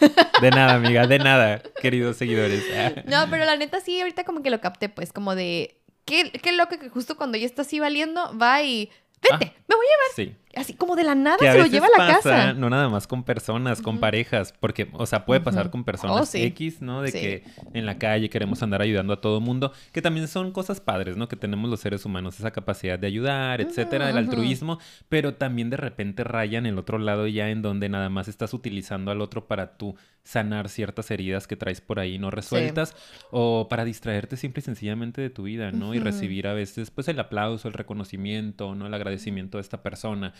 de 0.41 0.51
nada, 0.51 0.75
amiga, 0.75 1.07
de 1.07 1.19
nada, 1.19 1.63
queridos 1.81 2.17
seguidores. 2.17 2.65
no, 3.07 3.29
pero 3.31 3.45
la 3.45 3.57
neta 3.57 3.81
sí, 3.81 4.01
ahorita 4.01 4.25
como 4.25 4.43
que 4.43 4.51
lo 4.51 4.61
capté, 4.61 4.89
pues, 4.89 5.13
como 5.13 5.35
de. 5.35 5.81
Qué, 6.05 6.31
qué 6.31 6.53
loco 6.53 6.79
que 6.79 6.89
justo 6.89 7.17
cuando 7.17 7.37
ya 7.37 7.47
está 7.47 7.63
así 7.63 7.81
valiendo, 7.81 8.37
va 8.39 8.63
y. 8.63 8.91
Vente, 9.29 9.53
ah, 9.57 9.61
me 9.67 9.75
voy 9.75 9.87
a 9.87 9.91
llevar. 9.91 10.15
Sí 10.15 10.37
así 10.57 10.75
como 10.75 10.97
de 10.97 11.05
la 11.05 11.15
nada 11.15 11.39
se 11.39 11.59
lo 11.59 11.67
lleva 11.67 11.87
a 11.87 11.99
la 11.99 12.15
casa. 12.15 12.53
No 12.55 12.71
nada 12.71 12.89
más 12.89 13.07
con 13.07 13.23
personas, 13.23 13.83
con 13.83 13.99
parejas, 13.99 14.55
porque, 14.59 14.89
o 14.93 15.07
sea, 15.07 15.25
puede 15.25 15.41
pasar 15.41 15.71
con 15.71 15.85
personas 15.85 16.35
oh, 16.35 16.39
X, 16.39 16.83
¿no? 16.83 17.03
De 17.03 17.13
que 17.13 17.45
en 17.75 17.87
la 17.87 17.99
calle 17.99 18.31
queremos 18.31 18.63
andar 18.63 18.83
ayudando 18.83 19.13
a 19.13 19.21
todo 19.21 19.41
mundo, 19.41 19.73
que 19.93 20.03
también 20.03 20.29
son 20.29 20.53
cosas 20.53 20.81
padres, 20.81 21.17
¿no? 21.17 21.29
Que 21.29 21.37
tenemos 21.37 21.71
los 21.71 21.81
seres 21.81 22.05
humanos, 22.05 22.39
esa 22.39 22.51
capacidad 22.51 22.99
de 22.99 23.07
ayudar, 23.07 23.61
etcétera, 23.61 24.11
el 24.11 24.17
altruismo, 24.17 24.79
pero 25.09 25.35
también 25.35 25.71
de 25.71 25.77
repente 25.77 26.25
rayan 26.25 26.67
el 26.67 26.79
otro 26.79 26.99
lado 26.99 27.27
ya 27.27 27.51
en 27.51 27.63
donde 27.63 27.89
nada 27.89 28.09
más 28.09 28.29
estás 28.29 28.55
utilizando 28.55 29.11
al 29.11 29.21
otro 29.21 29.47
para 29.47 29.77
tú 29.77 29.97
sanar 30.27 30.69
ciertas 30.69 31.11
heridas 31.13 31.47
que 31.47 31.55
traes 31.55 31.81
por 31.81 32.01
ahí 32.01 32.19
no 32.19 32.33
resueltas 32.33 32.97
o 33.31 33.69
para 33.71 33.85
distraerte 33.85 34.37
simple 34.37 34.61
y 34.61 34.65
sencillamente 34.65 35.21
de 35.21 35.31
tu 35.31 35.45
vida, 35.45 35.71
¿no? 35.71 35.95
Y 35.95 36.01
recibir 36.01 36.49
a 36.49 36.53
veces 36.53 36.91
pues 36.91 37.07
el 37.07 37.21
aplauso, 37.21 37.69
el 37.69 37.75
reconocimiento, 37.75 38.75
¿no? 38.75 38.89
El 38.89 38.95
agradecimiento 38.95 39.59
de 39.59 39.63
esta 39.63 39.83
persona. 39.83 40.35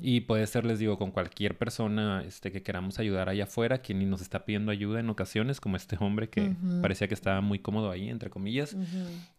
Y 0.00 0.22
puede 0.22 0.46
ser, 0.46 0.64
les 0.64 0.78
digo, 0.78 0.98
con 0.98 1.10
cualquier 1.10 1.56
persona 1.56 2.22
este, 2.26 2.52
que 2.52 2.62
queramos 2.62 2.98
ayudar 2.98 3.28
allá 3.28 3.44
afuera, 3.44 3.78
quien 3.78 4.08
nos 4.08 4.20
está 4.20 4.44
pidiendo 4.44 4.72
ayuda 4.72 5.00
en 5.00 5.10
ocasiones, 5.10 5.60
como 5.60 5.76
este 5.76 5.96
hombre 6.00 6.28
que 6.28 6.54
parecía 6.80 7.08
que 7.08 7.14
estaba 7.14 7.40
muy 7.40 7.58
cómodo 7.58 7.90
ahí, 7.90 8.08
entre 8.08 8.30
comillas. 8.30 8.76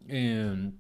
Em, 0.08 0.74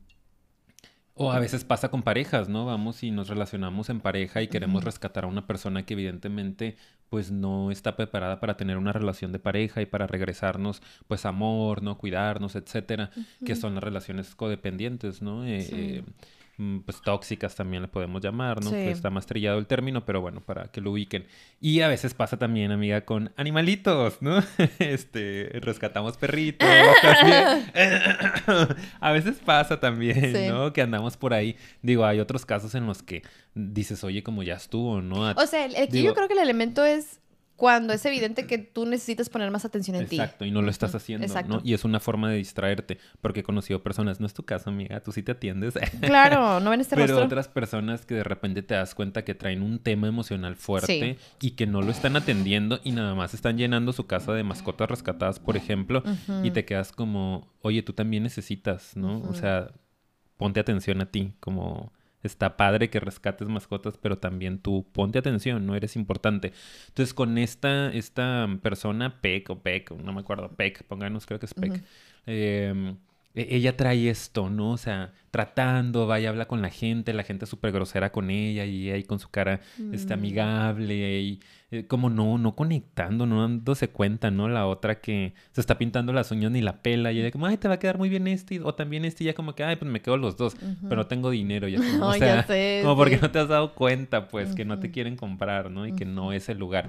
o 1.16 1.32
a 1.32 1.40
veces 1.40 1.64
pasa 1.64 1.90
con 1.90 2.02
parejas, 2.02 2.50
¿no? 2.50 2.66
Vamos 2.66 3.04
y 3.04 3.12
nos 3.12 3.30
relacionamos 3.30 3.90
en 3.90 4.00
pareja 4.00 4.42
y 4.42 4.48
queremos 4.48 4.84
rescatar 4.84 5.26
a 5.26 5.28
una 5.28 5.46
persona 5.46 5.86
que 5.86 5.94
evidentemente 5.94 6.76
pues 7.10 7.30
no 7.30 7.70
está 7.70 7.96
preparada 7.96 8.40
para 8.40 8.58
tener 8.58 8.78
una 8.78 8.92
relación 8.92 9.32
de 9.32 9.38
pareja 9.38 9.84
y 9.84 9.86
para 9.86 10.08
regresarnos 10.08 10.82
pues 11.08 11.28
amor, 11.28 11.84
¿no? 11.84 12.00
Cuidarnos, 12.00 12.56
etcétera, 12.56 13.12
que 13.46 13.56
son 13.56 13.76
las 13.76 13.84
relaciones 13.84 14.34
codependientes, 14.34 15.22
¿no? 15.22 15.46
Eh, 15.46 15.68
eh, 15.72 16.04
Mm, 16.04 16.43
pues 16.86 17.02
tóxicas 17.02 17.56
también 17.56 17.82
le 17.82 17.88
podemos 17.88 18.22
llamar, 18.22 18.64
¿no? 18.64 18.70
Que 18.70 18.92
está 18.92 19.10
más 19.10 19.26
trillado 19.26 19.58
el 19.58 19.66
término, 19.66 20.06
pero 20.06 20.22
bueno, 20.22 20.42
para 20.42 20.66
que 20.66 20.82
lo 20.82 20.92
ubiquen. 20.92 21.26
Y 21.60 21.82
a 21.82 21.88
veces 21.88 22.14
pasa 22.14 22.38
también, 22.38 22.72
amiga, 22.72 23.02
con 23.02 23.32
animalitos, 23.38 24.22
¿no? 24.22 24.44
este, 24.80 25.50
rescatamos 25.62 26.18
perritos 26.18 26.68
a 29.00 29.12
veces 29.12 29.38
pasa 29.44 29.80
también, 29.80 30.48
¿no? 30.48 30.74
Que 30.74 30.82
andamos 30.82 31.18
por 31.18 31.34
ahí. 31.34 31.56
Digo, 31.82 32.06
hay 32.06 32.20
otros 32.20 32.46
casos 32.46 32.76
en 32.76 32.86
los 32.86 33.02
que 33.02 33.24
dices, 33.56 34.04
oye, 34.04 34.22
como 34.22 34.44
ya 34.44 34.56
estuvo, 34.56 35.02
¿no? 35.02 35.32
o 35.32 35.48
sea, 35.48 35.68
aquí 35.82 36.04
yo 36.04 36.14
creo 36.14 36.28
que 36.28 36.34
el 36.34 36.40
elemento 36.40 36.86
es 36.86 37.20
cuando 37.56 37.94
es 37.94 38.04
evidente 38.06 38.48
que 38.48 38.58
tú 38.58 38.86
necesitas 38.86 39.30
poner 39.30 39.52
más 39.52 39.64
atención 39.64 39.96
en 39.96 40.08
ti. 40.08 40.16
Exacto, 40.16 40.46
y 40.46 40.52
no 40.52 40.62
lo 40.62 40.70
estás 40.70 40.96
haciendo, 40.96 41.28
¿no? 41.48 41.62
Y 41.64 41.74
es 41.74 41.86
una 41.86 42.00
forma 42.00 42.30
de 42.30 42.38
distraerte, 42.38 42.98
porque 43.22 43.42
he 43.42 43.44
conocido 43.44 43.84
personas, 43.84 44.20
no 44.20 44.26
es 44.26 44.34
tu 44.34 44.44
caso, 44.44 44.70
amiga, 44.70 45.00
tú 45.02 45.12
sí 45.12 45.24
te 45.24 45.34
atiendes. 45.34 45.76
Claro, 46.02 46.60
no 46.60 46.70
ven 46.70 46.82
este 46.82 46.96
Pero 46.96 47.24
otras 47.24 47.48
personas 47.48 48.06
que 48.06 48.16
de 48.16 48.24
repente 48.24 48.62
te 48.62 48.74
das 48.74 48.94
cuenta 48.94 49.24
que 49.24 49.36
traen 49.36 49.62
un 49.62 49.80
tema 49.80 50.08
emocional 50.08 50.56
fuerte 50.56 51.18
y 51.40 51.52
que 51.52 51.66
no 51.66 51.82
lo 51.82 51.92
están 51.92 52.16
atendiendo 52.16 52.80
y 52.84 52.92
nada 52.92 53.16
más 53.16 53.34
están 53.34 53.58
llenando 53.58 53.94
su 53.94 54.06
casa 54.06 54.34
de 54.34 54.44
mascotas 54.44 54.90
rescatadas, 54.90 55.40
por 55.40 55.56
ejemplo, 55.56 56.04
y 56.44 56.52
te 56.52 56.66
quedas 56.66 56.92
como, 56.92 57.48
oye, 57.62 57.84
tú 57.84 57.94
también 57.94 58.24
necesitas, 58.24 58.96
¿no? 58.96 59.22
O 59.22 59.34
sea, 59.34 59.72
ponte 60.38 60.60
atención 60.60 61.02
a 61.02 61.06
ti, 61.06 61.34
como 61.40 61.94
está 62.24 62.58
padre 62.58 62.90
que 62.90 63.00
rescates 63.00 63.48
mascotas, 63.48 63.98
pero 63.98 64.18
también 64.18 64.60
tú 64.60 64.86
ponte 64.92 65.20
atención, 65.20 65.66
no 65.66 65.76
eres 65.76 65.96
importante. 65.96 66.54
Entonces, 66.88 67.14
con 67.14 67.38
esta, 67.38 67.92
esta 67.92 68.48
persona, 68.62 69.22
Peck 69.22 69.50
o 69.50 69.60
Peck, 69.60 69.92
no 69.92 70.14
me 70.14 70.22
acuerdo, 70.22 70.50
Peck, 70.50 70.84
pónganos, 70.84 71.26
creo 71.26 71.40
que 71.40 71.46
es 71.46 71.54
Peck. 71.54 71.84
Em, 72.26 72.90
e, 72.90 72.96
ella 73.36 73.76
trae 73.76 74.10
esto, 74.10 74.50
¿no? 74.50 74.72
O 74.72 74.78
sea, 74.78 75.12
tratando, 75.32 76.06
va 76.06 76.20
y 76.20 76.28
habla 76.28 76.46
con 76.48 76.62
la 76.62 76.70
gente, 76.70 77.14
la 77.14 77.24
gente 77.24 77.48
súper 77.48 77.72
grosera 77.72 78.12
con 78.12 78.30
ella 78.30 78.66
y 78.66 78.92
ahí 78.92 79.04
con 79.04 79.20
su 79.20 79.30
cara 79.30 79.62
este, 79.92 80.16
mm. 80.16 80.20
amigable 80.20 81.22
y 81.22 81.40
eh, 81.72 81.88
como 81.88 82.12
no, 82.12 82.38
no 82.38 82.56
conectando, 82.56 83.26
no 83.26 83.42
dándose 83.42 83.88
cuenta, 83.88 84.30
¿no? 84.30 84.48
La 84.48 84.68
otra 84.68 85.02
que 85.02 85.34
se 85.52 85.62
está 85.62 85.80
pintando 85.80 86.14
las 86.14 86.30
uñas 86.30 86.52
ni 86.52 86.62
la 86.62 86.84
pela 86.84 87.12
y 87.12 87.20
ella 87.20 87.32
como, 87.32 87.48
ay, 87.48 87.58
te 87.58 87.68
va 87.68 87.74
a 87.76 87.80
quedar 87.80 87.98
muy 87.98 88.10
bien 88.10 88.28
este 88.28 88.62
o 88.62 88.76
también 88.76 89.06
este 89.06 89.24
y 89.24 89.28
ya 89.28 89.34
como 89.34 89.56
que, 89.56 89.64
ay, 89.64 89.78
pues 89.78 89.90
me 89.90 90.00
quedo 90.00 90.18
los 90.18 90.38
dos, 90.38 90.56
pero 90.84 90.98
no 90.98 91.08
tengo 91.08 91.32
dinero 91.32 91.68
ya. 91.68 91.80
Como, 91.94 92.10
o 92.10 92.14
sea, 92.14 92.46
como 92.84 92.96
porque 92.96 93.18
no 93.18 93.32
te 93.32 93.40
has 93.40 93.48
dado 93.48 93.74
cuenta, 93.74 94.28
pues, 94.28 94.54
que 94.54 94.66
no 94.66 94.80
te 94.80 94.92
quieren 94.92 95.16
comprar, 95.16 95.72
¿no? 95.72 95.88
Y 95.88 95.94
que 95.94 96.06
no 96.06 96.32
es 96.32 96.50
el 96.50 96.60
lugar. 96.60 96.88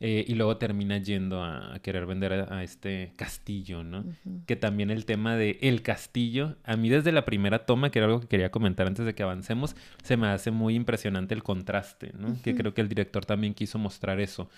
Eh, 0.00 0.24
y 0.28 0.34
luego 0.34 0.58
termina 0.58 0.98
yendo 0.98 1.42
a, 1.42 1.78
querer 1.82 2.04
vender 2.04 2.32
a, 2.32 2.62
este 2.62 3.12
castillo, 3.16 3.82
¿no? 3.82 4.04
Que 4.46 4.54
también 4.54 4.90
el 4.90 5.06
tema 5.06 5.36
de 5.36 5.58
el 5.62 5.82
castillo, 5.82 6.56
a 6.64 6.76
mí 6.76 6.90
desde 6.90 7.12
la 7.12 7.24
primera 7.24 7.64
toma, 7.64 7.90
que 7.90 8.00
era 8.00 8.06
algo 8.06 8.20
que 8.20 8.28
quería 8.28 8.50
comentar 8.50 8.86
antes 8.86 9.06
de 9.06 9.14
que 9.14 9.22
avancemos, 9.22 9.74
se 10.02 10.16
me 10.16 10.26
hace 10.26 10.50
muy 10.50 10.74
impresionante 10.74 11.34
el 11.34 11.42
contraste, 11.42 12.12
¿no? 12.18 12.36
Que 12.42 12.54
creo 12.54 12.74
que 12.74 12.82
el 12.82 12.88
director 12.88 13.24
también 13.24 13.54
quiso 13.54 13.78
mostrar 13.78 14.20
eso. 14.20 14.50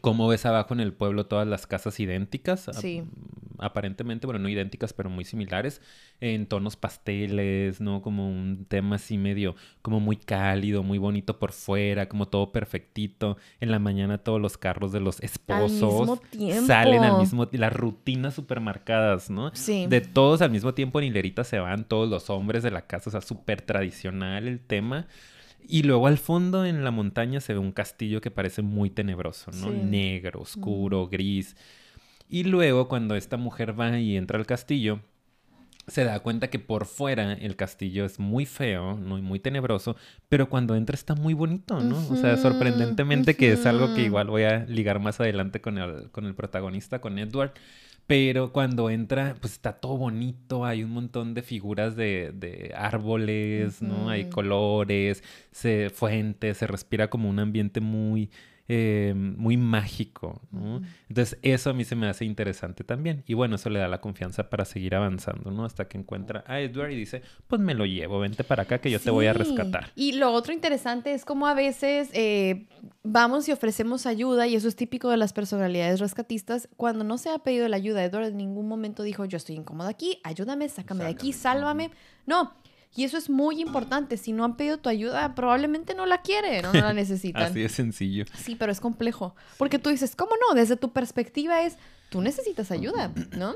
Cómo 0.00 0.28
ves 0.28 0.46
abajo 0.46 0.74
en 0.74 0.80
el 0.80 0.92
pueblo 0.92 1.26
todas 1.26 1.46
las 1.46 1.66
casas 1.66 1.98
idénticas. 2.00 2.70
Sí. 2.72 3.02
Aparentemente, 3.58 4.26
bueno, 4.26 4.40
no 4.40 4.48
idénticas, 4.48 4.92
pero 4.92 5.08
muy 5.08 5.24
similares. 5.24 5.80
En 6.20 6.46
tonos 6.46 6.76
pasteles, 6.76 7.80
¿no? 7.80 8.02
Como 8.02 8.28
un 8.28 8.66
tema 8.68 8.96
así 8.96 9.18
medio, 9.18 9.54
como 9.82 10.00
muy 10.00 10.16
cálido, 10.16 10.82
muy 10.82 10.98
bonito 10.98 11.38
por 11.38 11.52
fuera, 11.52 12.08
como 12.08 12.28
todo 12.28 12.52
perfectito. 12.52 13.38
En 13.60 13.70
la 13.70 13.78
mañana 13.78 14.18
todos 14.18 14.40
los 14.40 14.58
carros 14.58 14.92
de 14.92 15.00
los 15.00 15.22
esposos 15.22 16.20
salen 16.66 17.02
al 17.02 17.18
mismo 17.18 17.48
tiempo. 17.48 17.66
Las 17.66 17.72
rutinas 17.72 18.34
súper 18.34 18.60
marcadas, 18.60 19.30
¿no? 19.30 19.50
Sí. 19.54 19.86
De 19.86 20.00
todos 20.00 20.42
al 20.42 20.50
mismo 20.50 20.74
tiempo 20.74 21.00
en 21.00 21.06
hilerita 21.06 21.44
se 21.44 21.58
van 21.58 21.84
todos 21.84 22.08
los 22.08 22.28
hombres 22.30 22.62
de 22.62 22.70
la 22.70 22.82
casa. 22.82 23.10
O 23.10 23.12
sea, 23.12 23.20
súper 23.20 23.62
tradicional 23.62 24.48
el 24.48 24.60
tema. 24.60 25.06
Y 25.68 25.82
luego 25.82 26.06
al 26.06 26.18
fondo 26.18 26.64
en 26.64 26.84
la 26.84 26.90
montaña 26.90 27.40
se 27.40 27.52
ve 27.52 27.58
un 27.58 27.72
castillo 27.72 28.20
que 28.20 28.30
parece 28.30 28.62
muy 28.62 28.90
tenebroso, 28.90 29.50
¿no? 29.52 29.70
Negro, 29.70 30.40
oscuro, 30.40 31.08
gris. 31.08 31.56
Y 32.28 32.44
luego 32.44 32.88
cuando 32.88 33.16
esta 33.16 33.36
mujer 33.36 33.78
va 33.78 33.98
y 33.98 34.16
entra 34.16 34.38
al 34.38 34.46
castillo, 34.46 35.00
se 35.88 36.04
da 36.04 36.20
cuenta 36.20 36.50
que 36.50 36.58
por 36.58 36.86
fuera 36.86 37.32
el 37.32 37.54
castillo 37.56 38.04
es 38.04 38.18
muy 38.18 38.44
feo, 38.44 38.94
¿no? 38.94 39.18
muy 39.18 39.38
tenebroso, 39.38 39.96
pero 40.28 40.48
cuando 40.48 40.74
entra 40.74 40.94
está 40.94 41.14
muy 41.14 41.32
bonito, 41.32 41.80
¿no? 41.80 41.96
o 42.10 42.16
sea, 42.16 42.36
sorprendentemente 42.36 43.36
que 43.36 43.52
es 43.52 43.66
algo 43.66 43.94
que 43.94 44.02
igual 44.02 44.26
voy 44.26 44.42
a 44.42 44.64
ligar 44.64 44.98
más 44.98 45.20
adelante 45.20 45.60
con 45.60 45.78
el, 45.78 46.10
con 46.10 46.26
el 46.26 46.34
protagonista, 46.34 47.00
con 47.00 47.18
Edward. 47.18 47.52
Pero 48.06 48.52
cuando 48.52 48.88
entra, 48.88 49.34
pues 49.40 49.54
está 49.54 49.80
todo 49.80 49.96
bonito, 49.96 50.64
hay 50.64 50.84
un 50.84 50.90
montón 50.90 51.34
de 51.34 51.42
figuras 51.42 51.96
de, 51.96 52.30
de 52.32 52.72
árboles, 52.76 53.82
¿no? 53.82 54.08
Hay 54.08 54.28
colores, 54.30 55.24
se, 55.50 55.90
fuentes, 55.90 56.58
se 56.58 56.68
respira 56.68 57.10
como 57.10 57.28
un 57.28 57.40
ambiente 57.40 57.80
muy, 57.80 58.30
eh, 58.68 59.14
muy 59.14 59.56
mágico, 59.56 60.42
¿no? 60.50 60.82
Entonces 61.08 61.38
eso 61.42 61.70
a 61.70 61.72
mí 61.72 61.84
se 61.84 61.94
me 61.94 62.08
hace 62.08 62.24
interesante 62.24 62.84
también. 62.84 63.22
Y 63.26 63.34
bueno, 63.34 63.56
eso 63.56 63.70
le 63.70 63.78
da 63.78 63.88
la 63.88 64.00
confianza 64.00 64.50
para 64.50 64.64
seguir 64.64 64.94
avanzando, 64.94 65.50
¿no? 65.50 65.64
Hasta 65.64 65.88
que 65.88 65.98
encuentra 65.98 66.44
a 66.46 66.60
Edward 66.60 66.90
y 66.90 66.96
dice, 66.96 67.22
pues 67.46 67.60
me 67.60 67.74
lo 67.74 67.86
llevo, 67.86 68.18
vente 68.18 68.44
para 68.44 68.64
acá 68.64 68.80
que 68.80 68.90
yo 68.90 69.00
te 69.00 69.10
voy 69.10 69.26
a 69.26 69.32
rescatar. 69.32 69.92
Y 69.94 70.12
lo 70.12 70.32
otro 70.32 70.52
interesante 70.52 71.12
es 71.12 71.24
como 71.24 71.46
a 71.46 71.54
veces 71.54 72.10
eh, 72.12 72.66
vamos 73.02 73.48
y 73.48 73.52
ofrecemos 73.52 74.06
ayuda, 74.06 74.46
y 74.46 74.56
eso 74.56 74.68
es 74.68 74.76
típico 74.76 75.10
de 75.10 75.16
las 75.16 75.32
personalidades 75.32 76.00
rescatistas, 76.00 76.68
cuando 76.76 77.04
no 77.04 77.18
se 77.18 77.30
ha 77.30 77.38
pedido 77.38 77.68
la 77.68 77.76
ayuda, 77.76 78.04
Edward 78.04 78.26
en 78.26 78.36
ningún 78.36 78.68
momento 78.68 79.02
dijo, 79.02 79.24
yo 79.24 79.36
estoy 79.36 79.56
incómodo 79.56 79.88
aquí, 79.88 80.20
ayúdame, 80.24 80.68
sácame 80.68 81.04
de 81.04 81.10
aquí, 81.10 81.32
sálvame. 81.32 81.90
No, 82.26 82.52
Y 82.96 83.04
eso 83.04 83.18
es 83.18 83.28
muy 83.28 83.60
importante. 83.60 84.16
Si 84.16 84.32
no 84.32 84.44
han 84.44 84.56
pedido 84.56 84.78
tu 84.78 84.88
ayuda, 84.88 85.34
probablemente 85.34 85.94
no 85.94 86.06
la 86.06 86.22
quieren 86.22 86.64
o 86.64 86.72
no 86.72 86.80
la 86.80 86.92
necesitan. 86.94 87.42
Así 87.44 87.60
de 87.60 87.68
sencillo. 87.68 88.24
Sí, 88.36 88.56
pero 88.56 88.72
es 88.72 88.80
complejo. 88.80 89.36
Porque 89.58 89.78
tú 89.78 89.90
dices, 89.90 90.16
¿cómo 90.16 90.32
no? 90.48 90.54
Desde 90.54 90.76
tu 90.76 90.92
perspectiva 90.92 91.62
es, 91.62 91.76
tú 92.08 92.20
necesitas 92.22 92.70
ayuda, 92.70 93.12
¿no? 93.36 93.54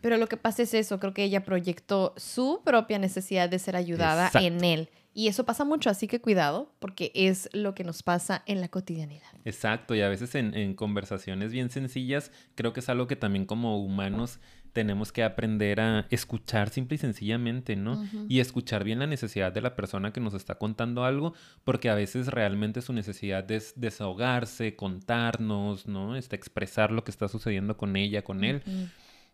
Pero 0.00 0.18
lo 0.18 0.28
que 0.28 0.36
pasa 0.36 0.62
es 0.62 0.72
eso, 0.74 1.00
creo 1.00 1.12
que 1.12 1.24
ella 1.24 1.44
proyectó 1.44 2.14
su 2.16 2.60
propia 2.64 2.98
necesidad 2.98 3.48
de 3.48 3.58
ser 3.58 3.74
ayudada 3.76 4.26
Exacto. 4.26 4.46
en 4.46 4.64
él. 4.64 4.90
Y 5.14 5.28
eso 5.28 5.46
pasa 5.46 5.64
mucho, 5.64 5.88
así 5.88 6.06
que 6.08 6.20
cuidado, 6.20 6.70
porque 6.78 7.10
es 7.14 7.48
lo 7.54 7.74
que 7.74 7.84
nos 7.84 8.02
pasa 8.02 8.42
en 8.44 8.60
la 8.60 8.68
cotidianidad. 8.68 9.26
Exacto, 9.46 9.94
y 9.94 10.02
a 10.02 10.08
veces 10.10 10.34
en, 10.34 10.54
en 10.54 10.74
conversaciones 10.74 11.52
bien 11.52 11.70
sencillas, 11.70 12.30
creo 12.54 12.74
que 12.74 12.80
es 12.80 12.88
algo 12.90 13.06
que 13.06 13.16
también 13.16 13.46
como 13.46 13.82
humanos 13.82 14.38
tenemos 14.76 15.10
que 15.10 15.24
aprender 15.24 15.80
a 15.80 16.06
escuchar 16.10 16.68
simple 16.68 16.96
y 16.96 16.98
sencillamente, 16.98 17.76
¿no? 17.76 18.06
Y 18.28 18.40
escuchar 18.40 18.84
bien 18.84 18.98
la 18.98 19.06
necesidad 19.06 19.50
de 19.50 19.62
la 19.62 19.74
persona 19.74 20.12
que 20.12 20.20
nos 20.20 20.34
está 20.34 20.56
contando 20.56 21.06
algo, 21.06 21.32
porque 21.64 21.88
a 21.88 21.94
veces 21.94 22.28
realmente 22.28 22.82
su 22.82 22.92
necesidad 22.92 23.50
es 23.50 23.72
desahogarse, 23.76 24.76
contarnos, 24.76 25.88
¿no? 25.88 26.14
Este, 26.14 26.36
expresar 26.36 26.92
lo 26.92 27.04
que 27.04 27.10
está 27.10 27.26
sucediendo 27.26 27.78
con 27.78 27.96
ella, 27.96 28.20
con 28.20 28.44
él. 28.44 28.62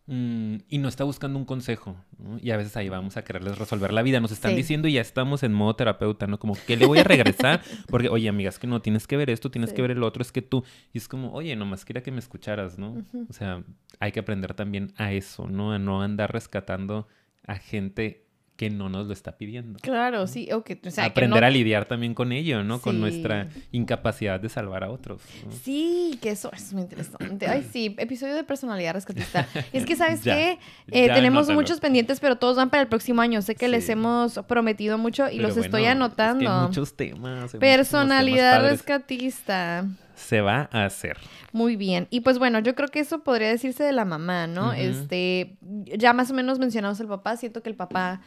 Mm, 0.06 0.56
y 0.68 0.78
no 0.78 0.88
está 0.88 1.04
buscando 1.04 1.38
un 1.38 1.44
consejo, 1.44 1.96
¿no? 2.18 2.36
Y 2.42 2.50
a 2.50 2.56
veces 2.56 2.76
ahí 2.76 2.88
vamos 2.88 3.16
a 3.16 3.22
quererles 3.22 3.56
resolver 3.56 3.92
la 3.92 4.02
vida. 4.02 4.18
Nos 4.18 4.32
están 4.32 4.50
Sí. 4.50 4.56
diciendo 4.56 4.88
y 4.88 4.94
ya 4.94 5.00
estamos 5.00 5.44
en 5.44 5.52
modo 5.52 5.76
terapeuta, 5.76 6.26
¿no? 6.26 6.40
Como, 6.40 6.54
¿qué 6.66 6.76
le 6.76 6.86
voy 6.86 6.98
a 6.98 7.04
regresar? 7.04 7.62
Porque, 7.88 8.08
oye, 8.08 8.28
amiga, 8.28 8.48
es 8.48 8.58
que 8.58 8.66
no, 8.66 8.82
tienes 8.82 9.06
que 9.06 9.16
ver 9.16 9.30
esto, 9.30 9.50
tienes 9.52 9.70
Sí. 9.70 9.76
que 9.76 9.82
ver 9.82 9.92
el 9.92 10.02
otro, 10.02 10.20
es 10.22 10.32
que 10.32 10.42
tú... 10.42 10.64
Y 10.92 10.98
es 10.98 11.06
como, 11.06 11.32
oye, 11.32 11.54
nomás 11.54 11.84
quería 11.84 12.02
que 12.02 12.10
me 12.10 12.18
escucharas, 12.18 12.78
¿no? 12.78 13.04
O 13.28 13.32
sea, 13.32 13.62
hay 14.00 14.10
que 14.10 14.18
aprender 14.20 14.54
también 14.54 14.92
a 14.96 15.12
eso, 15.12 15.46
¿no? 15.46 15.72
A 15.72 15.78
no 15.78 16.02
andar 16.02 16.32
rescatando 16.32 17.06
a 17.46 17.54
gente 17.56 18.21
que 18.62 18.70
no 18.70 18.88
nos 18.88 19.08
lo 19.08 19.12
está 19.12 19.32
pidiendo. 19.36 19.80
Claro, 19.82 20.28
sí, 20.28 20.48
o 20.52 20.62
que, 20.62 20.80
o 20.86 20.90
sea, 20.92 21.02
que 21.04 21.10
aprender 21.10 21.40
no- 21.40 21.46
a 21.48 21.50
lidiar 21.50 21.84
también 21.86 22.14
con 22.14 22.30
ello, 22.30 22.62
¿no? 22.62 22.80
Con 22.80 23.00
nuestra 23.00 23.48
incapacidad 23.72 24.38
de 24.38 24.48
salvar 24.48 24.84
a 24.84 24.90
otros. 24.90 25.20
¿no? 25.44 25.50
Sí, 25.50 26.16
que 26.22 26.30
eso 26.30 26.48
es 26.52 26.72
muy 26.72 26.82
interesante. 26.82 27.48
Ay, 27.48 27.66
sí, 27.72 27.96
episodio 27.98 28.36
de 28.36 28.44
personalidad 28.44 28.94
rescatista. 28.94 29.48
Es 29.72 29.84
que, 29.84 29.96
¿sabes 29.96 30.22
Ya, 30.22 30.34
qué? 30.36 30.58
Eh, 30.92 31.08
tenemos 31.12 31.40
anótalo. 31.48 31.58
muchos 31.60 31.80
pendientes, 31.80 32.20
pero 32.20 32.36
todos 32.36 32.56
van 32.56 32.70
para 32.70 32.82
el 32.82 32.88
próximo 32.88 33.20
año. 33.20 33.42
Sé 33.42 33.56
que 33.56 33.66
les 33.66 33.88
hemos 33.88 34.38
prometido 34.46 34.96
mucho 34.96 35.26
y 35.28 35.38
Pero 35.38 35.48
los 35.48 35.54
bueno, 35.56 35.64
estoy 35.66 35.80
es 35.80 35.84
que 35.84 35.88
hay 35.88 35.96
anotando. 35.96 36.68
muchos 36.68 36.94
temas. 36.96 37.54
hay 37.54 37.58
Personalidad 37.58 38.58
temas 38.58 38.70
rescatista. 38.70 39.86
Se 40.14 40.40
va 40.40 40.68
a 40.72 40.84
hacer. 40.84 41.16
Muy 41.52 41.74
bien. 41.76 42.06
Y 42.10 42.20
pues 42.20 42.38
bueno, 42.38 42.60
yo 42.60 42.74
creo 42.76 42.88
que 42.88 43.00
eso 43.00 43.24
podría 43.24 43.48
decirse 43.48 43.82
de 43.82 43.92
la 43.92 44.04
mamá, 44.04 44.46
¿no? 44.46 44.72
Este, 44.72 45.56
ya 45.98 46.12
más 46.12 46.30
o 46.30 46.34
menos 46.34 46.58
mencionamos 46.60 47.00
el 47.00 47.08
papá, 47.08 47.36
siento 47.36 47.62
que 47.62 47.68
el 47.70 47.74
papá, 47.76 48.20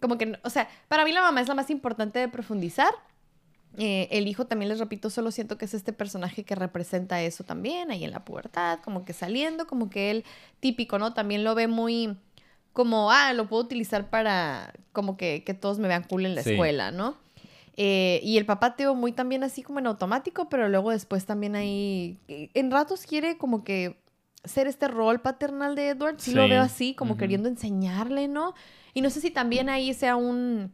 como 0.00 0.18
que, 0.18 0.38
o 0.44 0.50
sea, 0.50 0.68
para 0.88 1.04
mí 1.04 1.12
la 1.12 1.22
mamá 1.22 1.40
es 1.40 1.48
la 1.48 1.54
más 1.54 1.70
importante 1.70 2.18
de 2.18 2.28
profundizar. 2.28 2.90
Eh, 3.78 4.08
el 4.10 4.26
hijo 4.26 4.46
también, 4.46 4.70
les 4.70 4.78
repito, 4.78 5.10
solo 5.10 5.30
siento 5.30 5.58
que 5.58 5.66
es 5.66 5.74
este 5.74 5.92
personaje 5.92 6.44
que 6.44 6.54
representa 6.54 7.20
eso 7.22 7.44
también, 7.44 7.90
ahí 7.90 8.04
en 8.04 8.10
la 8.10 8.24
pubertad, 8.24 8.78
como 8.80 9.04
que 9.04 9.12
saliendo, 9.12 9.66
como 9.66 9.90
que 9.90 10.10
él 10.10 10.24
típico, 10.60 10.98
¿no? 10.98 11.12
También 11.12 11.44
lo 11.44 11.54
ve 11.54 11.66
muy 11.68 12.16
como, 12.72 13.10
ah, 13.10 13.32
lo 13.34 13.46
puedo 13.48 13.62
utilizar 13.62 14.08
para 14.08 14.72
como 14.92 15.16
que, 15.16 15.44
que 15.44 15.52
todos 15.54 15.78
me 15.78 15.88
vean 15.88 16.04
cool 16.04 16.24
en 16.26 16.34
la 16.34 16.42
Sí. 16.42 16.50
escuela, 16.52 16.90
¿no? 16.90 17.16
Eh, 17.76 18.20
y 18.22 18.38
el 18.38 18.46
papá 18.46 18.76
Teo 18.76 18.94
muy 18.94 19.12
también 19.12 19.44
así 19.44 19.62
como 19.62 19.78
en 19.78 19.86
automático, 19.86 20.48
pero 20.48 20.68
luego 20.70 20.90
después 20.90 21.26
también 21.26 21.54
ahí, 21.54 22.18
eh, 22.28 22.48
en 22.54 22.70
ratos 22.70 23.04
quiere 23.04 23.36
como 23.36 23.64
que 23.64 23.98
ser 24.44 24.66
este 24.68 24.88
rol 24.88 25.20
paternal 25.20 25.74
de 25.74 25.88
Edward, 25.90 26.16
sí, 26.18 26.32
lo 26.32 26.44
Sí, 26.44 26.48
veo 26.50 26.62
así, 26.62 26.94
como 26.94 27.12
ujú. 27.12 27.18
queriendo 27.18 27.48
enseñarle, 27.50 28.28
¿no? 28.28 28.54
Y 28.96 29.02
no 29.02 29.10
sé 29.10 29.20
si 29.20 29.30
también 29.30 29.68
ahí 29.68 29.92
sea 29.92 30.16
un, 30.16 30.72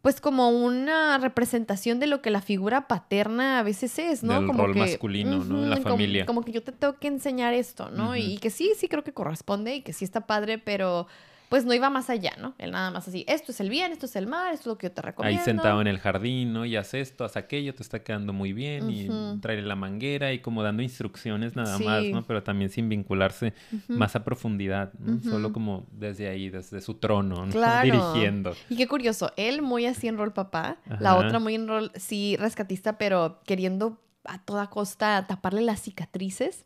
pues 0.00 0.22
como 0.22 0.48
una 0.48 1.18
representación 1.18 2.00
de 2.00 2.06
lo 2.06 2.22
que 2.22 2.30
la 2.30 2.40
figura 2.40 2.88
paterna 2.88 3.58
a 3.58 3.62
veces 3.62 3.98
es, 3.98 4.22
¿no? 4.22 4.32
Del 4.38 4.46
como 4.46 4.62
rol 4.64 4.72
que, 4.72 4.78
masculino, 4.80 5.44
¿no? 5.44 5.64
En 5.64 5.68
la 5.68 5.76
como- 5.76 5.90
familia. 5.90 6.24
Como, 6.24 6.40
que 6.42 6.52
yo 6.52 6.62
te 6.62 6.72
tengo 6.72 6.94
que 6.98 7.08
enseñar 7.08 7.52
esto, 7.52 7.90
¿no? 7.90 8.16
Y 8.16 8.38
que 8.38 8.48
sí, 8.48 8.72
sí 8.74 8.88
creo 8.88 9.04
que 9.04 9.12
corresponde 9.12 9.76
y 9.76 9.82
que 9.82 9.92
sí 9.92 10.02
está 10.06 10.26
padre, 10.26 10.56
pero 10.56 11.06
pues 11.54 11.64
no 11.64 11.72
iba 11.72 11.88
más 11.88 12.10
allá, 12.10 12.32
¿no? 12.40 12.56
Él 12.58 12.72
nada 12.72 12.90
más 12.90 13.06
así, 13.06 13.24
esto 13.28 13.52
es 13.52 13.60
el 13.60 13.70
bien, 13.70 13.92
esto 13.92 14.06
es 14.06 14.16
el 14.16 14.26
mal, 14.26 14.52
esto 14.52 14.62
es 14.62 14.66
lo 14.66 14.76
que 14.76 14.88
yo 14.88 14.92
te 14.92 15.02
recomiendo. 15.02 15.38
Ahí 15.38 15.44
sentado 15.44 15.80
en 15.80 15.86
el 15.86 16.00
jardín, 16.00 16.52
¿no? 16.52 16.64
Y 16.64 16.74
haz 16.74 16.94
esto, 16.94 17.24
haz 17.24 17.36
aquello, 17.36 17.72
te 17.76 17.84
está 17.84 18.02
quedando 18.02 18.32
muy 18.32 18.52
bien. 18.52 18.90
Y 18.90 19.08
trae 19.40 19.62
la 19.62 19.76
manguera 19.76 20.32
y 20.32 20.40
como 20.40 20.64
dando 20.64 20.82
instrucciones 20.82 21.54
nada 21.54 21.78
Sí. 21.78 21.84
más, 21.84 22.02
¿no? 22.10 22.24
Pero 22.24 22.42
también 22.42 22.70
sin 22.70 22.88
vincularse 22.88 23.54
más 23.86 24.16
a 24.16 24.24
profundidad, 24.24 24.94
¿no? 24.94 25.20
Solo 25.22 25.52
como 25.52 25.86
desde 25.92 26.28
ahí, 26.28 26.50
desde 26.50 26.80
su 26.80 26.94
trono, 26.94 27.46
¿no? 27.46 27.52
Claro. 27.52 27.84
Dirigiendo. 27.84 28.56
Y 28.68 28.74
qué 28.76 28.88
curioso, 28.88 29.30
él 29.36 29.62
muy 29.62 29.86
así 29.86 30.08
en 30.08 30.18
rol 30.18 30.32
papá, 30.32 30.78
la 30.98 31.14
otra 31.14 31.38
muy 31.38 31.54
en 31.54 31.68
rol, 31.68 31.92
sí, 31.94 32.36
rescatista, 32.36 32.98
pero 32.98 33.38
queriendo 33.46 34.00
a 34.24 34.42
toda 34.42 34.70
costa 34.70 35.24
taparle 35.28 35.62
las 35.62 35.80
cicatrices. 35.82 36.64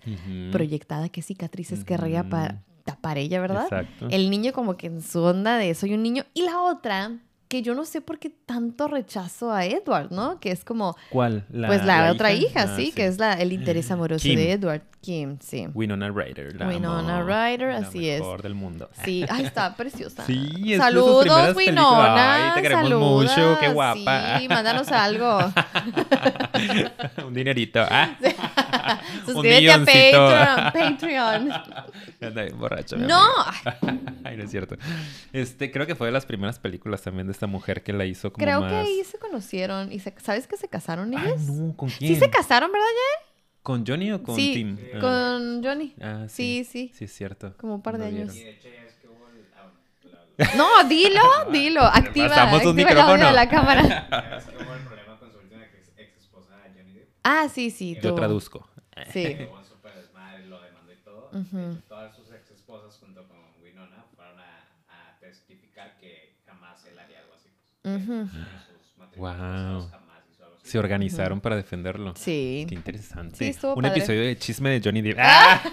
Proyectada, 0.51 1.11
qué 1.11 1.21
cicatrices 1.21 1.85
querría 1.85 2.21
Ujú. 2.23 2.31
Pa- 2.89 2.93
tapar 2.95 3.19
ella, 3.19 3.41
¿verdad? 3.41 3.65
Exacto. 3.65 4.07
El 4.11 4.31
niño 4.31 4.53
como 4.53 4.77
que 4.77 4.87
en 4.89 5.03
su 5.03 5.23
onda 5.23 5.57
de 5.57 5.75
soy 5.75 5.95
un 5.95 6.03
niño. 6.03 6.25
Y 6.35 6.43
la 6.43 6.61
otra, 6.63 7.13
que 7.49 7.63
yo 7.63 7.75
no 7.75 7.85
sé 7.87 8.01
por 8.03 8.19
qué 8.19 8.31
tanto 8.31 8.89
rechazo 8.89 9.51
a 9.53 9.65
Edward, 9.65 10.11
¿no? 10.13 10.39
Que 10.41 10.51
es 10.51 10.65
como, 10.65 10.97
¿Cuál? 11.11 11.45
pues 11.67 11.85
la, 11.85 12.11
otra 12.13 12.33
hija, 12.33 12.63
Ah, 12.65 12.77
sí, 12.77 12.93
que 12.93 13.07
es 13.07 13.19
la, 13.19 13.33
el 13.35 13.53
interés 13.53 13.91
amoroso 13.91 14.23
Kim. 14.23 14.37
de 14.37 14.53
Edward. 14.53 14.83
Kim, 15.01 15.39
sí. 15.41 15.67
Winona 15.75 16.11
Ryder. 16.11 16.57
La 16.57 16.67
Winona. 16.69 17.23
Ryder, 17.23 17.71
así 17.71 18.09
es. 18.11 18.21
mejor 18.21 18.43
del 18.43 18.55
mundo. 18.55 18.91
Sí, 19.05 19.25
ay, 19.31 19.45
está 19.45 19.75
preciosa. 19.77 20.25
Sí, 20.27 20.73
es 20.73 20.79
Saludos. 20.79 21.55
Winona. 21.57 22.47
Ay, 22.49 22.51
te 22.57 22.63
queremos 22.63 22.89
saludas. 22.91 23.37
mucho, 23.39 23.59
qué 23.61 23.69
guapa. 23.69 24.39
Sí, 24.41 24.49
mándanos 24.49 24.89
algo. 24.89 25.39
Un 27.27 27.33
dinerito. 27.33 27.81
Ah. 27.89 28.11
Suscríbete 29.27 29.73
a 29.73 29.79
milloncito. 29.79 30.73
Patreon. 30.73 31.49
Patreon. 31.49 31.53
Anda 32.21 32.43
bien 32.43 32.59
borracho. 32.59 32.97
mi 32.97 33.07
No. 33.07 33.23
Ay, 34.25 34.37
no 34.37 34.45
es 34.45 34.51
cierto. 34.51 34.77
Este, 35.33 35.71
creo 35.71 35.87
que 35.87 35.95
fue 35.95 36.09
de 36.09 36.13
las 36.13 36.27
primeras 36.27 36.59
películas 36.59 37.03
también 37.03 37.27
de 37.27 37.33
esta 37.33 37.47
mujer 37.47 37.83
que 37.83 37.93
la 37.93 38.05
hizo 38.05 38.33
como 38.33 38.45
Creo 38.45 38.61
más... 38.61 38.71
que 38.71 38.77
ahí 38.77 39.03
se 39.05 39.19
conocieron. 39.19 39.93
y 39.93 39.99
se- 40.01 40.15
¿Sabes 40.19 40.47
que 40.47 40.57
se 40.57 40.69
casaron 40.69 41.13
ellos? 41.15 41.41
no, 41.43 41.75
¿con 41.77 41.89
quién? 41.91 42.15
Sí 42.15 42.21
se 42.21 42.31
casaron, 42.31 42.71
¿verdad, 42.73 42.87
ya? 42.87 43.27
¿Con 43.63 43.85
Johnny 43.87 44.13
o 44.13 44.23
con 44.23 44.35
sí, 44.37 44.53
Tim? 44.55 44.79
Ah. 44.95 44.99
con 45.01 45.63
Johnny. 45.63 45.95
Ah, 46.01 46.25
Sí, 46.29 46.65
sí. 46.65 46.89
sí. 46.89 46.93
Sí, 46.95 47.05
es 47.05 47.13
cierto. 47.13 47.55
Como 47.59 47.75
un 47.77 47.83
par 47.83 47.99
de 47.99 48.07
años. 48.07 48.35
No, 50.57 50.69
dilo, 50.89 51.21
dilo. 51.51 51.83
Activa, 51.83 52.29
Pasamos 52.29 52.63
un 52.65 52.69
activa 52.71 52.91
el 52.93 52.99
audio 53.01 53.15
micrófono. 53.17 53.27
de 53.27 53.33
la 53.33 53.49
cámara. 53.49 54.07
¿Sabes 54.09 54.45
cómo 54.57 54.75
el 54.75 54.81
problema 54.83 55.19
con 55.19 55.33
su 55.33 55.39
última 55.39 55.65
ex, 55.65 55.91
ex 55.97 56.17
esposa 56.21 56.55
Johnny 56.77 56.93
Depp? 56.93 57.09
Ah, 57.25 57.49
sí, 57.53 57.71
sí. 57.73 57.97
Yo 58.01 58.11
tú. 58.11 58.15
traduzco. 58.15 58.69
Sí. 59.13 59.35
Luego 59.39 59.59
un 59.59 59.65
super 59.65 59.95
desmadre, 59.95 60.47
lo 60.47 60.61
demandó 60.61 60.93
y 60.93 60.97
todo. 60.97 61.31
Ujú. 61.33 61.57
De 61.57 61.73
hecho, 61.73 61.83
todas 61.89 62.15
sus 62.17 62.31
ex 62.33 62.51
esposas 62.51 62.97
junto 62.99 63.27
con 63.29 63.37
Winona 63.63 64.05
fueron 64.15 64.39
a, 64.41 64.65
a 64.89 65.19
testificar 65.21 65.97
que 65.99 66.37
jamás 66.47 66.85
él 66.87 66.99
haría 66.99 67.21
algo 67.21 67.35
así. 67.35 67.49
Pues, 67.83 68.01
sus 68.03 68.99
matrimonios 68.99 69.17
Wow. 69.17 69.27
pasados 69.27 69.91
jamás 69.91 70.23
hizo 70.31 70.45
algo 70.45 70.57
así. 70.57 70.69
Se 70.71 70.79
organizaron 70.79 71.41
para 71.41 71.57
defenderlo. 71.57 72.15
Sí. 72.17 72.67
Qué 72.69 72.75
interesante. 72.75 73.37
Sí, 73.37 73.45
estuvo 73.47 73.75
Un 73.75 73.83
padre. 73.83 73.99
episodio 73.99 74.23
de 74.23 74.37
chisme 74.39 74.71
de 74.71 74.81
Johnny 74.85 75.03
Depp. 75.03 75.19
¡Ah! 75.21 75.63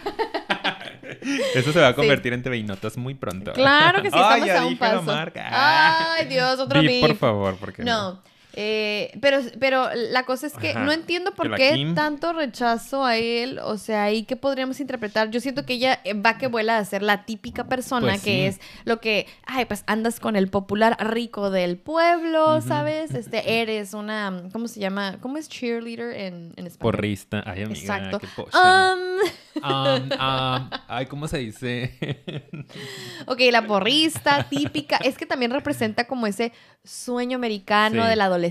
Eso 1.56 1.72
se 1.72 1.80
va 1.80 1.90
a 1.90 1.96
convertir 1.96 2.34
en 2.34 2.44
TV 2.44 2.58
y 2.58 2.64
Notas 2.64 2.98
muy 2.98 3.16
pronto. 3.16 3.54
Claro 3.54 4.02
que 4.02 4.10
sí, 4.10 4.16
Ay, 4.20 4.42
estamos 4.42 4.48
ya 4.48 4.62
a 4.62 4.66
un 4.68 4.78
paso. 4.78 5.02
marca. 5.04 5.48
Ah. 5.50 6.16
Ay, 6.20 6.28
Dios, 6.28 6.60
otro 6.60 6.82
Beep, 6.82 7.02
por 7.02 7.16
favor, 7.16 7.58
porque 7.58 7.84
No. 7.84 8.22
Eh, 8.58 9.12
pero, 9.22 9.40
pero 9.60 9.90
la 9.94 10.24
cosa 10.24 10.48
es 10.48 10.54
que 10.54 10.70
Ajá. 10.72 10.80
no 10.86 10.92
entiendo 10.94 11.34
por 11.34 11.54
qué 11.56 11.74
Kim- 11.74 11.94
tanto 11.94 12.32
rechazo 12.34 13.04
a 13.04 13.18
él. 13.18 13.60
O 13.60 13.78
sea, 13.78 14.04
ahí 14.06 14.24
qué 14.24 14.36
podríamos 14.38 14.80
interpretar. 14.80 15.30
Yo 15.30 15.42
siento 15.42 15.66
que 15.66 15.74
ella 15.74 16.00
eh, 16.06 16.14
va 16.14 16.38
que 16.38 16.48
vuela 16.48 16.78
a 16.78 16.86
ser 16.86 17.04
la 17.04 17.26
típica 17.26 17.68
persona 17.68 18.08
Pues 18.14 18.24
que 18.24 18.32
sí. 18.32 18.42
es 18.46 18.62
lo 18.86 19.02
que, 19.02 19.28
ay, 19.46 19.66
pues 19.66 19.84
andas 19.88 20.20
con 20.22 20.36
el 20.38 20.48
popular 20.48 20.96
rico 21.14 21.50
del 21.52 21.78
pueblo. 21.78 22.62
¿sabes? 22.62 23.14
Este, 23.26 23.62
eres 23.62 23.94
una, 23.94 24.44
¿cómo 24.54 24.68
se 24.68 24.80
llama? 24.80 25.18
¿Cómo 25.20 25.38
es 25.38 25.50
cheerleader 25.50 26.16
en, 26.16 26.54
en 26.56 26.68
español? 26.68 26.94
Porrista. 26.94 27.44
Ay, 27.46 27.64
amiga, 27.64 27.80
Exacto. 27.80 28.20
qué. 28.20 28.28
Um, 28.58 29.16
Um, 29.64 29.64
um, 30.12 30.70
ay, 30.90 31.06
¿cómo 31.08 31.28
se 31.30 31.38
dice? 31.38 31.98
Ok, 33.28 33.40
la 33.52 33.66
porrista 33.66 34.46
típica. 34.50 34.98
Es 34.98 35.18
que 35.18 35.26
también 35.26 35.52
representa 35.52 36.06
como 36.08 36.28
ese 36.28 36.52
sueño 36.84 37.38
americano 37.38 38.04
Sí. 38.04 38.10
de 38.10 38.16
la 38.16 38.26
adolescencia. 38.26 38.45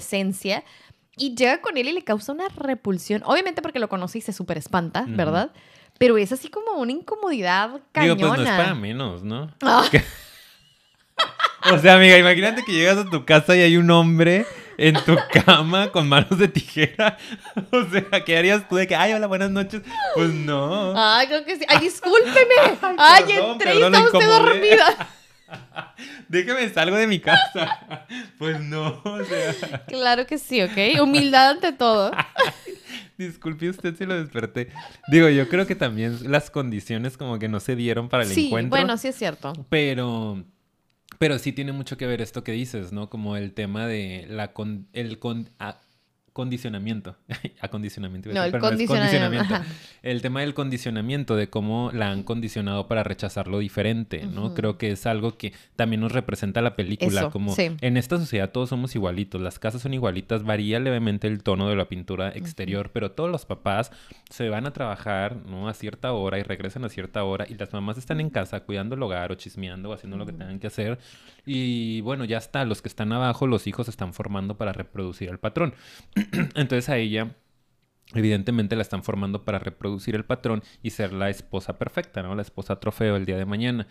Y 1.17 1.35
llega 1.37 1.61
con 1.61 1.77
él 1.77 1.89
y 1.89 1.93
le 1.93 2.03
causa 2.03 2.33
una 2.33 2.49
repulsión. 2.49 3.23
Obviamente 3.25 3.63
porque 3.63 3.79
lo 3.79 3.89
conoce 3.89 4.19
y 4.19 4.21
se 4.21 4.33
súper 4.33 4.59
espanta. 4.59 5.05
¿verdad? 5.07 5.51
Pero 5.99 6.19
es 6.19 6.33
así 6.33 6.49
como 6.49 6.73
una 6.73 6.93
incomodidad 6.93 7.81
cañona. 7.93 8.15
Digo, 8.15 8.29
pues 8.29 8.41
no 8.41 8.45
es 8.45 8.51
para 8.51 8.75
menos, 8.75 9.23
¿no? 9.23 9.51
Ah. 9.63 9.89
O 11.73 11.79
sea, 11.79 11.95
amiga, 11.95 12.19
imagínate 12.19 12.63
que 12.63 12.73
llegas 12.73 12.99
a 12.99 13.09
tu 13.09 13.25
casa 13.25 13.57
y 13.57 13.61
hay 13.61 13.79
un 13.79 13.91
hombre 13.91 14.45
en 14.77 15.03
tu 15.05 15.17
cama 15.47 15.91
con 15.93 16.09
manos 16.09 16.39
de 16.39 16.49
tijera. 16.49 17.17
O 17.71 17.85
sea, 17.91 18.25
¿qué 18.25 18.37
harías 18.37 18.69
tú 18.69 18.77
de 18.77 18.87
que, 18.87 18.95
ay, 18.95 19.13
hola, 19.15 19.27
buenas 19.27 19.51
noches? 19.51 19.81
Pues 20.15 20.31
no. 20.31 20.93
Ay, 20.97 21.27
creo 21.27 21.45
que 21.45 21.57
sí. 21.57 21.65
Ay, 21.69 21.79
discúlpeme. 21.79 22.55
Ay, 22.99 23.25
perdón, 23.25 23.53
entré 23.53 23.75
y 23.77 23.81
lo 23.81 23.89
usted 23.89 24.27
dormida. 24.27 25.09
déjame 26.29 26.69
salgo 26.71 26.97
de 26.97 27.07
mi 27.07 27.21
casa. 27.21 28.07
Pues 28.39 28.61
no, 28.61 29.01
o 29.05 29.25
sea. 29.25 29.85
Claro 29.87 30.27
que 30.27 30.39
sí, 30.39 30.61
¿ok? 30.63 31.01
Humildad 31.03 31.51
ante 31.51 31.73
todo. 31.73 32.11
Disculpe 33.19 33.69
usted 33.71 33.95
si 33.97 34.05
lo 34.07 34.15
desperté. 34.19 34.69
Digo, 35.09 35.29
yo 35.29 35.49
creo 35.49 35.67
que 35.67 35.75
también 35.75 36.19
las 36.31 36.51
condiciones 36.51 37.17
como 37.17 37.39
que 37.39 37.49
no 37.49 37.61
se 37.61 37.77
dieron 37.77 38.09
para 38.09 38.25
el 38.25 38.29
Sí, 38.31 38.47
encuentro. 38.47 38.71
bueno, 38.71 38.97
sí 38.97 39.09
es 39.09 39.15
cierto. 39.17 39.53
Pero, 39.69 40.45
pero 41.19 41.39
sí 41.39 41.53
tiene 41.53 41.73
mucho 41.73 41.97
que 41.97 42.07
ver 42.07 42.21
esto 42.21 42.43
que 42.45 42.53
dices, 42.53 42.93
¿no? 42.93 43.09
Como 43.09 43.37
el 43.37 43.53
tema 43.53 43.87
de 43.87 44.27
la 44.29 44.53
con, 44.53 44.89
el 44.93 45.19
con, 45.19 45.49
a- 45.59 45.79
condicionamiento. 46.35 47.17
Acondicionamiento. 47.61 48.29
No, 48.35 48.43
el 48.43 48.51
pero 48.51 48.61
condicionamiento. 48.61 49.39
condicionamiento. 49.39 49.71
El 50.03 50.21
tema 50.21 50.41
del 50.41 50.53
condicionamiento, 50.53 51.37
de 51.37 51.49
cómo 51.49 51.93
la 51.95 52.11
han 52.11 52.25
condicionado 52.25 52.89
para 52.89 53.05
rechazar 53.05 53.47
lo 53.47 53.61
diferente, 53.61 54.27
¿no? 54.27 54.53
Creo 54.53 54.77
que 54.77 54.91
es 54.91 55.07
algo 55.07 55.39
que 55.39 55.53
también 55.77 56.01
nos 56.01 56.11
representa 56.11 56.61
la 56.61 56.75
película. 56.75 57.21
Eso, 57.21 57.31
como 57.31 57.55
sí. 57.55 57.71
en 57.81 57.97
esta 57.97 58.19
sociedad 58.19 58.51
todos 58.51 58.69
somos 58.69 58.97
igualitos, 58.97 59.41
las 59.41 59.61
casas 59.61 59.83
son 59.83 59.95
igualitas, 59.95 60.43
varía 60.43 60.81
levemente 60.81 61.29
el 61.29 61.43
tono 61.45 61.69
de 61.69 61.77
la 61.77 61.89
pintura 61.89 62.31
exterior, 62.31 62.91
pero 62.93 63.13
todos 63.13 63.31
los 63.31 63.47
papás 63.47 63.93
se 64.29 64.49
van 64.49 64.67
a 64.67 64.73
trabajar, 64.73 65.37
¿no? 65.47 65.69
A 65.69 65.75
cierta 65.75 66.13
hora 66.13 66.41
y 66.41 66.43
regresan 66.43 66.85
a 66.85 66.89
cierta 66.89 67.23
hora 67.23 67.47
y 67.49 67.55
las 67.55 67.73
mamás 67.73 67.97
están 67.97 68.21
en 68.21 68.29
casa 68.29 68.59
cuidando 68.61 68.97
el 68.97 69.03
hogar 69.05 69.31
o 69.31 69.37
chismeando 69.37 69.91
o 69.91 69.93
haciendo 69.93 70.17
lo 70.17 70.27
que 70.27 70.33
tengan 70.33 70.59
que 70.59 70.67
hacer. 70.67 70.99
Y 71.47 72.01
bueno, 72.01 72.25
ya 72.25 72.39
está, 72.39 72.65
los 72.65 72.83
que 72.83 72.89
están 72.89 73.13
abajo, 73.13 73.47
los 73.47 73.67
hijos 73.67 73.87
se 73.87 73.91
están 73.91 74.15
formando 74.15 74.57
para 74.57 74.73
reproducir 74.73 75.29
el 75.29 75.39
patrón. 75.39 75.75
Entonces 76.55 76.89
a 76.89 76.97
ella 76.97 77.37
evidentemente 78.15 78.77
la 78.77 78.83
están 78.83 79.03
formando 79.03 79.45
para 79.45 79.59
reproducir 79.59 80.15
el 80.15 80.25
patrón 80.25 80.63
y 80.83 80.91
ser 80.91 81.13
la 81.13 81.31
esposa 81.31 81.79
perfecta, 81.79 82.23
¿no? 82.23 82.35
La 82.35 82.43
esposa 82.43 82.81
trofeo 82.81 83.17
el 83.17 83.27
día 83.27 83.37
de 83.37 83.47
mañana. 83.47 83.89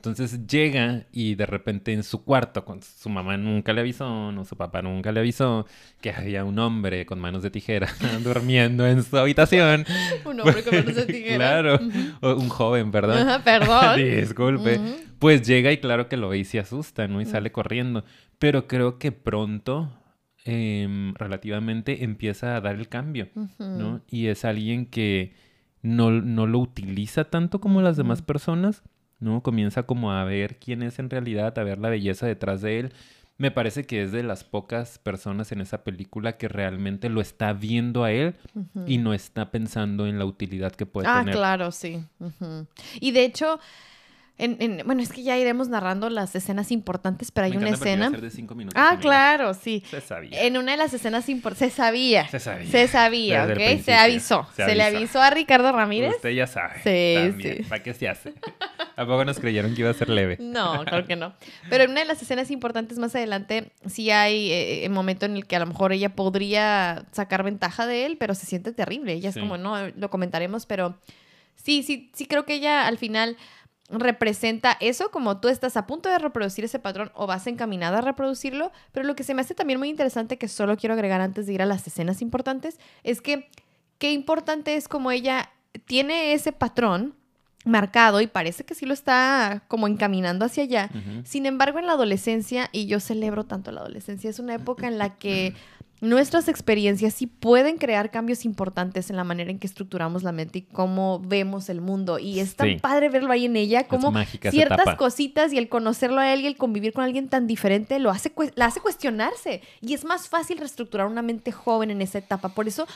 Entonces 0.00 0.46
llega 0.46 1.04
y 1.12 1.34
de 1.34 1.44
repente 1.44 1.92
en 1.92 2.02
su 2.02 2.24
cuarto, 2.24 2.64
con 2.64 2.82
su 2.82 3.10
mamá 3.10 3.36
nunca 3.36 3.74
le 3.74 3.82
avisó, 3.82 4.32
no 4.32 4.46
su 4.46 4.56
papá 4.56 4.80
nunca 4.80 5.12
le 5.12 5.20
avisó, 5.20 5.66
que 6.00 6.10
había 6.10 6.42
un 6.42 6.58
hombre 6.58 7.04
con 7.04 7.20
manos 7.20 7.42
de 7.42 7.50
tijera 7.50 7.86
durmiendo 8.24 8.86
en 8.86 9.02
su 9.02 9.18
habitación. 9.18 9.84
Un 10.24 10.40
hombre 10.40 10.64
con 10.64 10.74
manos 10.74 10.94
de 10.94 11.04
tijera. 11.12 11.36
Claro, 11.36 11.78
o 12.22 12.34
un 12.34 12.48
joven, 12.48 12.90
perdón. 12.90 13.42
Perdón. 13.44 13.96
Disculpe. 14.20 14.80
Pues 15.18 15.46
llega 15.46 15.70
y 15.70 15.76
claro 15.76 16.08
que 16.08 16.16
lo 16.16 16.30
ve 16.30 16.38
y 16.38 16.44
se 16.46 16.58
asusta, 16.58 17.06
¿no? 17.06 17.20
Y 17.20 17.26
sale 17.26 17.52
corriendo. 17.52 18.02
Pero 18.38 18.66
creo 18.66 18.98
que 18.98 19.12
pronto, 19.12 19.92
em, 20.46 21.12
relativamente, 21.14 22.04
empieza 22.04 22.56
a 22.56 22.62
dar 22.62 22.76
el 22.76 22.88
cambio, 22.88 23.28
¿no? 23.58 24.00
Y 24.08 24.28
es 24.28 24.46
alguien 24.46 24.86
que 24.86 25.34
no, 25.82 26.10
no 26.10 26.46
lo 26.46 26.58
utiliza 26.58 27.24
tanto 27.24 27.60
como 27.60 27.82
las 27.82 27.98
demás 27.98 28.22
personas, 28.22 28.82
¿no? 29.20 29.42
Comienza 29.42 29.84
como 29.84 30.12
a 30.12 30.24
ver 30.24 30.58
quién 30.58 30.82
es 30.82 30.98
en 30.98 31.10
realidad, 31.10 31.56
a 31.58 31.62
ver 31.62 31.78
la 31.78 31.88
belleza 31.90 32.26
detrás 32.26 32.60
de 32.62 32.80
él. 32.80 32.92
Me 33.38 33.50
parece 33.50 33.86
que 33.86 34.02
es 34.02 34.12
de 34.12 34.22
las 34.22 34.44
pocas 34.44 34.98
personas 34.98 35.50
en 35.52 35.62
esa 35.62 35.82
película 35.82 36.36
que 36.36 36.46
realmente 36.46 37.08
lo 37.08 37.22
está 37.22 37.54
viendo 37.54 38.04
a 38.04 38.12
él 38.12 38.34
y 38.86 38.98
no 38.98 39.14
está 39.14 39.50
pensando 39.50 40.06
en 40.06 40.18
la 40.18 40.26
utilidad 40.26 40.72
que 40.72 40.84
puede 40.84 41.08
Ah, 41.08 41.20
tener. 41.20 41.34
claro, 41.36 41.72
sí. 41.72 42.04
Y 43.00 43.12
de 43.12 43.24
hecho, 43.24 43.58
en, 44.40 44.56
en- 44.60 44.86
bueno, 44.86 45.02
es 45.02 45.10
que 45.12 45.22
ya 45.22 45.36
iremos 45.38 45.68
narrando 45.68 46.10
las 46.10 46.34
escenas 46.34 46.70
importantes, 46.72 47.30
pero 47.30 47.44
hay 47.46 47.52
Me 47.52 47.58
una 47.58 47.70
escena. 47.70 48.10
ser 48.10 48.20
de 48.20 48.30
cinco 48.30 48.54
minutos, 48.54 48.80
Ah, 48.80 48.88
amiga. 48.90 49.00
claro, 49.02 49.54
sí. 49.54 49.82
Se 49.90 50.00
sabía. 50.00 50.42
En 50.42 50.56
una 50.56 50.72
de 50.72 50.78
las 50.78 50.92
escenas 50.94 51.28
importantes, 51.28 51.72
se 51.72 51.76
sabía. 51.76 52.28
Se 52.28 52.40
sabía. 52.40 52.70
Se 52.70 52.88
sabía, 52.88 53.44
el 53.44 53.52
¿ok? 53.52 53.84
Se 53.84 53.94
avisó. 53.94 54.46
Se 54.56 54.64
Se, 54.64 54.74
le 54.74 54.82
avisó. 54.82 55.20
a 55.20 55.30
Ricardo 55.30 55.72
Ramírez. 55.72 56.14
Usted 56.16 56.30
ya 56.30 56.46
sabe. 56.46 56.74
Sí, 56.82 57.14
también. 57.30 57.56
sí. 57.58 57.62
¿Para 57.64 57.82
qué 57.82 57.94
se 57.94 58.08
hace? 58.08 58.32
¿A 58.96 59.06
poco 59.06 59.24
nos 59.24 59.38
creyeron 59.38 59.74
que 59.74 59.80
iba 59.82 59.90
a 59.90 59.94
ser 59.94 60.08
leve? 60.10 60.36
No, 60.40 60.84
claro 60.84 61.06
que 61.06 61.16
no. 61.16 61.34
Pero 61.70 61.84
en 61.84 61.90
una 61.92 62.00
de 62.00 62.06
las 62.06 62.20
escenas 62.20 62.50
importantes 62.50 62.98
más 62.98 63.14
adelante, 63.14 63.70
sí 63.86 64.10
hay 64.10 64.50
eh, 64.52 64.84
un 64.88 64.92
momento 64.92 65.24
en 65.26 65.36
el 65.36 65.46
que 65.46 65.56
a 65.56 65.58
lo 65.60 65.66
mejor 65.66 65.92
ella 65.92 66.14
podría 66.14 67.04
sacar 67.12 67.42
ventaja 67.42 67.86
de 67.86 68.04
él, 68.06 68.16
pero 68.18 68.34
se 68.34 68.44
siente 68.46 68.72
terrible. 68.72 69.12
Ella 69.14 69.32
Sí. 69.32 69.38
es 69.38 69.42
como, 69.42 69.56
no, 69.56 69.88
lo 69.88 70.10
comentaremos, 70.10 70.66
pero 70.66 70.98
sí, 71.56 71.82
sí, 71.82 72.10
sí 72.14 72.26
creo 72.26 72.44
que 72.44 72.54
ella 72.54 72.86
al 72.86 72.98
final 72.98 73.36
representa 73.90 74.76
eso, 74.80 75.10
como 75.10 75.40
tú 75.40 75.48
estás 75.48 75.76
a 75.76 75.86
punto 75.86 76.08
de 76.08 76.18
reproducir 76.18 76.64
ese 76.64 76.78
patrón 76.78 77.10
o 77.14 77.26
vas 77.26 77.46
encaminada 77.46 77.98
a 77.98 78.02
reproducirlo, 78.02 78.72
pero 78.92 79.06
lo 79.06 79.16
que 79.16 79.24
se 79.24 79.34
me 79.34 79.42
hace 79.42 79.54
también 79.54 79.78
muy 79.78 79.88
interesante, 79.88 80.38
que 80.38 80.48
solo 80.48 80.76
quiero 80.76 80.94
agregar 80.94 81.20
antes 81.20 81.46
de 81.46 81.54
ir 81.54 81.62
a 81.62 81.66
las 81.66 81.86
escenas 81.86 82.22
importantes, 82.22 82.78
es 83.02 83.20
que 83.20 83.50
qué 83.98 84.12
importante 84.12 84.76
es 84.76 84.88
como 84.88 85.10
ella 85.10 85.50
tiene 85.86 86.32
ese 86.32 86.52
patrón 86.52 87.14
marcado 87.64 88.20
y 88.20 88.26
parece 88.26 88.64
que 88.64 88.74
sí 88.74 88.86
lo 88.86 88.94
está 88.94 89.64
como 89.68 89.86
encaminando 89.86 90.46
hacia 90.46 90.62
allá. 90.62 90.90
Sin 91.24 91.44
embargo, 91.44 91.78
en 91.78 91.86
la 91.86 91.92
adolescencia, 91.92 92.70
y 92.72 92.86
yo 92.86 93.00
celebro 93.00 93.44
tanto 93.44 93.70
la 93.70 93.80
adolescencia, 93.80 94.30
es 94.30 94.38
una 94.38 94.54
época 94.54 94.86
en 94.86 94.98
la 94.98 95.18
que 95.18 95.54
nuestras 96.00 96.48
experiencias 96.48 97.14
sí 97.14 97.26
pueden 97.26 97.76
crear 97.76 98.10
cambios 98.10 98.44
importantes 98.44 99.10
en 99.10 99.16
la 99.16 99.24
manera 99.24 99.50
en 99.50 99.58
que 99.58 99.66
estructuramos 99.66 100.22
la 100.22 100.32
mente 100.32 100.58
y 100.60 100.62
cómo 100.62 101.20
vemos 101.20 101.68
el 101.68 101.80
mundo. 101.80 102.18
Y 102.18 102.40
es 102.40 102.56
tan 102.56 102.68
Sí. 102.68 102.74
padre 102.76 103.08
verlo 103.10 103.32
ahí 103.32 103.44
en 103.46 103.56
ella, 103.56 103.84
como 103.84 104.12
ciertas 104.50 104.94
cositas 104.96 105.52
y 105.52 105.58
el 105.58 105.68
conocerlo 105.68 106.20
a 106.20 106.32
él 106.32 106.40
y 106.40 106.46
el 106.46 106.56
convivir 106.56 106.92
con 106.92 107.04
alguien 107.04 107.28
tan 107.28 107.46
diferente 107.46 107.98
lo 107.98 108.10
hace, 108.10 108.32
la 108.54 108.66
hace 108.66 108.80
cuestionarse. 108.80 109.62
Y 109.80 109.94
es 109.94 110.04
más 110.04 110.28
fácil 110.28 110.58
reestructurar 110.58 111.06
una 111.06 111.22
mente 111.22 111.52
joven 111.52 111.90
en 111.90 112.00
esa 112.02 112.18
etapa. 112.18 112.50
Por 112.50 112.66
eso 112.68 112.86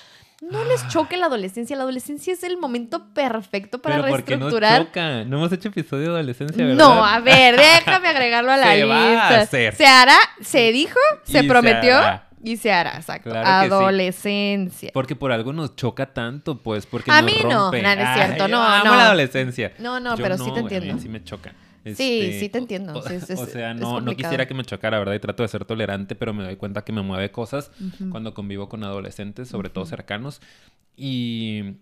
no 0.40 0.58
Ah. 0.60 0.64
les 0.68 0.86
choque 0.88 1.16
la 1.16 1.26
adolescencia. 1.26 1.76
La 1.76 1.82
adolescencia 1.82 2.32
es 2.32 2.42
el 2.42 2.56
momento 2.58 3.06
perfecto 3.14 3.80
para 3.80 3.96
Pero 3.96 4.08
¿por 4.08 4.24
qué 4.24 4.36
no 4.36 4.48
reestructurar. 4.50 4.86
choca? 4.86 5.24
No 5.24 5.38
hemos 5.38 5.52
hecho 5.52 5.68
episodio 5.68 6.12
de 6.12 6.18
adolescencia, 6.20 6.64
¿verdad? 6.64 6.84
No, 6.84 7.04
a 7.04 7.20
ver, 7.20 7.56
déjame 7.56 8.08
agregarlo 8.08 8.50
a 8.52 8.56
la 8.56 8.66
Se 8.74 8.84
va 8.84 8.96
a 9.04 9.10
lista. 9.10 9.40
hacer. 9.42 9.74
Se 9.74 9.86
hará, 9.86 10.16
se 10.40 10.72
dijo, 10.72 10.98
se 11.24 11.44
prometió. 11.44 11.98
Y 12.44 12.56
se 12.58 12.70
hará, 12.72 12.96
exacto. 12.96 13.30
Claro 13.30 13.62
que 13.62 13.68
sí. 13.68 13.72
Adolescencia. 13.74 14.90
Porque 14.94 15.16
por 15.16 15.32
algo 15.32 15.52
nos 15.52 15.74
choca 15.76 16.12
tanto, 16.12 16.58
pues, 16.62 16.86
porque 16.86 17.10
A 17.10 17.22
nos 17.22 17.32
mí 17.32 17.38
no, 17.42 17.62
rompe. 17.70 17.82
no, 17.82 17.96
no 17.96 18.02
es 18.02 18.14
cierto, 18.14 18.44
Ay, 18.44 18.50
no, 18.50 18.62
amo 18.62 18.84
no. 18.84 18.96
la 18.96 19.06
adolescencia. 19.06 19.72
No, 19.78 19.98
no, 20.00 20.16
Yo 20.16 20.22
pero 20.22 20.36
sí 20.38 20.44
te 20.52 20.60
güey, 20.60 20.60
a 20.60 20.68
mí 20.68 20.74
entiendo. 20.76 21.02
sí 21.02 21.08
me 21.08 21.24
choca. 21.24 21.54
Sí, 21.84 21.90
Este, 21.90 22.40
sí 22.40 22.48
te 22.48 22.58
entiendo, 22.58 22.94
O, 22.98 23.02
sí, 23.02 23.14
es- 23.14 23.30
o 23.38 23.44
sea, 23.46 23.74
no, 23.74 24.00
no 24.00 24.16
quisiera 24.16 24.46
que 24.46 24.54
me 24.54 24.64
chocara, 24.64 24.98
¿verdad? 24.98 25.14
Y 25.14 25.18
trato 25.18 25.42
de 25.42 25.48
ser 25.48 25.64
tolerante, 25.66 26.14
pero 26.14 26.32
me 26.32 26.42
doy 26.44 26.56
cuenta 26.56 26.82
que 26.82 26.92
me 26.92 27.02
mueve 27.02 27.30
cosas 27.30 27.70
Ujú. 27.78 28.08
cuando 28.10 28.32
convivo 28.32 28.68
con 28.70 28.84
adolescentes, 28.84 29.48
sobre 29.48 29.68
todo 29.68 29.84
Ujú. 29.84 29.90
cercanos. 29.90 30.40
Y 30.96 31.74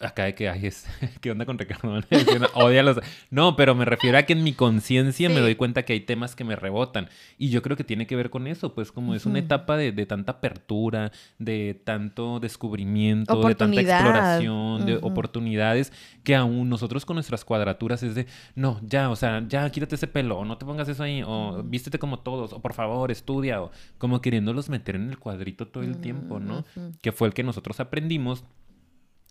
acá 0.00 0.24
de 0.24 0.34
que, 0.34 0.48
ay, 0.48 0.66
es, 0.66 0.86
¿qué 1.20 1.30
onda 1.30 1.44
con 1.46 1.58
Ricardo? 1.58 2.00
Odia 2.54 2.82
los... 2.82 3.00
No, 3.30 3.56
pero 3.56 3.74
me 3.74 3.84
refiero 3.84 4.18
a 4.18 4.22
que 4.22 4.32
en 4.32 4.42
mi 4.42 4.52
conciencia 4.52 5.28
me 5.28 5.40
doy 5.40 5.54
cuenta 5.54 5.84
que 5.84 5.92
hay 5.92 6.00
temas 6.00 6.34
que 6.34 6.44
me 6.44 6.56
rebotan. 6.56 7.08
Y 7.38 7.50
yo 7.50 7.62
creo 7.62 7.76
que 7.76 7.84
tiene 7.84 8.06
que 8.06 8.16
ver 8.16 8.30
con 8.30 8.46
eso, 8.46 8.74
pues 8.74 8.92
como 8.92 9.14
es 9.14 9.26
una 9.26 9.38
etapa 9.38 9.76
de, 9.76 9.92
de 9.92 10.06
tanta 10.06 10.32
apertura, 10.32 11.12
de 11.38 11.80
tanto 11.84 12.40
descubrimiento, 12.40 13.42
de 13.42 13.54
tanta 13.54 13.80
exploración, 13.80 14.86
de 14.86 14.96
oportunidades, 14.96 15.92
que 16.22 16.34
aún 16.34 16.68
nosotros 16.68 17.04
con 17.04 17.14
nuestras 17.14 17.44
cuadraturas 17.44 18.02
es 18.02 18.14
de, 18.14 18.26
no, 18.54 18.80
ya, 18.82 19.10
o 19.10 19.16
sea, 19.16 19.44
ya 19.48 19.68
quítate 19.70 19.94
ese 19.94 20.06
pelo, 20.06 20.38
o 20.38 20.44
no 20.44 20.58
te 20.58 20.66
pongas 20.66 20.88
eso 20.88 21.02
ahí, 21.02 21.22
o 21.26 21.62
vístete 21.62 21.98
como 21.98 22.18
todos, 22.20 22.52
o 22.52 22.60
por 22.60 22.74
favor, 22.74 23.10
estudia, 23.10 23.62
o 23.62 23.70
como 23.98 24.20
queriéndolos 24.20 24.68
meter 24.68 24.96
en 24.96 25.10
el 25.10 25.18
cuadrito 25.18 25.66
todo 25.66 25.82
el 25.82 25.98
tiempo, 25.98 26.40
¿no? 26.40 26.64
Que 27.02 27.12
fue 27.12 27.28
el 27.28 27.34
que 27.34 27.42
nosotros 27.42 27.80
aprendimos 27.80 28.44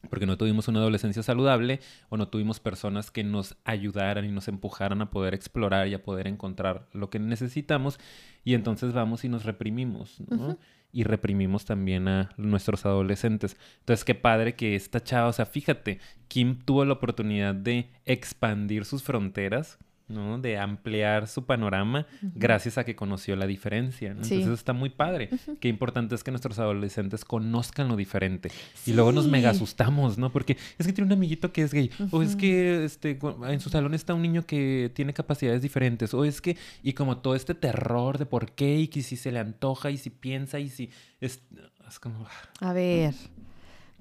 porque 0.09 0.25
no 0.25 0.37
tuvimos 0.37 0.67
una 0.67 0.79
adolescencia 0.79 1.23
saludable 1.23 1.79
o 2.09 2.17
no 2.17 2.27
tuvimos 2.27 2.59
personas 2.59 3.11
que 3.11 3.23
nos 3.23 3.55
ayudaran 3.63 4.25
y 4.25 4.31
nos 4.31 4.47
empujaran 4.47 5.01
a 5.01 5.11
poder 5.11 5.33
explorar 5.33 5.87
y 5.87 5.93
a 5.93 6.03
poder 6.03 6.27
encontrar 6.27 6.87
lo 6.93 7.09
que 7.09 7.19
necesitamos 7.19 7.99
y 8.43 8.53
entonces 8.53 8.93
vamos 8.93 9.25
y 9.25 9.29
nos 9.29 9.43
reprimimos, 9.43 10.21
¿no? 10.29 10.57
Y 10.91 11.03
reprimimos 11.03 11.65
también 11.65 12.07
a 12.07 12.29
nuestros 12.37 12.85
adolescentes. 12.85 13.57
Entonces, 13.79 14.05
qué 14.05 14.15
padre 14.15 14.55
que 14.55 14.75
esta 14.75 15.03
chava, 15.03 15.27
o 15.27 15.33
sea, 15.33 15.45
fíjate, 15.45 15.99
Kim 16.29 16.59
tuvo 16.63 16.85
la 16.85 16.93
oportunidad 16.93 17.53
de 17.53 17.89
expandir 18.05 18.85
sus 18.85 19.03
fronteras, 19.03 19.77
¿no? 20.07 20.39
De 20.39 20.57
ampliar 20.57 21.27
su 21.27 21.45
panorama 21.45 22.05
gracias 22.21 22.77
a 22.77 22.83
que 22.83 22.95
conoció 22.95 23.35
la 23.35 23.47
diferencia, 23.47 24.13
¿no? 24.13 24.23
Sí. 24.23 24.35
Entonces, 24.35 24.45
eso 24.45 24.53
está 24.53 24.73
muy 24.73 24.89
padre. 24.89 25.29
Qué 25.59 25.67
importante 25.67 26.15
es 26.15 26.23
que 26.23 26.31
nuestros 26.31 26.59
adolescentes 26.59 27.25
conozcan 27.25 27.87
lo 27.87 27.95
diferente. 27.95 28.51
Y 28.85 28.93
luego 28.93 29.11
nos 29.11 29.27
mega 29.27 29.49
asustamos, 29.49 30.17
¿no? 30.17 30.31
Porque 30.31 30.57
es 30.77 30.85
que 30.85 30.93
tiene 30.93 31.07
un 31.07 31.13
amiguito 31.13 31.51
que 31.51 31.63
es 31.63 31.73
gay. 31.73 31.89
O 32.11 32.21
es 32.21 32.35
que 32.35 32.85
este, 32.85 33.17
en 33.47 33.59
su 33.59 33.69
salón 33.69 33.93
está 33.93 34.13
un 34.13 34.21
niño 34.21 34.45
que 34.45 34.91
tiene 34.93 35.13
capacidades 35.13 35.61
diferentes. 35.61 36.13
O 36.13 36.23
es 36.25 36.41
que, 36.41 36.57
y 36.83 36.93
como 36.93 37.17
todo 37.17 37.35
este 37.35 37.55
terror 37.55 38.17
de 38.17 38.25
por 38.25 38.51
qué 38.51 38.77
y 38.79 38.87
que 38.87 39.01
si 39.01 39.15
se 39.15 39.31
le 39.31 39.39
antoja 39.39 39.89
y 39.91 39.97
si 39.97 40.09
piensa 40.09 40.59
y 40.59 40.69
si... 40.69 40.89
Es, 41.19 41.41
es 41.87 41.99
como... 41.99 42.25
ah, 42.59 42.69
A 42.69 42.73
ver. 42.73 43.13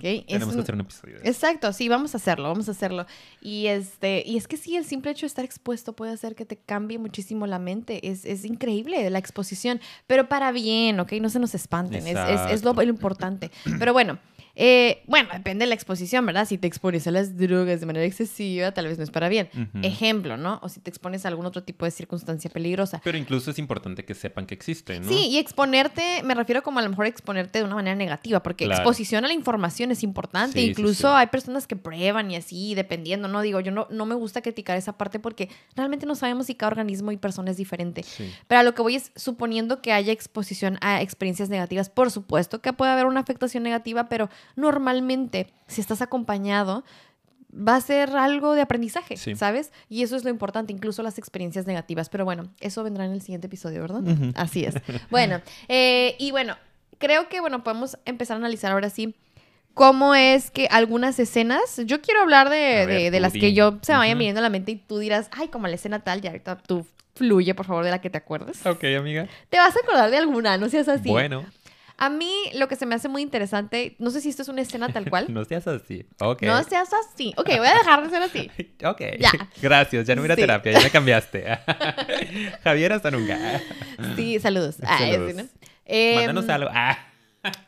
Es 0.01 0.27
Tenemos 0.27 0.49
que 0.51 0.55
un- 0.57 0.63
hacer 0.63 0.75
un 0.75 0.81
episodio 0.83 1.21
de. 1.21 1.29
Exacto, 1.29 1.73
sí, 1.73 1.89
vamos 1.89 2.15
a 2.15 2.19
hacerlo, 2.19 2.49
vamos 2.49 2.69
a 2.69 2.73
hacerlo. 2.73 3.07
Y 3.41 3.67
este, 3.69 4.23
y 4.27 4.37
es 4.37 4.49
que 4.49 4.57
sí, 4.57 4.77
el 4.77 4.85
simple 4.85 5.11
hecho 5.13 5.23
de 5.23 5.29
estar 5.29 5.45
expuesto 5.45 5.93
puede 5.95 6.13
hacer 6.13 6.35
que 6.35 6.45
te 6.45 6.57
cambie 6.57 6.99
muchísimo 6.99 7.47
la 7.47 7.59
mente. 7.59 8.09
Es, 8.09 8.25
es 8.25 8.45
increíble 8.45 9.09
la 9.11 9.19
exposición, 9.19 9.81
pero 10.07 10.29
para 10.29 10.51
bien, 10.53 10.99
¿ok? 11.01 11.13
No 11.21 11.29
se 11.31 11.39
nos 11.39 11.55
espanten, 11.55 12.07
es, 12.07 12.17
es, 12.17 12.41
es 12.51 12.65
lo 12.65 12.75
importante. 12.83 13.51
Pero 13.79 13.93
bueno, 13.93 14.19
Eh, 14.57 15.03
bueno, 15.07 15.29
depende 15.33 15.65
de 15.65 15.69
la 15.69 15.75
exposición, 15.75 16.25
¿verdad? 16.27 16.47
Si 16.47 16.59
te 16.59 16.67
expones 16.69 17.07
a 17.07 17.11
las 17.11 17.37
drogas 17.37 17.81
de 17.81 17.87
manera 17.87 18.05
excesiva, 18.05 18.73
tal 18.73 18.87
vez 18.87 18.99
no 18.99 19.05
es 19.05 19.11
para 19.11 19.29
bien. 19.29 19.49
Ejemplo, 19.83 20.37
¿no? 20.37 20.61
O 20.63 20.69
si 20.69 20.81
te 20.81 20.91
expones 20.91 21.25
a 21.25 21.29
algún 21.29 21.47
otro 21.47 21.63
tipo 21.65 21.85
de 21.85 21.91
circunstancia 21.91 22.51
peligrosa. 22.51 23.01
Pero 23.05 23.19
incluso 23.19 23.51
es 23.51 23.59
importante 23.59 24.05
que 24.05 24.15
sepan 24.15 24.47
que 24.47 24.55
existe, 24.55 25.01
¿no? 25.01 25.09
Sí, 25.09 25.29
y 25.29 25.39
exponerte, 25.39 26.23
me 26.25 26.35
refiero 26.35 26.63
como 26.63 26.79
a 26.79 26.83
lo 26.83 26.91
mejor 26.91 27.07
exponerte 27.07 27.59
de 27.59 27.65
una 27.65 27.75
manera 27.75 27.97
negativa, 27.97 28.43
porque 28.43 28.65
Claro. 28.67 28.81
exposición 28.83 29.25
a 29.25 29.29
la 29.29 29.35
información 29.35 29.91
es 29.91 30.03
importante. 30.03 30.59
Sí, 30.61 30.67
Incluso 30.71 31.09
sí. 31.09 31.15
hay 31.15 31.27
personas 31.29 31.67
que 31.67 31.77
prueban 31.77 32.31
y 32.31 32.37
así, 32.37 32.75
dependiendo, 32.75 33.29
¿no? 33.29 33.43
Digo, 33.43 33.61
yo 33.61 33.73
no, 33.73 33.87
no 33.91 34.07
me 34.07 34.15
gusta 34.15 34.41
criticar 34.43 34.77
esa 34.77 34.97
parte 34.97 35.19
porque 35.19 35.49
realmente 35.75 36.07
no 36.07 36.15
sabemos 36.15 36.47
si 36.47 36.55
cada 36.55 36.69
organismo 36.71 37.11
y 37.13 37.17
persona 37.17 37.51
es 37.51 37.57
diferente. 37.57 38.05
Pero 38.47 38.61
a 38.61 38.63
lo 38.63 38.75
que 38.75 38.83
voy 38.83 38.97
es, 38.97 39.13
suponiendo 39.17 39.83
que 39.83 39.93
haya 39.93 40.13
exposición 40.13 40.79
a 40.81 41.03
experiencias 41.03 41.49
negativas, 41.49 41.91
por 41.91 42.11
supuesto 42.11 42.61
que 42.61 42.73
puede 42.73 42.93
haber 42.93 43.07
una 43.07 43.21
afectación 43.21 43.63
negativa, 43.63 44.09
pero 44.09 44.29
normalmente, 44.57 45.53
si 45.67 45.81
estás 45.81 46.03
acompañado, 46.03 46.85
va 47.57 47.77
a 47.77 47.81
ser 47.81 48.11
algo 48.17 48.55
de 48.55 48.63
aprendizaje, 48.63 49.17
Sí. 49.17 49.37
¿sabes? 49.37 49.71
Y 49.89 50.03
eso 50.03 50.17
es 50.17 50.25
lo 50.25 50.31
importante, 50.31 50.73
incluso 50.73 51.03
las 51.03 51.19
experiencias 51.19 51.67
negativas. 51.67 52.09
Pero 52.09 52.25
bueno, 52.25 52.49
eso 52.61 52.83
vendrá 52.83 53.05
en 53.05 53.13
el 53.13 53.21
siguiente 53.21 53.47
episodio, 53.47 53.81
¿verdad? 53.81 54.03
Así 54.35 54.65
es. 54.65 54.75
Bueno, 55.11 55.41
eh, 55.69 56.17
y 56.19 56.33
bueno, 56.33 56.57
creo 56.99 57.29
que, 57.29 57.41
bueno, 57.41 57.63
podemos 57.63 57.97
empezar 58.07 58.35
a 58.37 58.39
analizar 58.39 58.73
ahora 58.73 58.91
sí 58.91 59.15
cómo 59.73 60.15
es 60.15 60.51
que 60.51 60.69
algunas 60.71 61.19
escenas, 61.19 61.81
yo 61.85 62.01
quiero 62.01 62.21
hablar 62.23 62.49
de, 62.51 62.87
ver, 62.87 63.11
de- 63.13 63.21
las 63.21 63.33
di. 63.33 63.41
que 63.41 63.53
yo 63.55 63.79
se 63.83 63.93
me 63.93 63.99
vayan 63.99 64.19
viniendo 64.19 64.39
a 64.41 64.43
la 64.43 64.51
mente 64.51 64.73
y 64.73 64.77
tú 64.77 64.99
dirás, 64.99 65.29
ay, 65.33 65.49
como 65.49 65.67
la 65.69 65.75
escena 65.75 66.01
tal, 66.01 66.21
ya 66.21 66.31
ahorita 66.31 66.59
tú 66.59 66.87
fluye, 67.17 67.55
por 67.55 67.67
favor, 67.67 67.85
de 67.85 67.91
la 67.93 68.01
que 68.01 68.11
te 68.11 68.19
acuerdes. 68.19 68.65
Ok, 68.67 68.83
amiga. 68.99 69.27
Te 69.49 69.59
vas 69.59 69.77
a 69.77 69.81
acordar 69.81 70.11
de 70.11 70.17
alguna, 70.17 70.59
no 70.59 70.69
seas 70.69 70.89
así. 70.89 71.09
Bueno, 71.09 71.45
A 71.97 72.11
mí 72.11 72.33
lo 72.55 72.67
que 72.69 72.75
se 72.77 72.87
me 72.87 72.95
hace 72.97 73.09
muy 73.09 73.23
interesante, 73.23 73.95
no 73.99 74.11
sé 74.11 74.21
si 74.21 74.29
esto 74.29 74.43
es 74.43 74.49
una 74.49 74.63
escena 74.63 74.89
tal 74.93 75.09
cual. 75.09 75.27
no 75.33 75.45
seas 75.45 75.67
así. 75.69 76.07
Ok. 76.21 76.43
No 76.43 76.63
seas 76.65 76.91
así. 76.93 77.33
Ok, 77.37 77.47
voy 77.57 77.67
a 77.69 77.75
dejar 77.75 78.03
de 78.03 78.11
ser 78.11 78.23
así. 78.23 78.51
Ok. 78.85 79.01
Ya. 79.19 79.31
Gracias, 79.63 80.07
ya 80.07 80.15
no 80.15 80.23
voy 80.23 80.31
a 80.31 80.33
ir 80.33 80.33
a 80.33 80.35
Sí. 80.37 80.41
terapia, 80.43 80.73
ya 80.73 80.81
me 80.81 80.91
cambiaste. 80.91 81.45
Javier, 82.63 82.93
hasta 82.93 83.11
nunca. 83.11 83.39
Sí, 84.17 84.39
saludos. 84.41 84.77
Ay, 84.87 85.13
Saludos. 85.13 85.35
¿no? 85.37 85.43
Em, 85.85 86.17
Mándanos 86.17 86.49
algo. 86.49 86.71
Ah. 86.73 86.99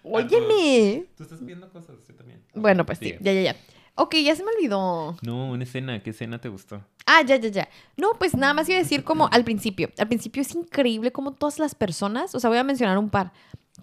Óyeme. 0.03 1.05
Tú 1.17 1.23
estás 1.23 1.45
viendo 1.45 1.69
cosas, 1.71 1.97
yo 2.09 2.15
también. 2.15 2.43
Bueno, 2.55 2.87
pues 2.87 2.99
sí, 2.99 3.15
ya, 3.21 3.33
ya, 3.33 3.41
ya. 3.43 3.57
Ok, 3.95 4.15
ya 4.17 4.35
se 4.37 4.43
me 4.45 4.51
olvidó. 4.57 5.17
No, 5.23 5.51
una 5.51 5.65
escena. 5.65 6.03
¿Qué 6.03 6.11
escena 6.11 6.39
te 6.39 6.49
gustó? 6.49 6.83
Ah, 7.07 7.23
ya, 7.25 7.37
ya, 7.37 7.49
ya. 7.49 7.69
No, 7.97 8.13
pues 8.19 8.35
nada 8.35 8.53
más 8.53 8.69
iba 8.69 8.77
a 8.79 8.83
decir 8.83 9.05
como 9.05 9.29
al 9.33 9.45
principio. 9.45 9.91
Al 9.99 10.09
principio 10.09 10.43
es 10.43 10.55
increíble 10.55 11.13
como 11.13 11.33
todas 11.33 11.59
las 11.59 11.75
personas, 11.75 12.35
o 12.35 12.41
sea, 12.41 12.49
voy 12.51 12.59
a 12.59 12.65
mencionar 12.65 12.99
un 12.99 13.09
par, 13.11 13.33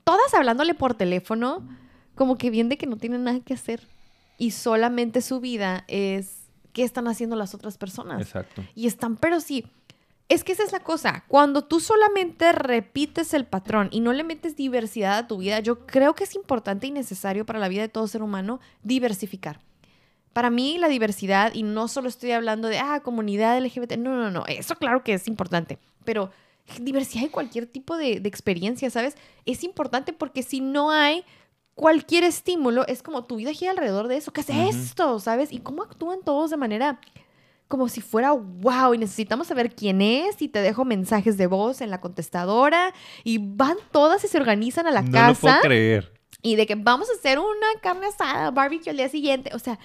todas 0.04 0.34
hablándole 0.34 0.74
por 0.74 0.96
teléfono, 0.96 1.68
como 2.16 2.38
que 2.38 2.50
bien 2.50 2.70
de 2.70 2.78
que 2.78 2.88
no 2.88 2.98
tienen 2.98 3.24
nada 3.24 3.40
que 3.42 3.54
hacer. 3.54 3.88
Y 4.38 4.52
solamente 4.52 5.22
su 5.22 5.40
vida 5.40 5.86
es 5.88 6.44
qué 6.74 6.84
están 6.84 7.08
haciendo 7.08 7.36
las 7.36 7.54
otras 7.54 7.78
personas. 7.78 8.22
Exacto. 8.22 8.64
Y 8.76 8.88
están, 8.88 9.16
pero 9.18 9.40
sí. 9.40 9.66
Es 10.30 10.44
que 10.44 10.54
esa 10.54 10.64
es 10.64 10.72
la 10.72 10.80
cosa. 10.80 11.24
Cuando 11.28 11.66
tú 11.66 11.80
solamente 11.80 12.52
repites 12.54 13.34
el 13.34 13.46
patrón 13.46 13.90
y 13.92 14.00
no 14.00 14.14
le 14.14 14.24
metes 14.24 14.56
diversidad 14.56 15.18
a 15.18 15.28
tu 15.28 15.38
vida, 15.38 15.60
yo 15.60 15.86
creo 15.86 16.16
que 16.16 16.24
es 16.24 16.34
importante 16.34 16.88
y 16.88 16.92
necesario 16.92 17.46
para 17.46 17.60
la 17.60 17.68
vida 17.68 17.82
de 17.82 17.90
todo 17.90 18.08
ser 18.08 18.24
humano 18.24 18.60
diversificar. 18.82 19.60
Para 20.32 20.50
mí 20.50 20.80
la 20.80 20.88
diversidad, 20.88 21.54
y 21.54 21.62
no 21.62 21.88
solo 21.88 22.08
estoy 22.08 22.32
hablando 22.32 22.68
de, 22.68 22.80
ah, 22.80 23.02
comunidad 23.02 23.62
LGBT, 23.62 23.98
no, 23.98 24.16
no, 24.16 24.32
no, 24.32 24.46
eso 24.48 24.76
claro 24.76 25.04
que 25.04 25.14
es 25.14 25.28
importante, 25.28 25.78
pero 26.04 26.32
diversidad 26.80 27.24
de 27.24 27.30
cualquier 27.32 27.66
tipo 27.68 27.98
de, 27.98 28.20
de 28.20 28.30
experiencia, 28.30 28.90
¿sabes? 28.90 29.16
Es 29.46 29.64
importante 29.64 30.14
porque 30.14 30.44
si 30.44 30.62
no 30.62 30.92
hay 30.92 31.24
cualquier 31.76 32.24
estímulo, 32.24 32.86
es 32.88 33.02
como 33.04 33.26
tu 33.26 33.36
vida 33.38 33.52
gira 33.54 33.72
alrededor 33.72 34.08
de 34.08 34.18
eso. 34.18 34.32
¿Qué 34.32 34.42
es 34.42 34.50
esto? 34.50 35.20
¿Sabes? 35.20 35.52
Y 35.52 35.60
cómo 35.60 35.84
actúan 35.84 36.20
todos 36.24 36.52
de 36.52 36.58
manera 36.58 37.00
como 37.68 37.90
si 37.90 38.02
fuera 38.02 38.32
wow 38.34 38.94
y 38.94 39.00
necesitamos 39.00 39.48
saber 39.48 39.74
quién 39.74 40.02
es 40.02 40.42
y 40.42 40.48
te 40.48 40.60
dejo 40.60 40.86
mensajes 40.86 41.38
de 41.38 41.48
voz 41.48 41.82
en 41.82 41.90
la 41.90 42.00
contestadora 42.02 42.94
y 43.24 43.40
van 43.40 43.78
todas 43.92 44.24
y 44.24 44.28
se 44.28 44.38
organizan 44.38 44.86
a 44.86 44.92
la 44.92 45.02
no 45.02 45.08
lo 45.08 45.34
puedo 45.34 45.54
casa 45.56 45.60
creer. 45.62 46.14
y 46.44 46.56
de 46.56 46.68
que 46.68 46.76
vamos 46.76 47.10
a 47.10 47.14
hacer 47.14 47.40
una 47.40 47.82
carne 47.82 48.06
asada, 48.08 48.52
barbecue 48.52 48.92
al 48.92 48.98
día 48.98 49.10
siguiente, 49.10 49.50
o 49.56 49.60
sea, 49.60 49.80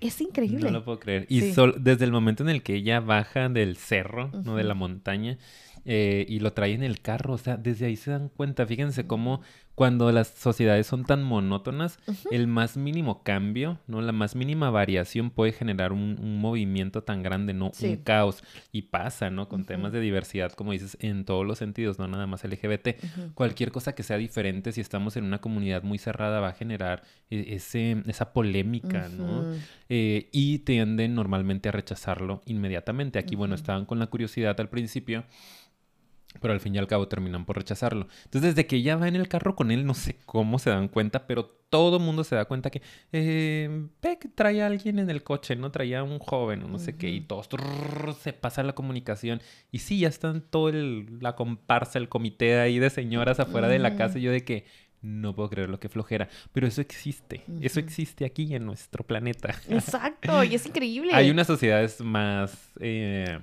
es 0.00 0.20
increíble. 0.20 0.66
No 0.66 0.70
lo 0.78 0.84
puedo 0.84 1.00
creer. 1.00 1.26
Y 1.28 1.40
Sí. 1.40 1.52
sol- 1.54 1.74
desde 1.80 2.04
el 2.04 2.12
momento 2.12 2.44
en 2.44 2.48
el 2.48 2.62
que 2.62 2.74
ella 2.76 3.00
baja 3.00 3.48
del 3.48 3.76
cerro, 3.76 4.28
¿no? 4.44 4.54
De 4.56 4.62
la 4.64 4.74
montaña, 4.74 5.38
eh, 5.84 6.26
y 6.28 6.38
lo 6.40 6.52
trae 6.52 6.74
en 6.74 6.82
el 6.82 7.00
carro, 7.00 7.34
o 7.34 7.38
sea, 7.38 7.56
desde 7.56 7.86
ahí 7.86 7.96
se 7.96 8.10
dan 8.10 8.28
cuenta. 8.28 8.66
Fíjense 8.66 9.06
cómo 9.06 9.40
cuando 9.74 10.12
las 10.12 10.28
sociedades 10.28 10.86
son 10.86 11.04
tan 11.04 11.22
monótonas, 11.22 11.98
el 12.30 12.46
más 12.46 12.76
mínimo 12.76 13.22
cambio, 13.22 13.78
¿no? 13.86 14.02
La 14.02 14.12
más 14.12 14.36
mínima 14.36 14.70
variación 14.70 15.30
puede 15.30 15.52
generar 15.52 15.92
un, 15.92 16.18
un 16.20 16.38
movimiento 16.38 17.02
tan 17.02 17.22
grande, 17.22 17.54
¿no? 17.54 17.70
Sí. 17.72 17.86
Un 17.86 17.96
caos. 17.96 18.44
Y 18.70 18.82
pasa, 18.82 19.30
¿no? 19.30 19.48
Con 19.48 19.64
temas 19.64 19.92
de 19.92 20.00
diversidad, 20.00 20.52
como 20.52 20.72
dices, 20.72 20.98
en 21.00 21.24
todos 21.24 21.46
los 21.46 21.58
sentidos, 21.58 21.98
no 21.98 22.06
nada 22.06 22.26
más 22.26 22.44
LGBT. 22.44 22.88
Cualquier 23.34 23.72
cosa 23.72 23.94
que 23.94 24.02
sea 24.02 24.18
diferente, 24.18 24.72
si 24.72 24.82
estamos 24.82 25.16
en 25.16 25.24
una 25.24 25.40
comunidad 25.40 25.82
muy 25.82 25.98
cerrada, 25.98 26.40
va 26.40 26.48
a 26.48 26.54
generar 26.54 27.02
eh, 27.30 27.46
ese, 27.48 28.02
esa 28.06 28.32
polémica, 28.34 29.08
¿no? 29.08 29.46
Eh, 29.88 30.28
y 30.32 30.60
tienden 30.60 31.14
normalmente 31.14 31.70
a 31.70 31.72
rechazarlo 31.72 32.42
inmediatamente. 32.44 33.18
Aquí, 33.18 33.36
bueno, 33.36 33.54
estaban 33.54 33.86
con 33.86 33.98
la 33.98 34.06
curiosidad 34.08 34.60
al 34.60 34.68
principio, 34.68 35.24
pero 36.40 36.52
al 36.54 36.60
fin 36.60 36.74
y 36.74 36.78
al 36.78 36.86
cabo 36.86 37.08
terminan 37.08 37.44
por 37.44 37.56
rechazarlo. 37.56 38.08
Entonces, 38.24 38.54
desde 38.54 38.66
que 38.66 38.76
ella 38.76 38.96
va 38.96 39.08
en 39.08 39.16
el 39.16 39.28
carro 39.28 39.54
con 39.56 39.70
él, 39.70 39.84
no 39.86 39.94
sé 39.94 40.16
cómo 40.26 40.58
se 40.58 40.70
dan 40.70 40.88
cuenta, 40.88 41.26
pero 41.26 41.46
todo 41.68 41.96
el 41.96 42.02
mundo 42.02 42.22
se 42.24 42.34
da 42.36 42.44
cuenta 42.44 42.68
que 42.70 42.82
eh, 43.12 43.86
que 44.02 44.28
trae 44.28 44.62
a 44.62 44.66
alguien 44.66 44.98
en 44.98 45.08
el 45.08 45.22
coche, 45.22 45.56
¿no? 45.56 45.70
Traía 45.70 46.00
a 46.00 46.02
un 46.02 46.18
joven 46.18 46.62
o 46.64 46.68
no 46.68 46.78
sé 46.78 46.96
qué, 46.96 47.08
y 47.08 47.22
todos 47.22 47.48
trrr, 47.48 48.14
se 48.20 48.32
pasa 48.32 48.62
la 48.62 48.74
comunicación. 48.74 49.40
Y 49.70 49.78
sí, 49.78 50.00
ya 50.00 50.08
están 50.08 50.42
todo 50.42 50.68
el- 50.68 51.18
la 51.20 51.34
comparsa, 51.34 51.98
el 51.98 52.08
comité 52.10 52.58
ahí 52.60 52.78
de 52.78 52.90
señoras 52.90 53.40
afuera 53.40 53.68
de 53.68 53.78
la 53.78 53.96
casa, 53.96 54.18
y 54.18 54.22
yo 54.22 54.32
de 54.32 54.44
que 54.44 54.64
no 55.00 55.34
puedo 55.34 55.48
creer 55.50 55.68
lo 55.70 55.80
que 55.80 55.88
flojera. 55.88 56.28
Pero 56.52 56.66
eso 56.66 56.80
existe, 56.80 57.42
eso 57.60 57.80
existe 57.80 58.24
aquí 58.24 58.54
en 58.54 58.64
nuestro 58.66 59.04
planeta. 59.04 59.52
Exacto, 59.68 60.44
y 60.44 60.54
es 60.54 60.64
increíble. 60.66 61.12
Hay 61.14 61.30
unas 61.30 61.46
sociedades 61.48 62.00
más 62.02 62.70
eh, 62.80 63.40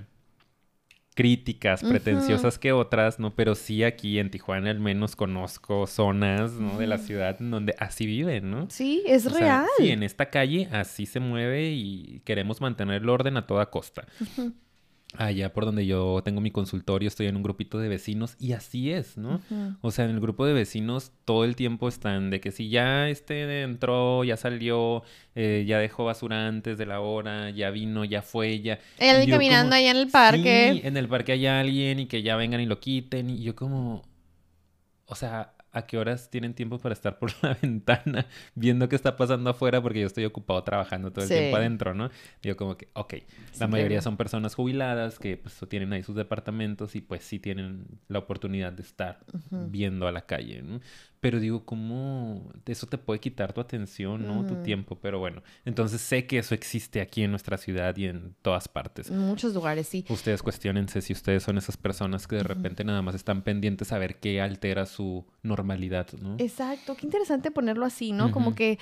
críticas, 1.14 1.82
pretenciosas 1.82 2.58
que 2.58 2.72
otras, 2.72 3.18
¿no? 3.18 3.34
Pero 3.34 3.54
sí 3.54 3.82
aquí 3.84 4.18
en 4.18 4.30
Tijuana 4.30 4.70
al 4.70 4.80
menos 4.80 5.16
conozco 5.16 5.86
zonas, 5.86 6.52
¿no? 6.52 6.78
De 6.78 6.86
la 6.86 6.98
ciudad 6.98 7.36
en 7.40 7.50
donde 7.50 7.74
así 7.78 8.06
viven, 8.06 8.50
¿no? 8.50 8.66
Sí, 8.70 9.02
es 9.06 9.26
O 9.26 9.30
sea, 9.30 9.38
real. 9.38 9.66
sí, 9.78 9.90
en 9.90 10.02
esta 10.02 10.30
calle 10.30 10.68
así 10.72 11.06
se 11.06 11.20
mueve 11.20 11.70
y 11.70 12.20
queremos 12.24 12.60
mantener 12.60 13.02
el 13.02 13.08
orden 13.08 13.36
a 13.36 13.46
toda 13.46 13.66
costa. 13.70 14.06
Allá 15.16 15.52
por 15.52 15.64
donde 15.64 15.86
yo 15.86 16.22
tengo 16.24 16.40
mi 16.40 16.52
consultorio 16.52 17.08
estoy 17.08 17.26
en 17.26 17.36
un 17.36 17.42
grupito 17.42 17.78
de 17.78 17.88
vecinos 17.88 18.36
y 18.38 18.52
así 18.52 18.92
es, 18.92 19.16
¿no? 19.16 19.40
O 19.80 19.90
sea, 19.90 20.04
en 20.04 20.12
el 20.12 20.20
grupo 20.20 20.46
de 20.46 20.52
vecinos 20.52 21.10
todo 21.24 21.44
el 21.44 21.56
tiempo 21.56 21.88
están 21.88 22.30
de 22.30 22.40
que 22.40 22.52
si 22.52 22.68
ya 22.68 23.08
este 23.08 23.62
entró, 23.62 24.22
ya 24.22 24.36
salió, 24.36 25.02
eh, 25.34 25.64
ya 25.66 25.78
dejó 25.78 26.04
basura 26.04 26.46
antes 26.46 26.78
de 26.78 26.86
la 26.86 27.00
hora, 27.00 27.50
ya 27.50 27.70
vino, 27.70 28.04
ya 28.04 28.22
fue, 28.22 28.60
ya... 28.60 28.78
Hay 29.00 29.08
alguien 29.08 29.28
Y 29.28 29.30
yo 29.32 29.34
caminando 29.34 29.70
como, 29.70 29.74
allá 29.78 29.90
en 29.90 29.96
el 29.96 30.08
parque. 30.08 30.70
Sí, 30.74 30.80
en 30.86 30.96
el 30.96 31.08
parque 31.08 31.32
hay 31.32 31.46
alguien 31.46 31.98
y 31.98 32.06
que 32.06 32.22
ya 32.22 32.36
vengan 32.36 32.60
y 32.60 32.66
lo 32.66 32.78
quiten. 32.78 33.30
Y 33.30 33.42
yo 33.42 33.56
como... 33.56 34.04
O 35.06 35.16
sea, 35.16 35.54
¿a 35.72 35.86
qué 35.86 35.98
horas 35.98 36.30
tienen 36.30 36.54
tiempo 36.54 36.78
para 36.78 36.92
estar 36.92 37.18
por 37.18 37.30
la 37.42 37.54
ventana 37.62 38.26
viendo 38.54 38.88
qué 38.88 38.96
está 38.96 39.16
pasando 39.16 39.50
afuera? 39.50 39.80
Porque 39.82 40.00
yo 40.00 40.06
estoy 40.06 40.24
ocupado 40.24 40.62
trabajando 40.64 41.12
todo 41.12 41.24
el 41.24 41.28
Sí. 41.28 41.34
tiempo 41.34 41.56
adentro, 41.56 41.94
¿no? 41.94 42.10
Yo 42.42 42.56
como 42.56 42.76
que, 42.76 42.88
ok, 42.94 43.14
la 43.58 43.66
mayoría 43.68 44.00
son 44.02 44.16
personas 44.16 44.54
jubiladas 44.54 45.18
que 45.18 45.36
pues 45.36 45.58
tienen 45.68 45.92
ahí 45.92 46.02
sus 46.02 46.16
departamentos 46.16 46.96
y 46.96 47.00
pues 47.00 47.22
sí 47.24 47.38
tienen 47.38 47.86
la 48.08 48.18
oportunidad 48.20 48.72
de 48.72 48.82
estar 48.82 49.20
viendo 49.50 50.06
a 50.08 50.12
la 50.12 50.22
calle, 50.26 50.62
¿no? 50.62 50.80
Pero 51.20 51.38
digo, 51.38 51.66
¿cómo 51.66 52.50
eso 52.64 52.86
te 52.86 52.96
puede 52.96 53.20
quitar 53.20 53.52
tu 53.52 53.60
atención, 53.60 54.26
¿no? 54.26 54.46
Tu 54.46 54.56
tiempo, 54.62 54.96
pero 54.96 55.18
bueno. 55.18 55.42
Entonces 55.66 56.00
sé 56.00 56.26
que 56.26 56.38
eso 56.38 56.54
existe 56.54 57.02
aquí 57.02 57.22
en 57.22 57.30
nuestra 57.30 57.58
ciudad 57.58 57.94
y 57.98 58.06
en 58.06 58.34
todas 58.40 58.68
partes. 58.68 59.10
En 59.10 59.18
muchos 59.18 59.52
lugares, 59.52 59.86
sí. 59.86 60.04
Ustedes 60.08 60.42
cuestionense 60.42 61.02
si 61.02 61.12
ustedes 61.12 61.42
son 61.42 61.58
esas 61.58 61.76
personas 61.76 62.26
que 62.26 62.36
de 62.36 62.42
repente 62.42 62.84
nada 62.84 63.02
más 63.02 63.14
están 63.14 63.42
pendientes 63.42 63.92
a 63.92 63.98
ver 63.98 64.18
qué 64.18 64.40
altera 64.40 64.86
su 64.86 65.26
normalidad, 65.42 66.06
¿no? 66.20 66.36
Exacto, 66.38 66.96
qué 66.96 67.06
interesante 67.06 67.50
ponerlo 67.50 67.84
así, 67.84 68.12
¿no? 68.12 68.30
Como 68.30 68.54
que 68.54 68.78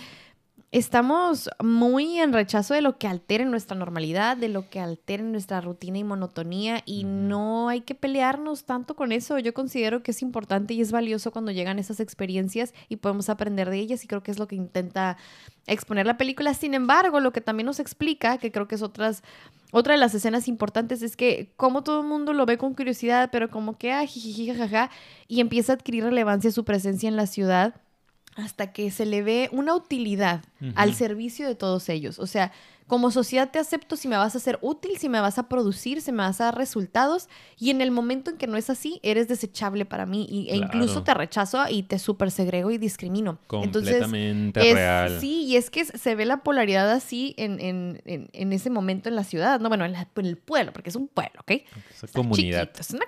estamos 0.70 1.48
muy 1.64 2.18
en 2.18 2.34
rechazo 2.34 2.74
de 2.74 2.82
lo 2.82 2.98
que 2.98 3.06
altere 3.06 3.46
nuestra 3.46 3.74
normalidad, 3.76 4.36
de 4.36 4.50
lo 4.50 4.68
que 4.68 4.80
altere 4.80 5.22
nuestra 5.22 5.62
rutina 5.62 5.96
y 5.98 6.04
monotonía 6.04 6.82
y 6.84 7.04
no 7.04 7.70
hay 7.70 7.80
que 7.80 7.94
pelearnos 7.94 8.64
tanto 8.64 8.94
con 8.94 9.10
eso. 9.12 9.38
Yo 9.38 9.54
considero 9.54 10.02
que 10.02 10.10
es 10.10 10.20
importante 10.20 10.74
y 10.74 10.82
es 10.82 10.92
valioso 10.92 11.30
cuando 11.30 11.52
llegan 11.52 11.78
esas 11.78 12.00
experiencias 12.00 12.74
y 12.88 12.96
podemos 12.96 13.30
aprender 13.30 13.70
de 13.70 13.78
ellas 13.78 14.04
y 14.04 14.08
creo 14.08 14.22
que 14.22 14.30
es 14.30 14.38
lo 14.38 14.46
que 14.46 14.56
intenta 14.56 15.16
exponer 15.66 16.06
la 16.06 16.18
película. 16.18 16.52
Sin 16.52 16.74
embargo, 16.74 17.20
lo 17.20 17.32
que 17.32 17.40
también 17.40 17.66
nos 17.66 17.80
explica, 17.80 18.36
que 18.36 18.52
creo 18.52 18.68
que 18.68 18.74
es 18.74 18.82
otras 18.82 19.22
otra 19.70 19.92
de 19.92 19.98
las 19.98 20.14
escenas 20.14 20.48
importantes 20.48 21.02
es 21.02 21.14
que 21.14 21.52
como 21.56 21.82
todo 21.82 22.00
el 22.00 22.06
mundo 22.06 22.32
lo 22.32 22.46
ve 22.46 22.56
con 22.56 22.74
curiosidad, 22.74 23.28
pero 23.30 23.50
como 23.50 23.76
que 23.76 23.92
ah, 23.92 24.06
jijiji, 24.06 24.48
jajaja, 24.48 24.90
y 25.28 25.40
empieza 25.40 25.72
a 25.72 25.76
adquirir 25.76 26.04
relevancia 26.04 26.50
su 26.50 26.64
presencia 26.64 27.08
en 27.08 27.16
la 27.16 27.26
ciudad 27.26 27.74
hasta 28.38 28.72
que 28.72 28.90
se 28.90 29.04
le 29.04 29.22
ve 29.22 29.48
una 29.52 29.74
utilidad 29.74 30.42
al 30.76 30.94
servicio 30.94 31.46
de 31.46 31.54
todos 31.54 31.88
ellos. 31.88 32.18
O 32.18 32.26
sea, 32.26 32.52
como 32.88 33.10
sociedad 33.12 33.50
te 33.50 33.60
acepto 33.60 33.96
si 33.96 34.08
me 34.08 34.16
vas 34.16 34.34
a 34.34 34.40
ser 34.40 34.58
útil, 34.62 34.98
si 34.98 35.08
me 35.08 35.20
vas 35.20 35.38
a 35.38 35.48
producir, 35.48 36.00
si 36.02 36.10
me 36.10 36.18
vas 36.24 36.40
a 36.40 36.46
dar 36.46 36.56
resultados. 36.56 37.28
Y 37.58 37.70
en 37.70 37.80
el 37.80 37.90
momento 37.92 38.30
en 38.30 38.36
que 38.38 38.46
no 38.48 38.56
es 38.56 38.70
así, 38.70 38.98
eres 39.04 39.28
desechable 39.28 39.84
para 39.84 40.06
mí. 40.06 40.26
Y, 40.28 40.48
e 40.50 40.56
incluso 40.56 41.02
te 41.04 41.12
rechazo 41.14 41.62
y 41.68 41.82
te 41.84 41.98
super 41.98 42.30
segrego 42.30 42.70
y 42.70 42.78
discrimino. 42.78 43.38
Entonces, 43.52 43.92
Completamente 44.00 44.68
es- 44.70 44.74
real. 44.74 45.20
Sí, 45.20 45.44
y 45.44 45.56
es 45.56 45.70
que 45.70 45.84
se 45.84 46.14
ve 46.14 46.24
la 46.24 46.38
polaridad 46.38 46.90
así 46.90 47.34
en, 47.36 47.60
en- 47.60 48.02
en- 48.06 48.30
en 48.32 48.52
ese 48.52 48.70
momento 48.70 49.08
en 49.08 49.16
la 49.16 49.22
ciudad. 49.24 49.60
No, 49.60 49.68
bueno, 49.68 49.84
en, 49.84 49.92
la- 49.92 50.08
el 50.16 50.36
pueblo, 50.38 50.72
porque 50.72 50.90
es 50.90 50.96
un 50.96 51.06
pueblo, 51.08 51.40
¿ok? 51.42 51.52
Comunidad. 52.14 52.62
Chiquito, 52.72 52.80
es 52.80 52.90
una... 52.90 53.04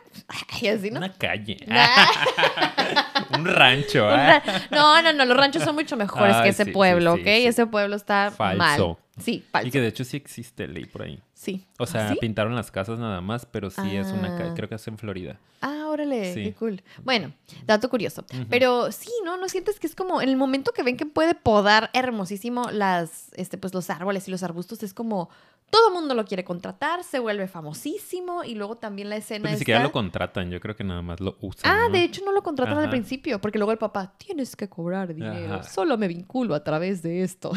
Ay, 0.53 0.69
así, 0.69 0.91
¿no? 0.91 0.99
Una 0.99 1.13
calle. 1.15 1.57
Un 3.35 3.45
rancho. 3.47 4.05
Un 4.05 4.11
ra- 4.17 4.43
No, 4.71 5.01
no, 5.03 5.13
no, 5.13 5.25
los 5.25 5.37
ranchos 5.37 5.63
son 5.63 5.75
mucho 5.75 5.97
mejores 5.97 6.37
que 6.43 6.49
ese 6.51 6.65
sí, 6.65 6.71
pueblo, 6.73 7.15
sí, 7.15 7.21
¿ok? 7.21 7.27
sí. 7.27 7.47
Ese 7.47 7.67
pueblo 7.67 7.97
está 7.97 8.31
Falso. 8.31 8.59
mal. 8.59 8.97
Sí, 9.21 9.45
falso. 9.51 9.69
Y 9.69 9.71
que 9.71 9.81
de 9.81 9.89
hecho 9.89 10.05
sí 10.05 10.17
existe 10.17 10.67
ley 10.69 10.85
por 10.87 11.03
ahí. 11.03 11.21
Sí. 11.35 11.65
O 11.79 11.87
sea, 11.87 12.07
¿Ah, 12.09 12.13
¿sí? 12.13 12.19
pintaron 12.21 12.55
las 12.55 12.71
casas 12.71 12.99
nada 12.99 13.21
más, 13.21 13.47
pero 13.47 13.71
sí 13.71 13.97
es 13.97 14.09
una 14.09 14.35
Ah. 14.35 14.39
calle. 14.39 14.55
Creo 14.55 14.69
que 14.69 14.75
es 14.75 14.87
en 14.89 14.99
Florida. 14.99 15.39
Ah, 15.63 15.80
órale, 15.91 16.33
Sí. 16.35 16.43
qué 16.45 16.55
cool. 16.55 16.83
Bueno, 17.05 17.33
dato 17.67 17.89
curioso. 17.91 18.25
Pero 18.49 18.91
sí, 18.93 19.11
¿no? 19.25 19.37
¿No 19.37 19.49
sientes 19.49 19.79
que 19.81 19.87
es 19.87 19.95
como 19.95 20.21
en 20.23 20.29
el 20.29 20.37
momento 20.37 20.73
que 20.73 20.83
ven 20.83 20.97
que 20.97 21.07
puede 21.07 21.35
podar 21.35 21.91
hermosísimo 21.93 22.71
las, 22.71 23.31
este, 23.35 23.59
pues 23.59 23.75
los 23.75 23.91
árboles 23.91 24.27
y 24.29 24.31
los 24.31 24.43
arbustos, 24.43 24.83
es 24.83 24.95
como 24.95 25.29
todo 25.71 25.87
el 25.89 25.95
mundo 25.95 26.17
lo 26.17 26.25
quiere 26.25 26.43
contratar, 26.43 27.05
se 27.05 27.21
vuelve 27.21 27.47
famosísimo 27.47 28.43
y 28.43 28.57
luego 28.57 28.77
también 28.79 29.09
la 29.09 29.15
escena 29.17 29.43
Pues 29.43 29.51
ni 29.51 29.55
está... 29.55 29.59
siquiera 29.61 29.83
lo 29.85 29.93
contratan, 29.93 30.51
yo 30.51 30.59
creo 30.59 30.75
que 30.75 30.83
nada 30.83 31.01
más 31.01 31.21
lo 31.21 31.37
usan. 31.41 31.71
Ah, 31.71 31.85
¿no? 31.87 31.91
de 31.93 32.03
hecho 32.03 32.25
no 32.25 32.33
lo 32.33 32.43
contratan 32.43 32.77
al 32.79 32.91
principio, 32.91 33.41
porque 33.41 33.57
luego 33.59 33.71
el 33.71 33.79
papá, 33.79 34.15
tienes 34.19 34.57
que 34.57 34.69
cobrar 34.69 35.15
dinero, 35.15 35.55
Ajá. 35.55 35.63
solo 35.63 35.97
me 35.97 36.09
vinculo 36.09 36.57
a 36.57 36.65
través 36.65 37.03
de 37.03 37.23
esto. 37.23 37.53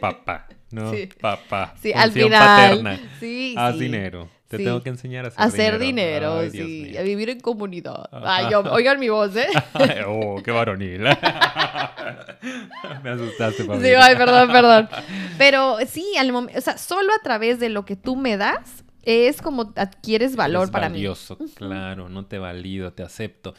Papá, 0.00 0.48
no, 0.72 0.90
Sí. 0.94 1.08
papá. 1.20 1.74
Sí, 1.80 1.92
al 1.92 2.10
final. 2.10 2.30
paterna. 2.40 3.00
Sí, 3.20 3.54
Haz 3.56 3.74
sí. 3.74 3.80
dinero. 3.80 4.28
Te 4.50 4.56
Sí. 4.56 4.64
tengo 4.64 4.82
que 4.82 4.88
enseñar 4.88 5.26
a 5.26 5.28
hacer, 5.28 5.40
Hacer 5.40 5.78
dinero, 5.78 6.38
Ay, 6.40 6.50
Dios 6.50 6.66
sí, 6.66 6.96
a 6.96 7.02
vivir 7.02 7.30
en 7.30 7.38
comunidad. 7.38 8.08
Ay, 8.10 8.46
yo- 8.50 8.62
oigan 8.72 8.98
mi 8.98 9.08
voz, 9.08 9.36
¿eh? 9.36 9.46
Oh, 10.08 10.42
qué 10.42 10.50
varonil. 10.50 11.02
Me 13.04 13.10
asustaste, 13.10 13.62
Sí, 13.62 13.68
Paulina. 13.68 14.04
ay, 14.04 14.16
perdón, 14.16 14.50
perdón. 14.50 14.88
Pero 15.38 15.76
sí, 15.86 16.04
al 16.18 16.32
momento, 16.32 16.58
o 16.58 16.62
sea, 16.62 16.76
solo 16.78 17.12
a 17.14 17.22
través 17.22 17.60
de 17.60 17.68
lo 17.68 17.84
que 17.84 17.94
tú 17.94 18.16
me 18.16 18.36
das 18.36 18.82
es 19.02 19.40
como 19.40 19.72
adquieres 19.76 20.34
valor 20.36 20.62
Eres 20.62 20.70
para 20.72 20.88
valioso, 20.88 21.38
claro, 21.54 22.08
no 22.08 22.26
te 22.26 22.38
valido, 22.38 22.92
te 22.92 23.02
acepto. 23.04 23.54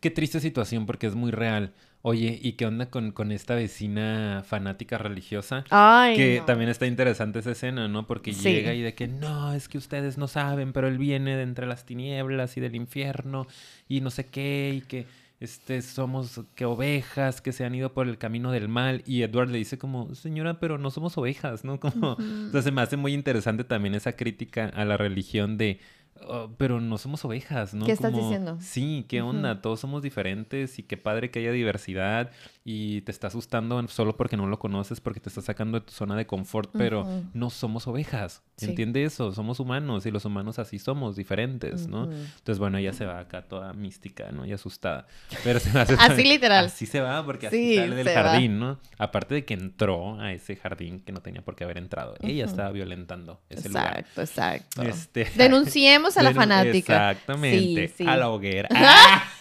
Qué 0.00 0.10
triste 0.10 0.40
situación 0.40 0.86
porque 0.86 1.06
es 1.06 1.14
muy 1.14 1.30
real. 1.32 1.74
Oye, 2.02 2.38
¿y 2.42 2.52
qué 2.52 2.64
onda 2.64 2.86
con, 2.88 3.12
con 3.12 3.30
esta 3.30 3.54
vecina 3.54 4.42
fanática 4.46 4.96
religiosa? 4.96 5.64
Ay, 5.68 6.16
que 6.16 6.38
no. 6.40 6.44
también 6.46 6.70
está 6.70 6.86
interesante 6.86 7.40
esa 7.40 7.50
escena, 7.50 7.88
¿no? 7.88 8.06
Porque 8.06 8.32
Sí. 8.32 8.48
llega 8.54 8.72
y 8.72 8.80
de 8.80 8.94
que 8.94 9.06
no, 9.06 9.52
es 9.52 9.68
que 9.68 9.76
ustedes 9.76 10.16
no 10.16 10.26
saben, 10.26 10.72
pero 10.72 10.88
él 10.88 10.96
viene 10.96 11.36
de 11.36 11.42
entre 11.42 11.66
las 11.66 11.84
tinieblas 11.84 12.56
y 12.56 12.60
del 12.60 12.74
infierno 12.74 13.46
y 13.86 14.00
no 14.00 14.10
sé 14.10 14.26
qué, 14.26 14.72
y 14.76 14.80
que 14.80 15.06
este, 15.40 15.82
somos 15.82 16.40
que 16.54 16.64
ovejas 16.66 17.40
que 17.42 17.52
se 17.52 17.64
han 17.66 17.74
ido 17.74 17.92
por 17.92 18.08
el 18.08 18.16
camino 18.18 18.50
del 18.50 18.68
mal. 18.68 19.02
Y 19.06 19.22
Edward 19.22 19.48
le 19.50 19.58
dice 19.58 19.76
como, 19.78 20.14
señora, 20.14 20.58
pero 20.58 20.78
no 20.78 20.90
somos 20.90 21.16
ovejas, 21.18 21.64
¿no? 21.64 21.80
Como, 21.80 22.12
o 22.12 22.50
sea, 22.52 22.62
se 22.62 22.70
me 22.72 22.80
hace 22.82 22.96
muy 22.96 23.12
interesante 23.12 23.64
también 23.64 23.94
esa 23.94 24.12
crítica 24.12 24.66
a 24.74 24.84
la 24.86 24.96
religión 24.96 25.56
de, 25.58 25.80
"Oh, 26.26 26.50
pero 26.56 26.80
no 26.80 26.98
somos 26.98 27.24
ovejas, 27.24 27.74
¿no? 27.74 27.86
¿Qué 27.86 27.92
estás 27.92 28.10
Como, 28.10 28.22
diciendo? 28.22 28.58
Sí, 28.60 29.04
qué 29.08 29.22
onda, 29.22 29.60
todos 29.60 29.80
somos 29.80 30.02
diferentes 30.02 30.78
y 30.78 30.82
qué 30.82 30.96
padre 30.96 31.30
que 31.30 31.40
haya 31.40 31.52
diversidad 31.52 32.30
y 32.64 33.00
te 33.02 33.10
está 33.10 33.28
asustando 33.28 33.86
solo 33.88 34.16
porque 34.16 34.36
no 34.36 34.46
lo 34.46 34.58
conoces, 34.58 35.00
porque 35.00 35.20
te 35.20 35.28
está 35.28 35.40
sacando 35.40 35.80
de 35.80 35.86
tu 35.86 35.92
zona 35.92 36.14
de 36.16 36.26
confort, 36.26 36.70
pero 36.72 37.06
no 37.32 37.50
somos 37.50 37.86
ovejas. 37.86 38.42
Sí. 38.56 38.66
¿Entiende 38.66 39.04
eso? 39.04 39.32
Somos 39.32 39.58
humanos 39.60 40.04
y 40.04 40.10
los 40.10 40.24
humanos 40.24 40.58
así 40.58 40.78
somos, 40.78 41.16
diferentes, 41.16 41.88
¿no? 41.88 42.04
Entonces, 42.04 42.58
bueno, 42.58 42.78
ella 42.78 42.92
se 42.92 43.06
va 43.06 43.18
acá 43.18 43.42
toda 43.48 43.72
mística, 43.72 44.30
¿no? 44.32 44.44
Y 44.44 44.52
asustada. 44.52 45.06
Pero 45.44 45.58
se 45.58 45.76
hace 45.78 45.94
Así 45.98 46.22
literal. 46.24 46.66
Así 46.66 46.86
se 46.86 47.00
va 47.00 47.24
porque 47.24 47.46
así 47.46 47.56
Sí, 47.56 47.76
sale 47.76 47.96
del 47.96 48.08
va. 48.08 48.12
jardín, 48.12 48.58
¿no? 48.58 48.78
Aparte 48.98 49.34
de 49.34 49.44
que 49.44 49.54
entró 49.54 50.20
a 50.20 50.32
ese 50.32 50.56
jardín 50.56 51.00
que 51.00 51.12
no 51.12 51.20
tenía 51.22 51.42
por 51.42 51.56
qué 51.56 51.64
haber 51.64 51.78
entrado. 51.78 52.14
Ella 52.20 52.44
estaba 52.44 52.70
violentando 52.70 53.40
ese 53.48 53.68
lugar. 53.68 54.00
Exacto, 54.00 54.20
exacto. 54.20 54.82
Este... 54.82 55.24
Denunciemos 55.36 56.09
a 56.16 56.22
la 56.22 56.32
fanática. 56.32 57.10
Exactamente. 57.10 57.88
Sí, 57.88 57.94
sí. 57.98 58.06
A 58.08 58.16
la 58.16 58.28
hoguera. 58.30 58.68
¡Ah! 58.74 59.24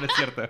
No, 0.00 0.06
es 0.06 0.12
cierto. 0.16 0.42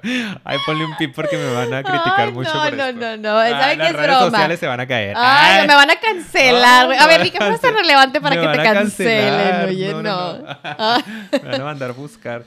Ay, 0.45 0.57
ponle 0.65 0.87
un 0.87 0.97
pip 0.97 1.15
porque 1.15 1.37
me 1.37 1.53
van 1.53 1.75
a 1.75 1.83
criticar 1.83 2.29
Ay, 2.29 2.33
mucho 2.33 2.55
no, 2.55 2.63
por 2.63 2.73
no, 2.75 2.85
esto. 2.87 3.01
no, 3.01 3.17
no, 3.19 3.39
Ah, 3.39 3.51
¿saben 3.51 3.79
las 3.79 3.87
qué 3.89 3.93
es 3.93 3.97
redes 3.97 4.07
broma? 4.17 4.31
sociales 4.31 4.61
se 4.61 4.67
van 4.67 4.81
a 4.81 4.87
caer. 4.87 5.15
Ay, 5.19 5.61
Ay. 5.61 5.67
me 5.69 5.75
van 5.75 5.91
a 5.91 5.97
cancelar. 5.97 6.85
A 6.85 6.87
ver, 6.87 6.99
fuera 7.21 7.25
tan 7.39 7.49
cancelar. 7.51 7.75
relevante 7.83 8.21
para 8.23 8.37
Me 8.37 8.41
que 8.41 8.57
te 8.57 8.63
cancelen, 8.65 9.69
oye, 9.69 9.93
No, 9.93 10.03
no. 10.03 10.33
no, 10.35 10.39
no. 10.39 10.59
Ah. 10.63 11.03
Me 11.33 11.39
van 11.41 11.61
a 11.61 11.65
mandar 11.65 11.91
a 11.91 11.93
buscar. 11.93 12.45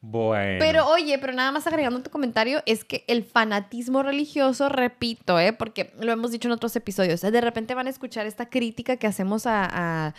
Bueno. 0.00 0.56
Pero 0.60 0.86
oye, 0.88 1.18
pero 1.18 1.34
nada 1.34 1.52
más 1.52 1.66
agregando 1.66 2.00
tu 2.02 2.08
comentario, 2.08 2.62
es 2.64 2.84
que 2.84 3.04
el 3.06 3.22
fanatismo 3.22 4.02
religioso, 4.02 4.70
repito, 4.70 5.38
¿eh? 5.38 5.52
porque 5.52 5.92
lo 6.00 6.10
hemos 6.12 6.30
dicho 6.30 6.48
en 6.48 6.52
otros 6.52 6.74
episodios, 6.76 7.20
de 7.20 7.40
repente 7.42 7.74
van 7.74 7.86
a 7.86 7.90
escuchar 7.90 8.24
esta 8.26 8.48
crítica 8.48 8.96
que 8.96 9.06
hacemos 9.06 9.46
a, 9.46 9.68
a- 9.70 10.14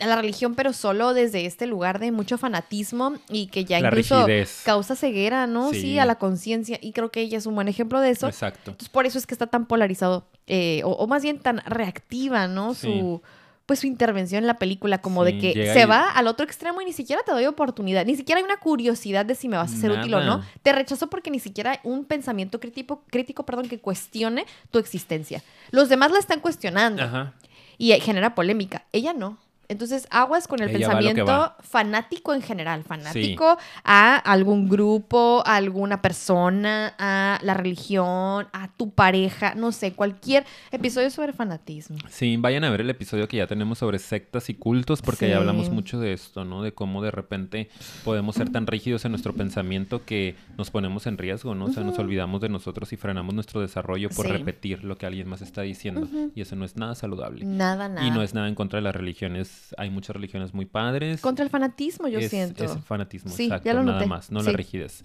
a 0.00 0.06
la 0.06 0.16
religión, 0.16 0.54
pero 0.54 0.72
solo 0.72 1.14
desde 1.14 1.46
este 1.46 1.66
lugar 1.66 1.98
de 2.00 2.10
mucho 2.12 2.38
fanatismo 2.38 3.14
y 3.28 3.46
que 3.46 3.64
ya 3.64 3.78
La 3.80 3.88
incluso 3.88 4.26
rigidez. 4.26 4.62
causa 4.64 4.96
ceguera, 4.96 5.46
¿no? 5.46 5.70
Sí, 5.70 5.80
Sí. 5.80 5.98
a 5.98 6.04
la 6.06 6.16
conciencia. 6.16 6.78
Y 6.80 6.92
creo 6.92 7.10
que 7.12 7.20
ella 7.20 7.38
es 7.38 7.46
un 7.46 7.54
buen 7.54 7.68
ejemplo 7.68 8.00
de 8.00 8.10
eso. 8.10 8.26
Exacto. 8.26 8.72
Entonces, 8.72 8.88
por 8.88 9.06
eso 9.06 9.18
es 9.18 9.26
que 9.26 9.34
está 9.34 9.46
tan 9.46 9.66
polarizado, 9.66 10.26
eh, 10.46 10.82
o, 10.84 10.90
o 10.90 11.06
más 11.06 11.22
bien 11.22 11.38
tan 11.38 11.58
reactiva, 11.66 12.48
¿no? 12.48 12.74
Sí. 12.74 12.88
Su, 12.88 13.22
pues 13.66 13.78
su 13.78 13.86
intervención 13.86 14.42
en 14.42 14.48
la 14.48 14.58
película, 14.58 14.98
como 15.00 15.24
Sí, 15.24 15.32
de 15.32 15.38
que 15.38 15.72
se 15.72 15.82
y- 15.82 15.84
va 15.84 16.10
al 16.10 16.26
otro 16.26 16.44
extremo 16.44 16.80
y 16.82 16.84
ni 16.84 16.92
siquiera 16.92 17.22
te 17.24 17.30
doy 17.30 17.46
oportunidad, 17.46 18.04
ni 18.04 18.16
siquiera 18.16 18.40
hay 18.40 18.44
una 18.44 18.56
curiosidad 18.56 19.24
de 19.24 19.36
si 19.36 19.48
me 19.48 19.56
vas 19.56 19.72
a 19.72 19.76
ser 19.76 19.92
útil 19.92 20.12
o 20.14 20.20
no. 20.24 20.44
Te 20.62 20.72
rechazo 20.72 21.06
porque 21.08 21.30
ni 21.30 21.38
siquiera 21.38 21.70
hay 21.72 21.78
un 21.84 22.04
pensamiento 22.04 22.58
crítico, 22.58 23.04
crítico 23.08 23.44
perdón, 23.46 23.68
que 23.68 23.78
cuestione 23.78 24.46
tu 24.72 24.80
existencia. 24.80 25.42
Los 25.70 25.88
demás 25.88 26.10
la 26.10 26.18
están 26.18 26.40
cuestionando 26.40 27.04
Ajá. 27.04 27.34
y 27.78 27.92
genera 28.00 28.34
polémica. 28.34 28.84
Ella 28.92 29.12
no. 29.12 29.38
Entonces, 29.68 30.06
aguas 30.10 30.48
con 30.48 30.60
el 30.60 30.68
Ella 30.68 30.88
pensamiento 30.90 31.54
fanático 31.60 32.34
en 32.34 32.42
general, 32.42 32.82
fanático 32.84 33.56
a 33.84 34.16
algún 34.16 34.68
grupo, 34.68 35.42
a 35.46 35.56
alguna 35.56 36.02
persona, 36.02 36.94
a 36.98 37.38
la 37.42 37.54
religión, 37.54 38.46
a 38.52 38.68
tu 38.76 38.90
pareja, 38.90 39.54
no 39.54 39.72
sé, 39.72 39.92
cualquier 39.94 40.44
episodio 40.70 41.10
sobre 41.10 41.32
fanatismo. 41.32 41.96
Sí, 42.10 42.36
vayan 42.38 42.64
a 42.64 42.70
ver 42.70 42.82
el 42.82 42.90
episodio 42.90 43.28
que 43.28 43.38
ya 43.38 43.46
tenemos 43.46 43.78
sobre 43.78 43.98
sectas 43.98 44.50
y 44.50 44.54
cultos, 44.54 45.00
porque 45.00 45.26
Sí. 45.26 45.30
ya 45.30 45.38
hablamos 45.38 45.70
mucho 45.70 45.98
de 46.00 46.12
esto, 46.12 46.44
¿no? 46.44 46.62
De 46.62 46.72
cómo 46.72 47.02
de 47.02 47.10
repente 47.10 47.70
podemos 48.04 48.34
ser 48.36 48.50
tan 48.50 48.66
rígidos 48.66 49.04
en 49.04 49.12
nuestro 49.12 49.32
pensamiento 49.34 50.04
que 50.04 50.36
nos 50.58 50.70
ponemos 50.70 51.06
en 51.06 51.16
riesgo, 51.18 51.54
¿no? 51.54 51.66
O 51.66 51.72
sea, 51.72 51.82
nos 51.82 51.98
olvidamos 51.98 52.40
de 52.40 52.48
nosotros 52.48 52.92
y 52.92 52.96
frenamos 52.96 53.34
nuestro 53.34 53.60
desarrollo 53.60 54.08
por 54.10 54.26
Sí. 54.26 54.32
repetir 54.32 54.84
lo 54.84 54.98
que 54.98 55.06
alguien 55.06 55.28
más 55.28 55.40
está 55.42 55.62
diciendo. 55.62 56.08
Y 56.34 56.40
eso 56.42 56.56
no 56.56 56.64
es 56.64 56.76
nada 56.76 56.94
saludable. 56.94 57.44
Nada, 57.44 57.88
nada. 57.88 58.06
Y 58.06 58.10
no 58.10 58.22
es 58.22 58.34
nada 58.34 58.48
en 58.48 58.54
contra 58.54 58.78
de 58.78 58.82
las 58.82 58.94
religiones. 58.94 59.51
Hay 59.78 59.90
muchas 59.90 60.14
religiones 60.16 60.52
muy 60.54 60.66
padres. 60.66 61.20
Contra 61.20 61.44
el 61.44 61.50
fanatismo, 61.50 62.08
yo 62.08 62.18
es, 62.18 62.30
siento. 62.30 62.64
es 62.64 62.76
fanatismo, 62.84 63.30
Sí, 63.30 63.44
exacto, 63.44 63.64
ya 63.66 63.74
lo 63.74 63.82
nada 63.82 64.04
más, 64.06 64.30
no 64.30 64.40
Sí. 64.40 64.46
la 64.50 64.52
rigidez. 64.56 65.02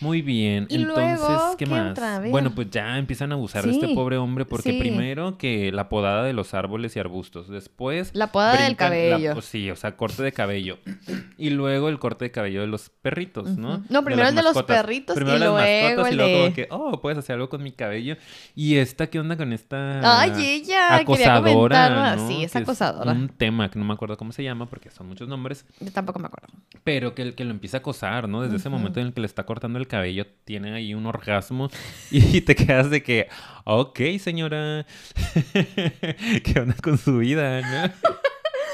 Muy 0.00 0.22
bien, 0.22 0.66
Y 0.68 0.76
entonces, 0.76 1.18
luego, 1.20 1.56
¿qué, 1.56 1.64
¿qué 1.64 1.70
más? 1.70 2.30
Bueno, 2.30 2.50
pues 2.54 2.70
ya 2.70 2.98
empiezan 2.98 3.32
a 3.32 3.34
abusar 3.34 3.64
de 3.64 3.72
este 3.72 3.88
pobre 3.94 4.16
hombre 4.18 4.44
porque 4.44 4.74
primero 4.78 5.38
que 5.38 5.72
la 5.72 5.88
podada 5.88 6.22
de 6.24 6.32
los 6.32 6.54
árboles 6.54 6.94
y 6.96 6.98
arbustos, 7.00 7.48
después... 7.48 8.10
La 8.14 8.30
poda 8.32 8.52
del 8.56 8.72
la- 8.72 8.76
cabello. 8.76 9.40
sí, 9.42 9.70
o 9.70 9.76
sea, 9.76 9.96
corte 9.96 10.22
de 10.22 10.32
cabello. 10.32 10.78
Y 11.38 11.50
luego 11.50 11.88
el 11.90 11.98
corte 11.98 12.26
de 12.26 12.30
cabello 12.30 12.60
de 12.62 12.66
los 12.66 12.88
perritos, 12.88 13.56
¿no? 13.58 13.82
No, 13.90 14.02
primero 14.04 14.22
las 14.22 14.30
el 14.30 14.36
de 14.36 14.42
los 14.42 14.62
perritos 14.62 15.14
Primero 15.16 15.36
y 15.36 15.40
las 15.40 15.48
luego 15.50 15.58
mascotas 15.58 16.06
y 16.08 16.10
el 16.12 16.16
luego 16.16 16.32
de- 16.32 16.40
como 16.44 16.54
que, 16.54 16.68
oh, 16.70 17.00
puedes 17.02 17.18
hacer 17.18 17.34
algo 17.34 17.48
con 17.48 17.62
mi 17.62 17.72
cabello. 17.72 18.16
Y 18.54 18.76
esta, 18.76 19.08
¿qué 19.08 19.18
onda 19.20 19.36
con 19.36 19.52
esta... 19.52 20.20
Ay, 20.20 20.32
ella, 20.62 20.96
acosadora. 20.96 22.18
Sí, 22.26 22.44
es 22.44 22.56
acosadora. 22.56 23.12
un 23.12 23.28
tema 23.28 23.70
que 23.76 23.80
no 23.80 23.84
me 23.84 23.92
acuerdo 23.92 24.16
cómo 24.16 24.32
se 24.32 24.42
llama 24.42 24.66
porque 24.66 24.90
son 24.90 25.06
muchos 25.06 25.28
nombres, 25.28 25.66
Yo 25.80 25.92
tampoco 25.92 26.18
me 26.18 26.26
acuerdo. 26.26 26.48
pero 26.82 27.14
que, 27.14 27.20
el 27.20 27.34
que 27.34 27.44
lo 27.44 27.50
empieza 27.50 27.76
a 27.76 27.80
acosar, 27.80 28.26
¿no? 28.26 28.40
Desde 28.40 28.56
ese 28.56 28.70
momento 28.70 29.00
en 29.00 29.08
el 29.08 29.12
que 29.12 29.20
le 29.20 29.26
está 29.26 29.44
cortando 29.44 29.78
el 29.78 29.86
cabello, 29.86 30.26
tiene 30.44 30.72
ahí 30.72 30.94
un 30.94 31.04
orgasmo 31.06 31.68
y 32.10 32.40
te 32.40 32.54
quedas 32.54 32.88
de 32.88 33.02
que, 33.02 33.28
ok, 33.64 34.00
señora, 34.18 34.86
¿qué 35.52 36.60
onda 36.60 36.74
con 36.82 36.96
su 36.96 37.18
vida, 37.18 37.60
no? 37.60 37.92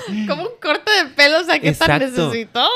Como 0.28 0.42
un 0.42 0.56
corte 0.60 0.90
de 0.90 1.10
pelo, 1.14 1.40
o 1.40 1.44
sea, 1.44 1.60
¿qué 1.60 1.72
tan 1.72 2.00
necesitó? 2.00 2.68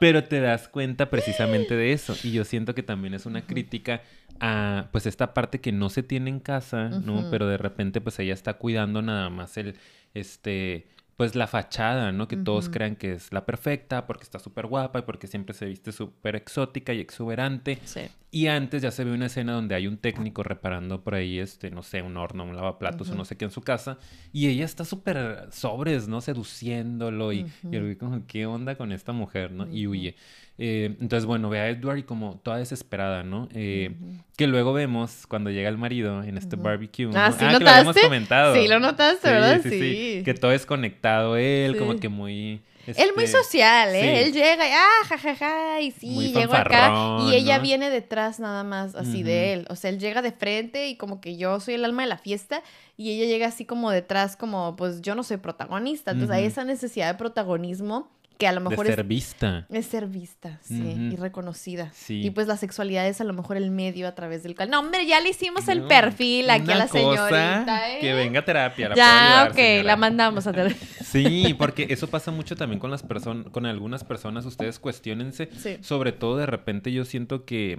Pero 0.00 0.24
te 0.24 0.40
das 0.40 0.68
cuenta 0.68 1.08
precisamente 1.08 1.74
de 1.74 1.92
eso. 1.92 2.14
Y 2.22 2.32
yo 2.32 2.44
siento 2.44 2.74
que 2.74 2.82
también 2.82 3.14
es 3.14 3.24
una 3.24 3.40
crítica 3.42 4.02
a, 4.38 4.88
pues, 4.92 5.06
esta 5.06 5.32
parte 5.32 5.60
que 5.62 5.72
no 5.72 5.88
se 5.88 6.02
tiene 6.02 6.28
en 6.28 6.40
casa, 6.40 6.88
¿no? 6.90 7.30
Pero 7.30 7.46
de 7.46 7.56
repente, 7.56 8.02
pues, 8.02 8.18
ella 8.18 8.34
está 8.34 8.54
cuidando 8.54 9.00
nada 9.00 9.30
más 9.30 9.56
el, 9.56 9.76
este, 10.12 10.88
pues 11.18 11.34
la 11.34 11.48
fachada, 11.48 12.12
¿no? 12.12 12.28
Que 12.28 12.36
todos 12.36 12.68
crean 12.68 12.94
que 12.94 13.14
es 13.14 13.32
la 13.32 13.44
perfecta 13.44 14.06
porque 14.06 14.22
está 14.22 14.38
súper 14.38 14.68
guapa 14.68 15.00
y 15.00 15.02
porque 15.02 15.26
siempre 15.26 15.52
se 15.52 15.66
viste 15.66 15.90
súper 15.90 16.36
exótica 16.36 16.94
y 16.94 17.00
exuberante. 17.00 17.80
Sí. 17.84 18.02
Y 18.30 18.46
antes 18.46 18.82
ya 18.82 18.92
se 18.92 19.02
ve 19.02 19.10
una 19.10 19.26
escena 19.26 19.54
donde 19.54 19.74
hay 19.74 19.88
un 19.88 19.98
técnico 19.98 20.44
reparando 20.44 21.02
por 21.02 21.16
ahí, 21.16 21.40
este, 21.40 21.72
no 21.72 21.82
sé, 21.82 22.02
un 22.02 22.16
horno, 22.16 22.44
un 22.44 22.54
lavaplatos 22.54 23.10
o 23.10 23.16
no 23.16 23.24
sé 23.24 23.36
qué 23.36 23.46
en 23.46 23.50
su 23.50 23.62
casa. 23.62 23.98
Y 24.32 24.46
ella 24.46 24.64
está 24.64 24.84
súper 24.84 25.48
sobres, 25.50 26.06
¿no? 26.06 26.20
Seduciéndolo 26.20 27.32
y, 27.32 27.46
y 27.68 27.74
el 27.74 27.82
güey 27.82 27.96
como, 27.96 28.24
¿qué 28.28 28.46
onda 28.46 28.76
con 28.76 28.92
esta 28.92 29.10
mujer, 29.10 29.50
no? 29.50 29.66
Y 29.66 29.88
huye. 29.88 30.14
Eh, 30.60 30.96
entonces, 31.00 31.24
bueno, 31.24 31.48
ve 31.48 31.60
a 31.60 31.68
Edward 31.68 31.98
y 31.98 32.02
como 32.02 32.40
toda 32.42 32.56
desesperada, 32.58 33.22
¿no? 33.22 33.48
Eh, 33.54 33.92
Que 34.36 34.46
luego 34.48 34.72
vemos 34.72 35.26
cuando 35.28 35.50
llega 35.50 35.68
el 35.68 35.78
marido 35.78 36.22
en 36.24 36.36
este 36.36 36.56
Ujú. 36.56 36.64
barbecue. 36.64 37.06
¿no? 37.06 37.12
Ah, 37.16 37.30
¿sí 37.32 37.38
que 37.38 37.44
lo 37.44 37.50
habíamos 37.56 37.86
notaste? 37.86 38.00
comentado. 38.02 38.54
Sí, 38.54 38.66
lo 38.68 38.80
notaste, 38.80 39.30
¿verdad? 39.30 39.60
Sí. 39.62 40.22
Que 40.24 40.34
todo 40.34 40.52
es 40.52 40.66
conectado 40.66 41.36
él, 41.36 41.76
como 41.78 41.92
Sí. 41.94 41.98
que 42.00 42.08
muy... 42.08 42.60
Él 42.86 43.10
muy 43.14 43.24
este, 43.24 43.36
social, 43.36 43.94
¿eh? 43.94 44.00
sí. 44.00 44.08
Él 44.28 44.32
llega 44.32 44.66
y, 44.66 44.70
ah, 44.72 45.06
jajaja, 45.06 45.80
y 45.82 45.90
sí, 45.90 46.06
Muy 46.08 46.32
llego 46.32 46.54
acá. 46.54 47.18
Y 47.28 47.34
ella 47.34 47.58
¿no? 47.58 47.62
viene 47.62 47.90
detrás 47.90 48.40
nada 48.40 48.64
más, 48.64 48.94
así 48.94 49.16
Ujú. 49.18 49.24
de 49.26 49.52
él. 49.52 49.66
O 49.68 49.76
sea, 49.76 49.90
él 49.90 49.98
llega 49.98 50.22
de 50.22 50.32
frente 50.32 50.88
y 50.88 50.96
como 50.96 51.20
que 51.20 51.36
yo 51.36 51.60
soy 51.60 51.74
el 51.74 51.84
alma 51.84 52.02
de 52.02 52.08
la 52.08 52.16
fiesta 52.16 52.62
y 52.96 53.10
ella 53.10 53.26
llega 53.26 53.46
así 53.48 53.66
como 53.66 53.90
detrás, 53.90 54.36
como, 54.36 54.74
pues 54.76 55.02
yo 55.02 55.14
no 55.14 55.22
soy 55.22 55.36
protagonista. 55.36 56.12
Entonces 56.12 56.34
hay 56.34 56.44
Ujú. 56.44 56.52
esa 56.52 56.64
necesidad 56.64 57.08
de 57.12 57.18
protagonismo 57.18 58.10
que 58.38 58.46
a 58.46 58.52
lo 58.52 58.60
De 58.62 58.68
mejor 58.70 58.86
ser 58.86 59.00
es, 59.00 59.08
vista. 59.08 59.66
es 59.68 59.86
ser 59.86 60.06
vista, 60.06 60.60
sí, 60.62 60.80
y 61.12 61.16
reconocida. 61.16 61.90
Sí. 61.92 62.22
Y 62.24 62.30
pues 62.30 62.46
la 62.46 62.56
sexualidad 62.56 63.06
es 63.08 63.20
a 63.20 63.24
lo 63.24 63.32
mejor 63.32 63.56
el 63.56 63.70
medio 63.72 64.06
a 64.06 64.14
través 64.14 64.44
del 64.44 64.54
cual. 64.54 64.70
No, 64.70 64.78
hombre, 64.78 65.06
ya 65.06 65.20
le 65.20 65.30
hicimos 65.30 65.66
el 65.68 65.82
perfil 65.82 66.48
aquí 66.48 66.70
a 66.70 66.76
la 66.76 66.86
cosa 66.86 66.98
señorita, 66.98 67.92
¿eh? 67.92 67.98
Que 68.00 68.14
venga 68.14 68.40
a 68.40 68.44
terapia. 68.44 68.88
la 68.90 68.94
Ya, 68.94 69.26
ayudar, 69.40 69.50
ok, 69.50 69.56
señora. 69.56 69.82
la 69.84 69.96
mandamos 69.96 70.46
a 70.46 70.52
terapia. 70.52 70.76
Sí, 71.08 71.54
porque 71.58 71.86
eso 71.88 72.06
pasa 72.08 72.30
mucho 72.30 72.54
también 72.54 72.78
con 72.78 72.90
las 72.90 73.02
personas, 73.02 73.46
con 73.50 73.64
algunas 73.66 74.04
personas. 74.04 74.44
Ustedes 74.44 74.78
cuestionense. 74.78 75.48
Sí. 75.56 75.78
Sobre 75.80 76.12
todo 76.12 76.36
de 76.36 76.44
repente 76.46 76.92
yo 76.92 77.04
siento 77.06 77.44
que 77.46 77.78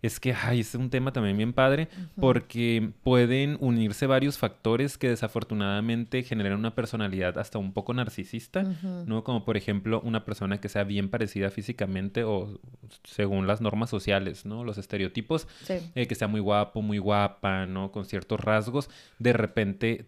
es 0.00 0.20
que 0.20 0.32
ay, 0.32 0.60
es 0.60 0.74
un 0.74 0.90
tema 0.90 1.12
también 1.12 1.36
bien 1.36 1.52
padre 1.52 1.88
porque 2.20 2.90
pueden 3.02 3.56
unirse 3.60 4.06
varios 4.06 4.38
factores 4.38 4.96
que 4.96 5.08
desafortunadamente 5.08 6.22
generan 6.22 6.58
una 6.58 6.74
personalidad 6.74 7.36
hasta 7.38 7.58
un 7.58 7.72
poco 7.72 7.94
narcisista. 7.94 8.62
¿no? 9.06 9.24
Como 9.24 9.44
por 9.44 9.56
ejemplo 9.56 10.00
una 10.04 10.24
persona 10.24 10.60
que 10.60 10.68
sea 10.68 10.84
bien 10.84 11.08
parecida 11.08 11.50
físicamente 11.50 12.22
o 12.24 12.60
según 13.04 13.46
las 13.46 13.60
normas 13.60 13.90
sociales, 13.90 14.46
¿no? 14.46 14.64
Los 14.64 14.78
estereotipos 14.78 15.48
Sí. 15.64 15.74
eh, 15.94 16.06
que 16.06 16.14
sea 16.14 16.28
muy 16.28 16.40
guapo, 16.40 16.80
muy 16.82 16.98
guapa, 16.98 17.66
¿no? 17.66 17.90
Con 17.90 18.04
ciertos 18.04 18.38
rasgos, 18.40 18.88
de 19.18 19.32
repente 19.32 20.06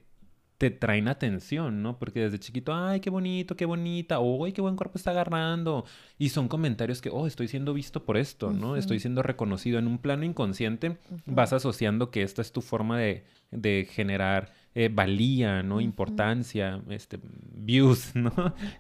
te 0.61 0.71
traen 0.71 1.09
atención, 1.09 1.83
¿no? 1.83 1.99
Porque 1.99 2.21
desde 2.21 2.39
chiquito, 2.39 2.75
ay, 2.75 3.01
qué 3.01 3.09
bonito, 3.09 3.57
qué 3.57 3.65
bonita, 3.65 4.19
¡ay, 4.19 4.53
qué 4.53 4.61
buen 4.61 4.77
cuerpo 4.77 4.99
está 4.99 5.13
agarrando! 5.13 5.87
Y 6.19 6.29
son 6.29 6.49
comentarios 6.49 7.01
que, 7.01 7.09
oh, 7.09 7.27
estoy 7.27 7.49
siendo 7.49 7.73
visto 7.73 8.05
por 8.05 8.19
esto, 8.19 8.53
¿no? 8.53 8.77
Estoy 8.77 9.01
siendo 9.01 9.23
reconocido 9.23 9.79
en 9.79 9.87
un 9.87 9.97
plano 9.97 10.23
inconsciente, 10.23 10.99
vas 11.25 11.55
asociando 11.55 12.11
que 12.11 12.21
esta 12.21 12.43
es 12.43 12.53
tu 12.53 12.61
forma 12.61 12.99
de, 12.99 13.25
de 13.51 13.89
generar 13.91 14.53
eh, 14.75 14.91
valía, 14.93 15.63
¿no? 15.63 15.81
Importancia, 15.81 16.83
este, 16.91 17.19
views, 17.55 18.11
¿no? 18.15 18.31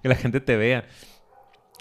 que 0.02 0.08
la 0.10 0.16
gente 0.16 0.42
te 0.42 0.56
vea. 0.56 0.84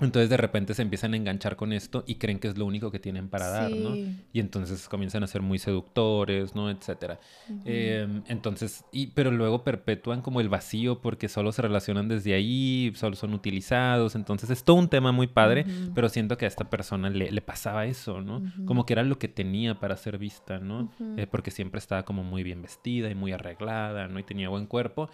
Entonces 0.02 0.30
de 0.30 0.38
repente 0.38 0.74
se 0.74 0.82
empiezan 0.82 1.14
a 1.14 1.18
enganchar 1.18 1.56
con 1.56 1.74
esto 1.74 2.04
y 2.08 2.16
creen 2.16 2.40
que 2.40 2.48
es 2.48 2.58
lo 2.58 2.66
único 2.66 2.92
que 2.92 3.00
tienen 3.00 3.30
para 3.30 3.50
dar, 3.50 3.72
¿no? 3.72 3.96
Y 3.96 4.40
entonces 4.40 4.88
comienzan 4.88 5.24
a 5.24 5.28
ser 5.28 5.42
muy 5.42 5.60
seductores, 5.60 6.56
¿no? 6.56 6.70
Etcétera. 6.70 7.20
Eh, 7.66 8.08
entonces, 8.28 8.86
y, 8.92 9.08
pero 9.08 9.32
luego 9.32 9.64
perpetúan 9.64 10.22
como 10.22 10.42
el 10.42 10.50
vacío 10.50 11.02
porque 11.02 11.28
solo 11.28 11.52
se 11.52 11.62
relacionan 11.62 12.08
desde 12.08 12.34
ahí, 12.34 12.92
solo 12.96 13.16
son 13.16 13.34
utilizados. 13.34 14.16
Entonces 14.16 14.50
es 14.50 14.64
todo 14.64 14.78
un 14.78 14.90
tema 14.90 15.12
muy 15.12 15.28
padre, 15.28 15.66
pero 15.94 16.10
siento 16.10 16.38
que 16.38 16.46
a 16.46 16.48
esta 16.48 16.70
persona 16.70 17.10
le, 17.10 17.32
le 17.32 17.42
pasaba 17.42 17.86
eso, 17.86 18.22
¿no? 18.22 18.42
Como 18.66 18.86
que 18.86 18.94
era 18.94 19.04
lo 19.04 19.20
que 19.20 19.28
tenía 19.28 19.80
para 19.80 19.98
ser 19.98 20.18
vista, 20.18 20.60
¿no? 20.60 20.92
Eh, 21.18 21.28
porque 21.30 21.52
siempre 21.52 21.80
estaba 21.80 22.04
como 22.04 22.24
muy 22.24 22.44
bien 22.44 22.62
vestida 22.62 23.10
y 23.10 23.16
muy 23.16 23.32
arreglada, 23.32 24.08
¿no? 24.08 24.20
Y 24.20 24.24
tenía 24.24 24.50
buen 24.50 24.66
cuerpo. 24.66 25.10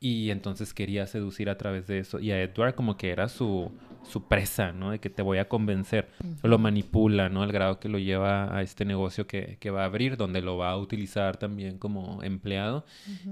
Y 0.00 0.30
entonces 0.30 0.72
quería 0.74 1.06
seducir 1.06 1.50
a 1.50 1.58
través 1.58 1.86
de 1.88 1.98
eso. 1.98 2.20
Y 2.20 2.30
a 2.30 2.40
Edward 2.40 2.74
como 2.76 2.96
que 2.96 3.10
era 3.10 3.28
su, 3.28 3.72
su 4.08 4.28
presa, 4.28 4.70
¿no? 4.72 4.92
De 4.92 5.00
que 5.00 5.10
te 5.10 5.22
voy 5.22 5.38
a 5.38 5.48
convencer. 5.48 6.08
Lo 6.44 6.56
manipula, 6.58 7.28
¿no? 7.28 7.42
Al 7.42 7.50
grado 7.50 7.80
que 7.80 7.88
lo 7.88 7.98
lleva 7.98 8.56
a 8.56 8.62
este 8.62 8.84
negocio 8.84 9.26
que, 9.26 9.56
que 9.58 9.70
va 9.70 9.82
a 9.82 9.86
abrir, 9.86 10.16
donde 10.16 10.40
lo 10.40 10.56
va 10.56 10.70
a 10.70 10.76
utilizar 10.76 11.36
también 11.36 11.78
como 11.78 12.22
empleado. 12.22 12.84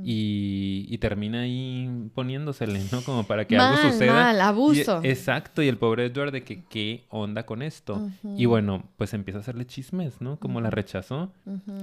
y, 0.03 0.87
y 0.89 0.99
termina 0.99 1.43
ahí 1.43 1.89
poniéndosele, 2.15 2.81
¿no? 2.91 3.01
Como 3.03 3.25
para 3.27 3.47
que 3.47 3.57
algo 3.57 3.77
suceda. 3.91 4.13
mal, 4.13 4.37
Y- 4.37 4.41
abuso. 4.41 5.01
exacto, 5.05 5.63
y 5.63 5.69
el 5.69 5.79
pobre 5.79 6.07
Edward 6.07 6.33
de 6.33 6.43
que 6.43 6.65
qué 6.65 7.05
onda 7.11 7.47
con 7.47 7.63
esto. 7.63 8.09
Y 8.37 8.47
bueno, 8.47 8.89
pues 8.97 9.15
empieza 9.15 9.39
a 9.39 9.43
hacerle 9.43 9.67
chismes, 9.67 10.21
¿no? 10.21 10.39
Como 10.39 10.61
la 10.61 10.71
rechazó, 10.71 11.33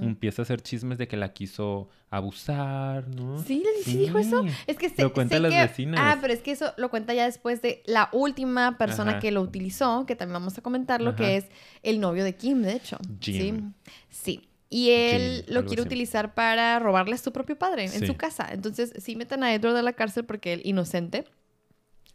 empieza 0.02 0.42
a 0.42 0.44
hacer 0.44 0.60
chismes 0.60 0.98
de 0.98 1.08
que 1.08 1.16
la 1.16 1.32
quiso 1.32 1.88
abusar, 2.16 3.08
¿no? 3.08 3.42
Sí, 3.42 3.62
sí 3.84 3.98
dijo 3.98 4.18
eso. 4.18 4.44
Es 4.66 4.76
que 4.76 4.88
sé, 4.88 5.02
Lo 5.02 5.12
cuentan 5.12 5.42
las 5.42 5.52
que- 5.52 5.60
vecinas. 5.60 6.00
Ah, 6.02 6.18
pero 6.20 6.32
es 6.32 6.40
que 6.40 6.52
eso 6.52 6.72
lo 6.76 6.90
cuenta 6.90 7.14
ya 7.14 7.24
después 7.24 7.62
de 7.62 7.82
la 7.86 8.08
última 8.12 8.78
persona 8.78 9.12
Ajá. 9.12 9.20
que 9.20 9.30
lo 9.30 9.40
utilizó, 9.40 10.06
que 10.06 10.16
también 10.16 10.34
vamos 10.34 10.56
a 10.58 10.62
comentar, 10.62 11.00
lo 11.00 11.10
Ajá. 11.10 11.16
que 11.18 11.36
es 11.38 11.44
el 11.82 12.00
novio 12.00 12.24
de 12.24 12.34
Kim, 12.34 12.62
de 12.62 12.72
hecho. 12.74 12.98
Jim. 13.20 13.72
Sí. 14.10 14.38
Sí. 14.40 14.48
Y 14.70 14.90
él 14.90 15.44
Jim, 15.46 15.54
lo 15.54 15.64
quiere 15.66 15.82
así. 15.82 15.86
utilizar 15.88 16.34
para 16.34 16.78
robarle 16.80 17.14
a 17.14 17.18
su 17.18 17.32
propio 17.32 17.56
padre 17.56 17.84
en 17.84 17.90
Sí. 17.90 18.06
su 18.06 18.16
casa. 18.16 18.48
Entonces, 18.50 18.92
sí 18.98 19.14
meten 19.14 19.44
a 19.44 19.54
Edward 19.54 19.76
a 19.76 19.82
la 19.82 19.92
cárcel 19.92 20.24
porque 20.24 20.52
él, 20.54 20.62
inocente, 20.64 21.24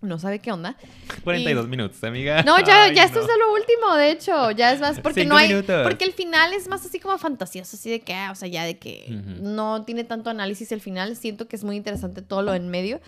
no 0.01 0.17
sabe 0.17 0.39
qué 0.39 0.51
onda. 0.51 0.77
42 1.23 1.67
minutos, 1.67 2.03
amiga. 2.03 2.41
No, 2.43 2.57
ya, 2.59 2.83
Ay, 2.83 2.95
ya 2.95 3.03
esto 3.03 3.19
es 3.19 3.27
lo 3.27 3.53
último, 3.53 3.95
de 3.95 4.11
hecho. 4.11 4.51
Ya 4.51 4.71
es 4.71 4.79
más, 4.79 4.99
porque 5.01 5.21
Cinco 5.21 5.33
no 5.33 5.37
hay. 5.39 5.49
minutos. 5.49 5.83
Porque 5.83 6.05
el 6.05 6.13
final 6.13 6.53
es 6.53 6.67
más 6.67 6.85
así 6.85 6.99
como 6.99 7.17
fantasioso, 7.17 7.75
así 7.75 7.89
de 7.89 7.99
que, 7.99 8.13
ah, 8.13 8.31
o 8.31 8.35
sea, 8.35 8.47
ya 8.47 8.63
de 8.63 8.77
que 8.77 9.05
no 9.41 9.83
tiene 9.83 10.03
tanto 10.05 10.29
análisis 10.29 10.71
el 10.71 10.81
final. 10.81 11.15
Siento 11.15 11.47
que 11.47 11.55
es 11.55 11.63
muy 11.63 11.75
interesante 11.75 12.21
todo 12.21 12.41
lo 12.41 12.53
en 12.53 12.69
medio. 12.69 13.01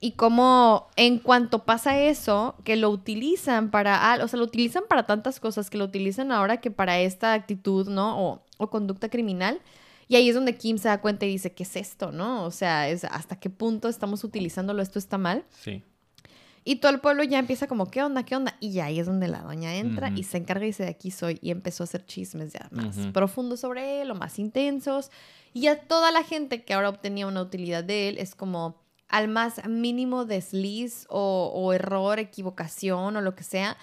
Y 0.00 0.12
como 0.12 0.88
en 0.96 1.18
cuanto 1.18 1.64
pasa 1.64 1.96
eso, 2.00 2.56
que 2.64 2.74
lo 2.76 2.90
utilizan 2.90 3.70
para, 3.70 4.12
ah, 4.12 4.18
o 4.24 4.26
sea, 4.26 4.38
lo 4.38 4.44
utilizan 4.44 4.82
para 4.88 5.06
tantas 5.06 5.38
cosas, 5.38 5.70
que 5.70 5.78
lo 5.78 5.84
utilizan 5.84 6.32
ahora 6.32 6.56
que 6.56 6.70
para 6.72 6.98
esta 6.98 7.34
actitud, 7.34 7.88
¿no? 7.88 8.18
O, 8.20 8.42
o 8.56 8.70
conducta 8.70 9.08
criminal. 9.08 9.60
Y 10.08 10.16
ahí 10.16 10.28
es 10.28 10.34
donde 10.34 10.56
Kim 10.56 10.76
se 10.78 10.88
da 10.88 11.00
cuenta 11.00 11.24
y 11.24 11.28
dice, 11.28 11.52
¿qué 11.52 11.62
es 11.62 11.76
esto, 11.76 12.10
no? 12.10 12.44
O 12.44 12.50
sea, 12.50 12.88
es 12.88 13.04
hasta 13.04 13.36
qué 13.36 13.48
punto 13.48 13.88
estamos 13.88 14.24
utilizándolo, 14.24 14.82
esto 14.82 14.98
está 14.98 15.18
mal. 15.18 15.44
Sí. 15.50 15.82
Y 16.64 16.76
todo 16.76 16.92
el 16.92 17.00
pueblo 17.00 17.24
ya 17.24 17.38
empieza 17.38 17.66
como, 17.66 17.90
¿qué 17.90 18.02
onda? 18.02 18.24
¿Qué 18.24 18.36
onda? 18.36 18.56
Y 18.60 18.78
ahí 18.78 19.00
es 19.00 19.06
donde 19.06 19.26
la 19.26 19.40
doña 19.40 19.74
entra 19.74 20.10
y 20.14 20.22
se 20.22 20.36
encarga 20.38 20.64
y 20.64 20.68
dice, 20.68 20.84
de 20.84 20.90
aquí 20.90 21.10
soy. 21.10 21.38
Y 21.42 21.50
empezó 21.50 21.82
a 21.82 21.86
hacer 21.86 22.06
chismes 22.06 22.52
ya 22.52 22.68
más 22.70 22.96
Ujú. 22.96 23.12
profundos 23.12 23.60
sobre 23.60 24.00
él 24.02 24.10
o 24.10 24.14
más 24.14 24.38
intensos. 24.38 25.10
Y 25.52 25.66
a 25.66 25.80
toda 25.80 26.12
la 26.12 26.22
gente 26.22 26.64
que 26.64 26.72
ahora 26.74 26.88
obtenía 26.88 27.26
una 27.26 27.42
utilidad 27.42 27.82
de 27.82 28.08
él 28.08 28.18
es 28.18 28.34
como 28.34 28.76
al 29.08 29.28
más 29.28 29.66
mínimo 29.68 30.24
desliz 30.24 31.06
o, 31.10 31.50
o 31.54 31.72
error, 31.72 32.18
equivocación 32.18 33.16
o 33.16 33.20
lo 33.20 33.34
que 33.34 33.42
sea, 33.44 33.76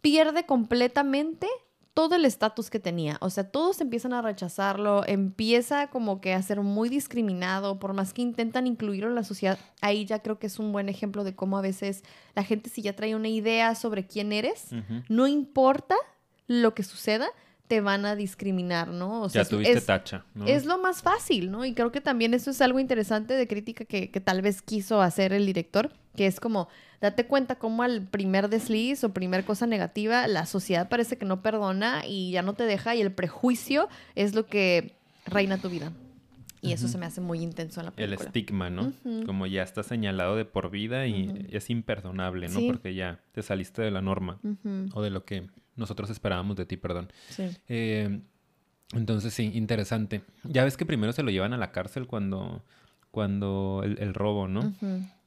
pierde 0.00 0.44
completamente 0.46 1.46
todo 1.94 2.14
el 2.14 2.24
estatus 2.24 2.70
que 2.70 2.80
tenía. 2.80 3.18
O 3.20 3.28
sea, 3.28 3.44
todos 3.44 3.80
empiezan 3.80 4.14
a 4.14 4.22
rechazarlo, 4.22 5.06
empieza 5.06 5.88
como 5.88 6.20
que 6.20 6.32
a 6.32 6.42
ser 6.42 6.60
muy 6.62 6.88
discriminado, 6.88 7.78
por 7.78 7.92
más 7.92 8.14
que 8.14 8.22
intentan 8.22 8.66
incluirlo 8.66 9.08
en 9.08 9.14
la 9.14 9.24
sociedad. 9.24 9.58
Ahí 9.80 10.06
ya 10.06 10.20
creo 10.20 10.38
que 10.38 10.46
es 10.46 10.58
un 10.58 10.72
buen 10.72 10.88
ejemplo 10.88 11.22
de 11.24 11.34
cómo 11.34 11.58
a 11.58 11.62
veces 11.62 12.02
la 12.34 12.44
gente 12.44 12.70
si 12.70 12.82
ya 12.82 12.96
trae 12.96 13.14
una 13.14 13.28
idea 13.28 13.74
sobre 13.74 14.06
quién 14.06 14.32
eres, 14.32 14.68
no 15.08 15.26
importa 15.26 15.96
lo 16.46 16.74
que 16.74 16.82
suceda, 16.82 17.28
te 17.68 17.80
van 17.80 18.04
a 18.04 18.16
discriminar, 18.16 18.88
¿no? 18.88 19.22
O 19.22 19.28
sea, 19.28 19.44
ya 19.44 19.48
tuviste 19.48 19.78
es, 19.78 19.86
tacha, 19.86 20.26
¿no? 20.34 20.46
es 20.46 20.66
lo 20.66 20.78
más 20.78 21.00
fácil, 21.00 21.50
¿no? 21.50 21.64
Y 21.64 21.72
creo 21.72 21.90
que 21.90 22.02
también 22.02 22.34
eso 22.34 22.50
es 22.50 22.60
algo 22.60 22.78
interesante 22.80 23.34
de 23.34 23.48
crítica 23.48 23.84
que, 23.84 24.10
que 24.10 24.20
tal 24.20 24.42
vez 24.42 24.60
quiso 24.60 25.00
hacer 25.00 25.32
el 25.32 25.46
director, 25.46 25.90
que 26.14 26.26
es 26.26 26.38
como, 26.38 26.68
date 27.02 27.26
cuenta 27.26 27.56
cómo 27.56 27.82
al 27.82 28.00
primer 28.06 28.48
desliz 28.48 29.04
o 29.04 29.12
primer 29.12 29.44
cosa 29.44 29.66
negativa, 29.66 30.26
la 30.28 30.46
sociedad 30.46 30.88
parece 30.88 31.18
que 31.18 31.26
no 31.26 31.42
perdona 31.42 32.06
y 32.06 32.30
ya 32.30 32.40
no 32.42 32.54
te 32.54 32.62
deja 32.64 32.94
y 32.94 33.00
el 33.02 33.12
prejuicio 33.12 33.88
es 34.14 34.34
lo 34.34 34.46
que 34.46 34.94
reina 35.26 35.58
tu 35.58 35.68
vida. 35.68 35.92
Y 36.64 36.70
eso 36.72 36.86
se 36.86 36.96
me 36.96 37.06
hace 37.06 37.20
muy 37.20 37.40
intenso 37.40 37.80
en 37.80 37.86
la 37.86 37.90
El 37.90 37.96
película. 37.96 38.26
estigma, 38.28 38.70
¿no? 38.70 38.92
Como 39.26 39.46
ya 39.48 39.64
está 39.64 39.82
señalado 39.82 40.36
de 40.36 40.44
por 40.44 40.70
vida 40.70 41.08
y 41.08 41.48
es 41.50 41.70
imperdonable, 41.70 42.46
¿no? 42.46 42.60
Sí. 42.60 42.68
Porque 42.68 42.94
ya 42.94 43.18
te 43.32 43.42
saliste 43.42 43.82
de 43.82 43.90
la 43.90 44.00
norma 44.00 44.38
o 44.94 45.02
de 45.02 45.10
lo 45.10 45.24
que 45.24 45.48
nosotros 45.74 46.08
esperábamos 46.08 46.54
de 46.56 46.64
ti, 46.64 46.76
perdón. 46.76 47.12
sí. 47.30 47.50
Eh, 47.68 48.20
entonces 48.94 49.32
sí, 49.34 49.50
interesante. 49.54 50.22
Ya 50.44 50.62
ves 50.64 50.76
que 50.76 50.86
primero 50.86 51.12
se 51.12 51.22
lo 51.24 51.30
llevan 51.32 51.52
a 51.52 51.56
la 51.56 51.72
cárcel 51.72 52.06
cuando, 52.06 52.62
cuando 53.10 53.80
el, 53.84 53.98
el 53.98 54.14
robo, 54.14 54.46
¿no? 54.48 54.72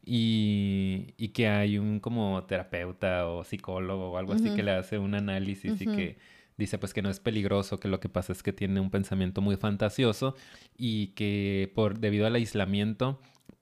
Y, 0.05 1.13
y 1.17 1.29
que 1.29 1.47
hay 1.47 1.79
un 1.79 1.99
como 1.99 2.43
terapeuta 2.43 3.27
o 3.27 3.43
psicólogo 3.43 4.11
o 4.11 4.17
algo 4.17 4.33
así 4.33 4.51
que 4.51 4.61
le 4.61 4.71
hace 4.71 4.99
un 4.99 5.15
análisis 5.15 5.81
y 5.81 5.85
que 5.85 6.17
dice 6.57 6.77
pues 6.77 6.93
que 6.93 7.01
no 7.01 7.09
es 7.09 7.19
peligroso, 7.19 7.79
que 7.79 7.87
lo 7.87 7.99
que 7.99 8.07
pasa 8.07 8.31
es 8.31 8.43
que 8.43 8.53
tiene 8.53 8.79
un 8.79 8.91
pensamiento 8.91 9.41
muy 9.41 9.57
fantasioso 9.57 10.35
y 10.77 11.07
que 11.07 11.71
por 11.73 11.99
debido 11.99 12.27
al 12.27 12.35
aislamiento 12.35 13.19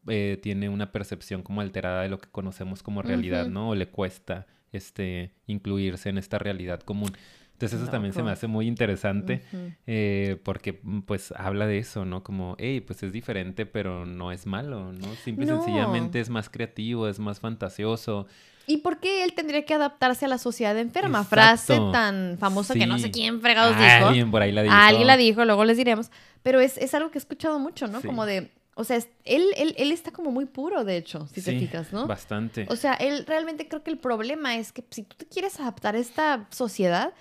eh, 0.07 0.37
tiene 0.41 0.67
una 0.67 0.91
percepción 0.91 1.43
como 1.43 1.61
alterada 1.61 2.01
de 2.01 2.09
lo 2.09 2.19
que 2.19 2.29
conocemos 2.29 2.83
como 2.83 3.01
realidad. 3.01 3.47
¿no? 3.47 3.69
O 3.69 3.75
le 3.75 3.87
cuesta 3.87 4.47
este, 4.71 5.31
incluirse 5.47 6.09
en 6.09 6.17
esta 6.17 6.39
realidad 6.39 6.81
común. 6.81 7.11
Entonces 7.53 7.81
eso 7.81 7.89
también 7.91 8.13
se 8.13 8.23
me 8.23 8.31
hace 8.31 8.47
muy 8.47 8.67
interesante 8.67 9.41
eh, 9.87 10.37
porque 10.43 10.79
mm, 10.83 11.01
pues 11.01 11.31
habla 11.37 11.65
de 11.67 11.77
eso, 11.77 12.03
¿no? 12.03 12.23
Como, 12.23 12.55
hey, 12.59 12.81
pues 12.81 13.03
es 13.03 13.13
diferente, 13.13 13.65
pero 13.65 14.05
no 14.05 14.31
es 14.31 14.45
malo, 14.45 14.91
¿no? 14.91 15.07
Simple 15.23 15.45
y 15.45 15.47
No. 15.47 15.57
sencillamente 15.63 16.19
es 16.19 16.29
más 16.29 16.49
creativo, 16.49 17.07
es 17.07 17.19
más 17.19 17.39
fantasioso. 17.39 18.27
¿Y 18.65 18.77
por 18.77 18.99
qué 18.99 19.23
él 19.23 19.33
tendría 19.33 19.65
que 19.65 19.73
adaptarse 19.73 20.25
a 20.25 20.29
la 20.29 20.37
sociedad 20.37 20.77
enferma? 20.77 21.19
Exacto. 21.21 21.35
Frase 21.35 21.79
tan 21.91 22.37
famosa 22.39 22.73
que 22.73 22.87
no 22.87 22.97
sé 22.97 23.11
quién 23.11 23.41
fregados 23.41 23.77
dijo. 23.77 24.07
Alguien 24.07 24.31
por 24.31 24.41
ahí 24.41 24.51
la 24.51 24.63
dijo. 24.63 24.73
Alguien 24.75 25.07
la 25.07 25.17
dijo, 25.17 25.43
luego 25.45 25.65
les 25.65 25.77
diremos. 25.77 26.11
Pero 26.43 26.59
es, 26.59 26.77
es 26.77 26.93
algo 26.93 27.11
que 27.11 27.17
he 27.17 27.21
escuchado 27.21 27.59
mucho, 27.59 27.87
¿no? 27.87 28.01
Sí. 28.01 28.07
Como 28.07 28.25
de. 28.25 28.51
O 28.75 28.83
sea, 28.85 28.97
él, 29.25 29.43
él, 29.57 29.75
él 29.77 29.91
está 29.91 30.11
como 30.11 30.31
muy 30.31 30.45
puro, 30.45 30.83
de 30.83 30.97
hecho, 30.97 31.27
si 31.27 31.41
te 31.43 31.59
fijas, 31.59 31.93
¿no? 31.93 32.07
Bastante. 32.07 32.65
O 32.69 32.75
sea, 32.75 32.93
él 32.95 33.25
realmente 33.27 33.67
creo 33.67 33.83
que 33.83 33.91
el 33.91 33.99
problema 33.99 34.55
es 34.57 34.71
que 34.71 34.83
si 34.89 35.03
tú 35.03 35.15
te 35.15 35.25
quieres 35.27 35.59
adaptar 35.59 35.95
a 35.95 35.99
esta 35.99 36.47
sociedad, 36.49 37.13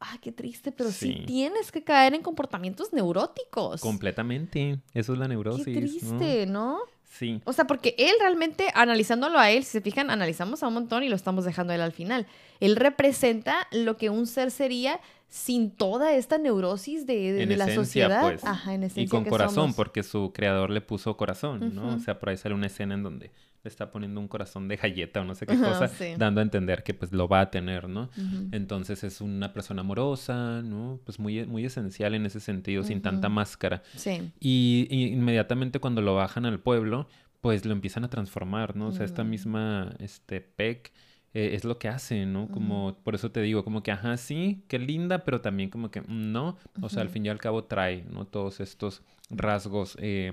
ah, 0.00 0.16
qué 0.20 0.32
triste, 0.32 0.72
pero 0.72 0.90
sí, 0.90 1.12
Sí. 1.20 1.24
tienes 1.26 1.70
que 1.70 1.82
caer 1.84 2.14
en 2.14 2.22
comportamientos 2.22 2.92
neuróticos. 2.92 3.80
Completamente. 3.80 4.78
Eso 4.94 5.12
es 5.12 5.18
la 5.18 5.28
neurosis. 5.28 5.64
Qué 5.64 5.72
¿no? 5.72 5.78
triste, 5.80 6.46
¿no? 6.46 6.78
Sí. 7.10 7.40
O 7.44 7.52
sea, 7.52 7.66
porque 7.66 7.94
él 7.98 8.12
realmente, 8.20 8.68
analizándolo 8.74 9.38
a 9.38 9.50
él, 9.50 9.64
si 9.64 9.72
se 9.72 9.80
fijan, 9.80 10.10
analizamos 10.10 10.62
a 10.62 10.68
un 10.68 10.74
montón 10.74 11.02
y 11.02 11.08
lo 11.08 11.16
estamos 11.16 11.44
dejando 11.44 11.72
a 11.72 11.76
él 11.76 11.82
al 11.82 11.92
final. 11.92 12.26
Él 12.60 12.76
representa 12.76 13.66
lo 13.72 13.96
que 13.96 14.10
un 14.10 14.26
ser 14.26 14.50
sería 14.50 15.00
sin 15.30 15.70
toda 15.70 16.14
esta 16.14 16.36
neurosis 16.38 17.06
de, 17.06 17.14
de- 17.32 17.42
En 17.44 17.48
de 17.48 17.56
la 17.56 17.72
sociedad. 17.74 18.22
pues. 18.22 18.44
Ajá, 18.44 18.74
en 18.74 18.82
esencia 18.82 19.02
Y 19.04 19.06
con 19.08 19.24
que 19.24 19.30
corazón, 19.30 19.54
somos. 19.54 19.76
porque 19.76 20.02
su 20.02 20.32
creador 20.34 20.68
le 20.70 20.80
puso 20.82 21.16
corazón, 21.16 21.72
¿no? 21.74 21.94
O 21.94 21.98
sea, 22.00 22.18
por 22.18 22.28
ahí 22.28 22.36
sale 22.36 22.54
una 22.54 22.66
escena 22.66 22.94
en 22.94 23.02
donde 23.04 23.30
le 23.62 23.68
está 23.68 23.90
poniendo 23.92 24.20
un 24.20 24.26
corazón 24.26 24.68
de 24.68 24.76
galleta 24.76 25.20
o 25.20 25.24
no 25.24 25.34
sé 25.34 25.46
qué 25.46 25.54
cosa, 25.56 25.86
sí. 25.88 26.14
dando 26.16 26.40
a 26.40 26.42
entender 26.42 26.82
que 26.82 26.94
pues 26.94 27.12
lo 27.12 27.28
va 27.28 27.40
a 27.42 27.50
tener, 27.50 27.88
¿no? 27.88 28.08
Entonces 28.52 29.04
es 29.04 29.20
una 29.20 29.52
persona 29.52 29.82
amorosa, 29.82 30.62
¿no? 30.62 30.98
Pues 31.04 31.18
muy, 31.18 31.44
muy 31.46 31.64
esencial 31.64 32.14
en 32.14 32.26
ese 32.26 32.40
sentido, 32.40 32.82
sin 32.84 33.02
tanta 33.02 33.28
máscara. 33.28 33.82
Sí. 33.96 34.32
Y, 34.40 34.86
y 34.90 35.04
inmediatamente 35.12 35.78
cuando 35.78 36.00
lo 36.02 36.14
bajan 36.14 36.46
al 36.46 36.58
pueblo, 36.60 37.06
pues 37.40 37.64
lo 37.64 37.72
empiezan 37.72 38.04
a 38.04 38.08
transformar, 38.08 38.76
¿no? 38.76 38.88
O 38.88 38.92
sea, 38.92 39.04
esta 39.04 39.24
misma, 39.24 39.94
este, 39.98 40.40
Peck 40.40 40.92
eh, 41.32 41.50
es 41.54 41.64
lo 41.64 41.78
que 41.78 41.88
hace, 41.88 42.26
¿no? 42.26 42.48
Como, 42.48 42.96
por 43.04 43.14
eso 43.14 43.30
te 43.30 43.40
digo, 43.40 43.62
como 43.62 43.82
que, 43.82 43.92
ajá, 43.92 44.16
sí, 44.16 44.64
qué 44.66 44.80
linda, 44.80 45.24
pero 45.24 45.40
también 45.40 45.70
como 45.70 45.90
que, 45.90 46.00
mm, 46.00 46.32
no. 46.32 46.58
O 46.80 46.88
sea, 46.88 47.02
al 47.02 47.08
fin 47.08 47.24
y 47.24 47.28
al 47.28 47.38
cabo 47.38 47.64
trae, 47.64 48.04
¿no? 48.10 48.26
Todos 48.26 48.58
estos 48.58 49.02
rasgos 49.30 49.96
eh, 50.00 50.32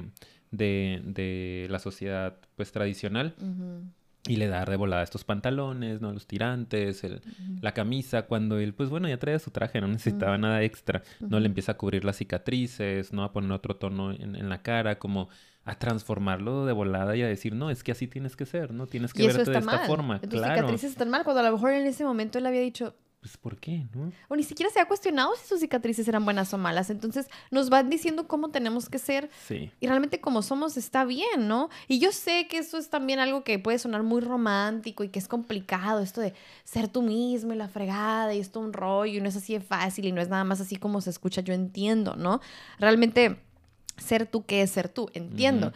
de, 0.50 1.02
de 1.04 1.68
la 1.70 1.78
sociedad, 1.78 2.38
pues, 2.56 2.72
tradicional. 2.72 3.36
Y 4.28 4.36
le 4.36 4.48
da 4.48 4.66
de 4.66 4.76
volada 4.76 5.04
estos 5.04 5.24
pantalones, 5.24 6.02
¿no? 6.02 6.12
Los 6.12 6.26
tirantes, 6.28 7.04
el, 7.04 7.22
la 7.62 7.74
camisa, 7.74 8.24
cuando 8.24 8.58
él, 8.60 8.74
pues 8.74 8.90
bueno, 8.90 9.08
ya 9.08 9.18
traía 9.18 9.40
su 9.40 9.52
traje, 9.52 9.80
no 9.80 9.88
necesitaba 9.88 10.38
nada 10.38 10.64
extra. 10.64 11.04
No 11.22 11.40
le 11.40 11.46
empieza 11.46 11.74
a 11.74 11.78
cubrir 11.78 12.04
las 12.04 12.18
cicatrices, 12.18 13.14
¿no? 13.14 13.24
A 13.24 13.32
poner 13.32 13.52
otro 13.52 13.78
tono 13.78 14.12
en, 14.12 14.36
en 14.36 14.50
la 14.50 14.64
cara, 14.64 15.00
como 15.00 15.30
a 15.68 15.76
transformarlo 15.76 16.66
de 16.66 16.74
volada 16.74 17.16
y 17.16 17.22
a 17.22 17.28
decir, 17.28 17.54
no, 17.54 17.70
es 17.70 17.84
que 17.84 17.92
así 17.92 18.08
tienes 18.08 18.36
que 18.36 18.46
ser, 18.46 18.72
¿no? 18.74 18.88
Tienes 18.88 19.14
que 19.14 19.24
Y 19.24 19.28
verte 19.28 19.52
de 19.52 19.58
esta 19.60 19.62
mal. 19.78 19.86
forma. 19.86 20.20
Tus 20.22 20.30
claro. 20.30 20.56
cicatrices 20.56 20.92
están 20.92 21.10
mal, 21.10 21.24
cuando 21.24 21.42
a 21.42 21.44
lo 21.44 21.52
mejor 21.52 21.72
en 21.74 21.86
ese 21.86 22.06
momento 22.06 22.38
él 22.40 22.46
había 22.46 22.62
dicho, 22.62 22.96
Pues, 23.20 23.36
¿por 23.36 23.58
qué, 23.58 23.86
no? 23.94 24.12
o 24.30 24.36
ni 24.38 24.44
siquiera 24.44 24.72
se 24.72 24.80
ha 24.80 24.86
cuestionado 24.88 25.32
si 25.36 25.46
sus 25.48 25.60
cicatrices 25.60 26.08
eran 26.08 26.24
buenas 26.24 26.54
o 26.54 26.58
malas. 26.58 26.90
Entonces 26.92 27.28
nos 27.52 27.70
van 27.70 27.90
diciendo 27.90 28.28
cómo 28.28 28.50
tenemos 28.50 28.88
que 28.90 29.00
ser 29.00 29.30
Sí. 29.46 29.72
y 29.82 29.88
realmente 29.88 30.22
como 30.22 30.42
somos 30.44 30.78
está 30.78 31.04
bien, 31.04 31.48
¿no? 31.48 31.70
Y 31.90 32.00
yo 32.00 32.12
sé 32.14 32.48
que 32.48 32.60
eso 32.60 32.78
es 32.78 32.90
también 32.90 33.20
algo 33.20 33.44
que 33.44 33.58
puede 33.60 33.80
sonar 33.80 34.04
muy 34.04 34.22
romántico 34.22 35.04
y 35.04 35.10
que 35.10 35.20
es 35.20 35.28
complicado, 35.28 36.00
esto 36.02 36.22
de 36.22 36.34
ser 36.64 36.88
tú 36.88 37.02
mismo 37.02 37.54
y 37.54 37.58
la 37.58 37.68
fregada 37.68 38.34
y 38.36 38.40
esto 38.40 38.60
un 38.62 38.72
rollo 38.72 39.18
y 39.18 39.22
no 39.22 39.28
es 39.28 39.36
así 39.36 39.52
de 39.54 39.62
fácil 39.62 40.06
y 40.06 40.12
no 40.14 40.22
es 40.22 40.30
nada 40.30 40.44
más 40.46 40.62
así 40.62 40.78
como 40.78 41.02
se 41.02 41.10
escucha, 41.10 41.42
yo 41.42 41.54
entiendo, 41.54 42.16
¿no? 42.16 42.40
Realmente 42.80 43.42
ser 43.98 44.26
tú, 44.28 44.46
¿qué 44.46 44.62
es 44.62 44.72
ser 44.72 44.90
tú? 44.90 45.10
Entiendo. 45.14 45.74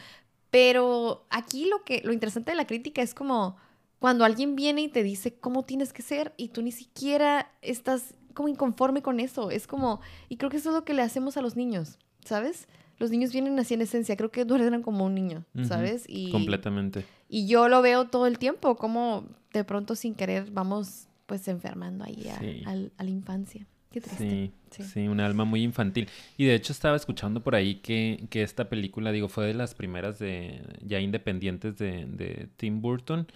Pero 0.50 1.26
aquí 1.30 1.66
lo 1.66 1.84
que 1.84 2.02
lo 2.04 2.12
interesante 2.14 2.52
de 2.52 2.58
la 2.58 2.68
crítica 2.68 3.02
es 3.02 3.14
como 3.14 3.56
cuando 4.00 4.26
alguien 4.26 4.56
viene 4.56 4.82
y 4.82 4.88
te 4.90 5.04
dice 5.04 5.34
cómo 5.36 5.64
tienes 5.64 5.94
que 5.94 6.02
ser 6.02 6.34
y 6.38 6.50
tú 6.50 6.62
ni 6.62 6.72
siquiera 6.72 7.52
estás 7.62 8.16
como 8.34 8.48
inconforme 8.50 9.02
con 9.02 9.20
eso. 9.20 9.52
Es 9.52 9.68
como, 9.68 10.02
y 10.28 10.38
creo 10.38 10.50
que 10.50 10.58
eso 10.58 10.70
es 10.70 10.76
lo 10.76 10.84
que 10.84 10.94
le 10.94 11.02
hacemos 11.04 11.38
a 11.38 11.42
los 11.42 11.56
niños, 11.56 12.00
¿sabes? 12.26 12.68
Los 12.98 13.12
niños 13.12 13.32
vienen 13.32 13.58
así 13.60 13.74
en 13.76 13.82
esencia, 13.82 14.16
creo 14.18 14.32
que 14.32 14.46
duermen 14.46 14.82
como 14.84 15.06
un 15.06 15.16
niño, 15.16 15.46
¿sabes? 15.64 16.06
Y, 16.08 16.32
Completamente. 16.32 17.06
y 17.30 17.48
yo 17.48 17.68
lo 17.68 17.82
veo 17.82 18.08
todo 18.10 18.28
el 18.28 18.38
tiempo, 18.38 18.76
como 18.76 19.26
de 19.54 19.64
pronto 19.64 19.96
sin 19.96 20.14
querer 20.16 20.52
vamos 20.52 21.08
pues 21.26 21.48
enfermando 21.48 22.04
ahí 22.04 22.28
a, 22.30 22.40
Sí. 22.40 22.64
al- 22.66 22.92
a 22.98 23.04
la 23.04 23.10
infancia. 23.10 23.66
Qué 23.92 24.02
triste. 24.02 24.24
Sí, 24.24 24.52
Sí. 24.72 24.84
sí, 24.84 25.08
un 25.10 25.20
alma 25.20 25.44
muy 25.44 25.64
infantil. 25.64 26.08
Y 26.38 26.46
de 26.46 26.56
hecho 26.56 26.72
estaba 26.72 26.96
escuchando 26.96 27.44
por 27.44 27.56
ahí 27.56 27.76
que, 27.76 28.24
que 28.30 28.42
esta 28.42 28.70
película, 28.70 29.12
digo, 29.12 29.28
fue 29.28 29.46
de 29.48 29.54
las 29.54 29.76
primeras 29.76 30.18
de 30.18 30.62
ya 30.82 31.02
independientes 31.02 31.78
de, 31.78 32.06
de 32.06 32.48
Tim 32.56 32.82
Burton 32.82 33.28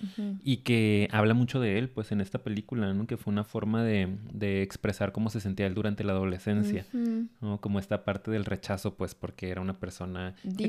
y 0.46 0.58
que 0.58 1.10
habla 1.12 1.34
mucho 1.34 1.60
de 1.60 1.78
él, 1.78 1.90
pues 1.90 2.14
en 2.14 2.22
esta 2.22 2.42
película, 2.42 2.94
¿no? 2.94 3.06
Que 3.06 3.18
fue 3.18 3.34
una 3.34 3.44
forma 3.44 3.84
de, 3.84 4.16
de 4.32 4.62
expresar 4.62 5.12
cómo 5.12 5.30
se 5.30 5.42
sentía 5.42 5.68
él 5.68 5.74
durante 5.74 6.06
la 6.06 6.14
adolescencia. 6.14 6.86
¿no? 7.42 7.60
Como 7.60 7.80
esta 7.80 8.06
parte 8.06 8.32
del 8.32 8.46
rechazo, 8.46 8.96
pues 8.96 9.14
porque 9.14 9.50
era 9.50 9.60
una 9.60 9.74
persona 9.78 10.36
Diferente, 10.42 10.68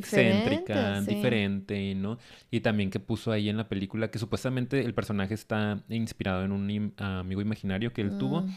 excéntrica, 0.54 1.00
sí. 1.02 1.14
diferente, 1.14 1.94
¿no? 1.94 2.18
Y 2.50 2.58
también 2.58 2.90
que 2.90 2.98
puso 2.98 3.30
ahí 3.30 3.48
en 3.48 3.56
la 3.56 3.68
película 3.68 4.10
que 4.10 4.18
supuestamente 4.18 4.80
el 4.84 4.94
personaje 4.94 5.34
está 5.34 5.84
inspirado 5.88 6.44
en 6.44 6.50
un 6.50 6.68
im- 6.70 6.92
amigo 7.00 7.40
imaginario 7.40 7.92
que 7.92 8.02
él 8.02 8.18
tuvo 8.18 8.40
Mm. 8.42 8.50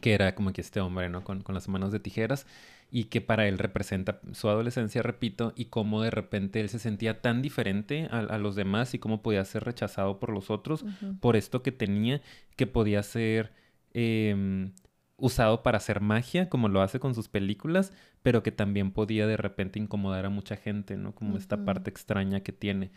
Que 0.00 0.14
era 0.14 0.34
como 0.34 0.52
que 0.52 0.60
este 0.60 0.80
hombre, 0.80 1.08
¿no? 1.08 1.24
Con, 1.24 1.42
con 1.42 1.54
las 1.54 1.68
manos 1.68 1.92
de 1.92 2.00
tijeras 2.00 2.46
y 2.90 3.04
que 3.04 3.20
para 3.20 3.46
él 3.46 3.58
representa 3.58 4.20
su 4.32 4.48
adolescencia, 4.48 5.02
repito, 5.02 5.52
y 5.56 5.66
cómo 5.66 6.02
de 6.02 6.10
repente 6.10 6.60
él 6.60 6.68
se 6.68 6.78
sentía 6.78 7.20
tan 7.20 7.42
diferente 7.42 8.08
a, 8.10 8.18
a 8.18 8.38
los 8.38 8.56
demás 8.56 8.94
y 8.94 8.98
cómo 8.98 9.22
podía 9.22 9.44
ser 9.44 9.64
rechazado 9.64 10.18
por 10.18 10.30
los 10.30 10.50
otros 10.50 10.84
por 11.20 11.36
esto 11.36 11.62
que 11.62 11.72
tenía, 11.72 12.20
que 12.56 12.66
podía 12.66 13.02
ser 13.02 13.52
em, 13.94 14.72
usado 15.16 15.62
para 15.62 15.78
hacer 15.78 16.00
magia, 16.00 16.48
como 16.48 16.68
lo 16.68 16.82
hace 16.82 16.98
con 16.98 17.14
sus 17.14 17.28
películas, 17.28 17.92
pero 18.22 18.42
que 18.42 18.52
también 18.52 18.90
podía 18.90 19.26
de 19.26 19.36
repente 19.36 19.78
incomodar 19.78 20.26
a 20.26 20.30
mucha 20.30 20.56
gente, 20.56 20.96
¿no? 20.96 21.14
Como 21.14 21.36
esta 21.36 21.64
parte 21.64 21.90
extraña 21.90 22.40
que 22.40 22.52
tiene. 22.52 22.90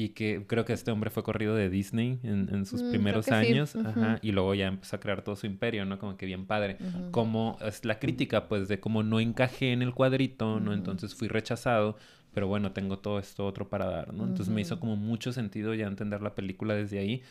Y 0.00 0.10
que 0.10 0.44
creo 0.46 0.64
que 0.64 0.72
este 0.74 0.92
hombre 0.92 1.10
fue 1.10 1.24
corrido 1.24 1.56
de 1.56 1.68
Disney 1.68 2.20
en, 2.22 2.48
en 2.54 2.66
sus 2.66 2.84
Mm, 2.84 2.90
primeros 2.90 3.24
que 3.26 3.32
sí. 3.32 3.36
años, 3.36 3.74
Ujú. 3.74 3.88
ajá, 3.88 4.18
y 4.22 4.30
luego 4.30 4.54
ya 4.54 4.68
empezó 4.68 4.94
a 4.94 5.00
crear 5.00 5.22
todo 5.22 5.34
su 5.34 5.46
imperio, 5.46 5.84
¿no? 5.86 5.98
Como 5.98 6.16
que 6.16 6.24
bien 6.24 6.46
padre. 6.46 6.76
Ujú. 6.78 7.10
Como 7.10 7.58
es 7.60 7.84
la 7.84 7.98
crítica, 7.98 8.46
pues, 8.46 8.68
de 8.68 8.78
cómo 8.78 9.02
no 9.02 9.18
encajé 9.18 9.72
en 9.72 9.82
el 9.82 9.92
cuadrito, 9.92 10.60
¿no? 10.60 10.72
Entonces 10.72 11.16
fui 11.16 11.26
rechazado, 11.26 11.96
pero 12.32 12.46
bueno, 12.46 12.70
tengo 12.70 13.00
todo 13.00 13.18
esto 13.18 13.44
otro 13.44 13.68
para 13.68 13.86
dar, 13.86 14.14
¿no? 14.14 14.22
Entonces 14.24 14.54
me 14.54 14.60
hizo 14.60 14.78
como 14.78 14.94
mucho 14.94 15.32
sentido 15.32 15.74
ya 15.74 15.88
entender 15.88 16.22
la 16.22 16.36
película 16.36 16.74
desde 16.74 17.00
ahí, 17.00 17.22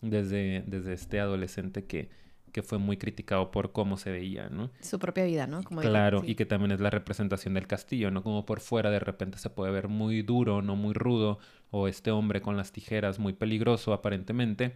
desde, 0.00 0.62
desde 0.68 0.92
este 0.92 1.18
adolescente 1.18 1.86
que, 1.86 2.08
que 2.52 2.62
fue 2.62 2.78
muy 2.78 2.98
criticado 2.98 3.50
por 3.50 3.72
cómo 3.72 3.96
se 3.96 4.12
veía, 4.12 4.48
¿no? 4.48 4.70
Su 4.80 4.98
propia 5.00 5.24
vida, 5.24 5.46
¿no? 5.48 5.62
Como 5.64 5.80
digo, 5.80 5.90
Claro, 5.92 6.20
sí. 6.20 6.30
y 6.30 6.34
que 6.36 6.46
también 6.46 6.70
es 6.70 6.80
la 6.80 6.90
representación 6.90 7.54
del 7.54 7.66
castillo, 7.66 8.10
¿no? 8.12 8.22
Como 8.22 8.44
por 8.46 8.60
fuera 8.60 8.90
de 8.90 9.00
repente 9.00 9.38
se 9.38 9.50
puede 9.50 9.72
ver 9.72 9.88
muy 9.88 10.22
duro, 10.22 10.60
no 10.62 10.76
muy 10.76 10.92
rudo, 10.92 11.38
o 11.72 11.88
este 11.88 12.12
hombre 12.12 12.40
con 12.42 12.56
las 12.56 12.70
tijeras 12.70 13.18
muy 13.18 13.32
peligroso 13.32 13.92
aparentemente, 13.92 14.74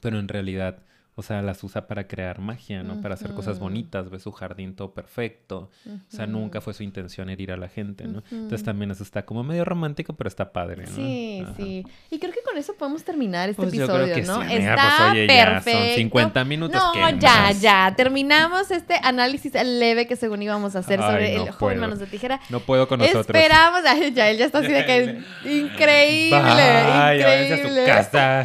pero 0.00 0.20
en 0.20 0.28
realidad, 0.28 0.84
o 1.14 1.22
sea, 1.22 1.42
las 1.42 1.62
usa 1.62 1.86
para 1.86 2.06
crear 2.08 2.38
magia, 2.40 2.82
¿no? 2.82 3.00
Para 3.02 3.14
hacer 3.14 3.32
cosas 3.34 3.58
bonitas, 3.58 4.08
ve 4.08 4.18
su 4.18 4.32
jardín 4.32 4.74
todo 4.74 4.94
perfecto, 4.94 5.70
o 5.86 5.98
sea, 6.08 6.26
nunca 6.26 6.60
fue 6.60 6.72
su 6.72 6.82
intención 6.82 7.28
herir 7.28 7.52
a 7.52 7.56
la 7.56 7.68
gente, 7.68 8.06
¿no? 8.06 8.22
Entonces 8.30 8.62
también 8.64 8.90
eso 8.90 9.02
está 9.02 9.24
como 9.26 9.44
medio 9.44 9.64
romántico, 9.64 10.14
pero 10.14 10.28
está 10.28 10.52
padre, 10.52 10.84
¿no? 10.86 10.92
Sí, 10.96 11.42
Ajá. 11.44 11.54
sí. 11.56 11.84
Y 12.10 12.18
creo 12.18 12.32
que 12.32 12.40
con 12.42 12.56
eso 12.56 12.74
podemos 12.74 13.04
terminar 13.04 13.50
este 13.50 13.62
Pues 13.62 13.74
yo 13.74 13.84
episodio, 13.84 14.04
creo 14.04 14.16
que 14.16 14.22
¿no? 14.22 14.42
sí, 14.42 14.54
Está 14.54 14.96
pues, 14.98 15.10
oye, 15.12 15.26
ya 15.26 15.44
son 15.44 15.52
perfecto. 15.64 15.94
50 15.96 16.44
minutos, 16.44 16.82
No, 16.82 16.92
¿qué 16.92 17.18
ya, 17.18 17.28
más? 17.42 17.60
ya. 17.60 17.94
Terminamos 17.94 18.70
este 18.70 18.94
análisis 19.02 19.52
leve 19.52 20.06
que 20.06 20.16
según 20.16 20.40
íbamos 20.42 20.76
a 20.76 20.78
hacer 20.78 20.98
Ay, 21.00 21.06
sobre 21.10 21.36
no 21.36 21.42
el 21.44 21.50
joven 21.50 21.58
puedo. 21.58 21.80
manos 21.80 21.98
de 21.98 22.06
tijera. 22.06 22.40
No 22.48 22.60
puedo 22.60 22.88
con 22.88 23.00
nosotros. 23.00 23.26
Esperamos, 23.26 23.80
ay, 23.86 24.12
ya 24.12 24.30
él 24.30 24.38
ya 24.38 24.46
está 24.46 24.58
así 24.60 24.68
de 24.68 24.84
que 24.86 25.20
increíble, 25.44 26.38
Bye, 26.40 27.22
váyanse 27.22 27.52
a 27.52 27.56
su 27.56 27.62
increíble. 27.68 27.84
casa. 27.84 28.44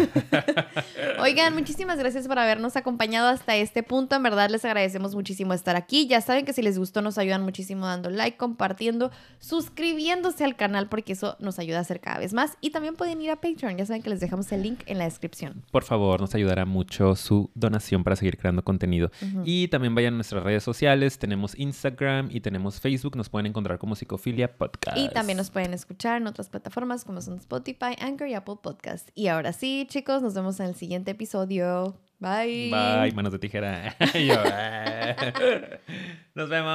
Oigan, 1.21 1.53
muchísimas 1.53 1.97
gracias 1.97 2.27
por 2.27 2.37
habernos 2.39 2.56
habernos 2.57 2.75
acompañado 2.75 3.27
hasta 3.27 3.55
este 3.55 3.83
punto. 3.83 4.15
En 4.15 4.23
verdad 4.23 4.49
les 4.49 4.65
agradecemos 4.65 5.13
muchísimo 5.13 5.53
estar 5.53 5.75
aquí. 5.75 6.07
Ya 6.07 6.21
saben 6.21 6.43
que 6.43 6.53
si 6.53 6.63
les 6.63 6.79
gustó 6.79 7.03
nos 7.03 7.19
ayudan 7.19 7.43
muchísimo 7.43 7.85
dando 7.85 8.09
like, 8.09 8.35
compartiendo, 8.35 9.11
suscribiéndose 9.37 10.43
al 10.43 10.55
canal 10.55 10.89
porque 10.89 11.13
eso 11.13 11.35
nos 11.39 11.59
ayuda 11.59 11.77
a 11.77 11.81
hacer 11.81 11.99
cada 11.99 12.17
vez 12.17 12.33
más. 12.33 12.57
Y 12.59 12.71
también 12.71 12.95
pueden 12.95 13.21
ir 13.21 13.29
a 13.29 13.35
Patreon. 13.35 13.77
Ya 13.77 13.85
saben 13.85 14.01
que 14.01 14.09
les 14.09 14.19
dejamos 14.19 14.51
el 14.51 14.63
link 14.63 14.81
en 14.87 14.97
la 14.97 15.03
descripción. 15.03 15.63
Por 15.71 15.83
favor, 15.83 16.19
nos 16.19 16.33
ayudará 16.33 16.65
mucho 16.65 17.15
su 17.15 17.51
donación 17.53 18.03
para 18.03 18.15
seguir 18.15 18.37
creando 18.37 18.63
contenido. 18.63 19.11
Y 19.45 19.67
también 19.67 19.93
vayan 19.93 20.15
a 20.15 20.17
nuestras 20.17 20.43
redes 20.43 20.63
sociales. 20.63 21.19
Tenemos 21.19 21.57
Instagram 21.59 22.29
y 22.31 22.41
tenemos 22.41 22.79
Facebook. 22.79 23.15
Nos 23.15 23.29
pueden 23.29 23.45
encontrar 23.45 23.77
como 23.77 23.95
Psicofilia 23.95 24.57
Podcast. 24.57 24.97
Y 24.97 25.09
también 25.09 25.37
nos 25.37 25.51
pueden 25.51 25.75
escuchar 25.75 26.17
en 26.17 26.25
otras 26.25 26.49
plataformas 26.49 27.05
como 27.05 27.21
son 27.21 27.35
Spotify, 27.37 27.95
Anchor 27.99 28.27
y 28.27 28.33
Apple 28.33 28.55
Podcast. 28.63 29.09
Y 29.13 29.27
ahora 29.27 29.53
sí, 29.53 29.85
chicos, 29.87 30.23
nos 30.23 30.33
vemos 30.33 30.59
en 30.59 30.67
el 30.67 30.75
siguiente 30.75 31.11
episodio. 31.11 31.95
Bye. 32.19 32.71
Bye, 32.71 33.11
manos 33.13 33.31
de 33.31 33.39
tijera. 33.39 33.95
Yo, 34.13 34.35
eh. 34.45 35.15
Nos 36.35 36.49
vemos. 36.49 36.71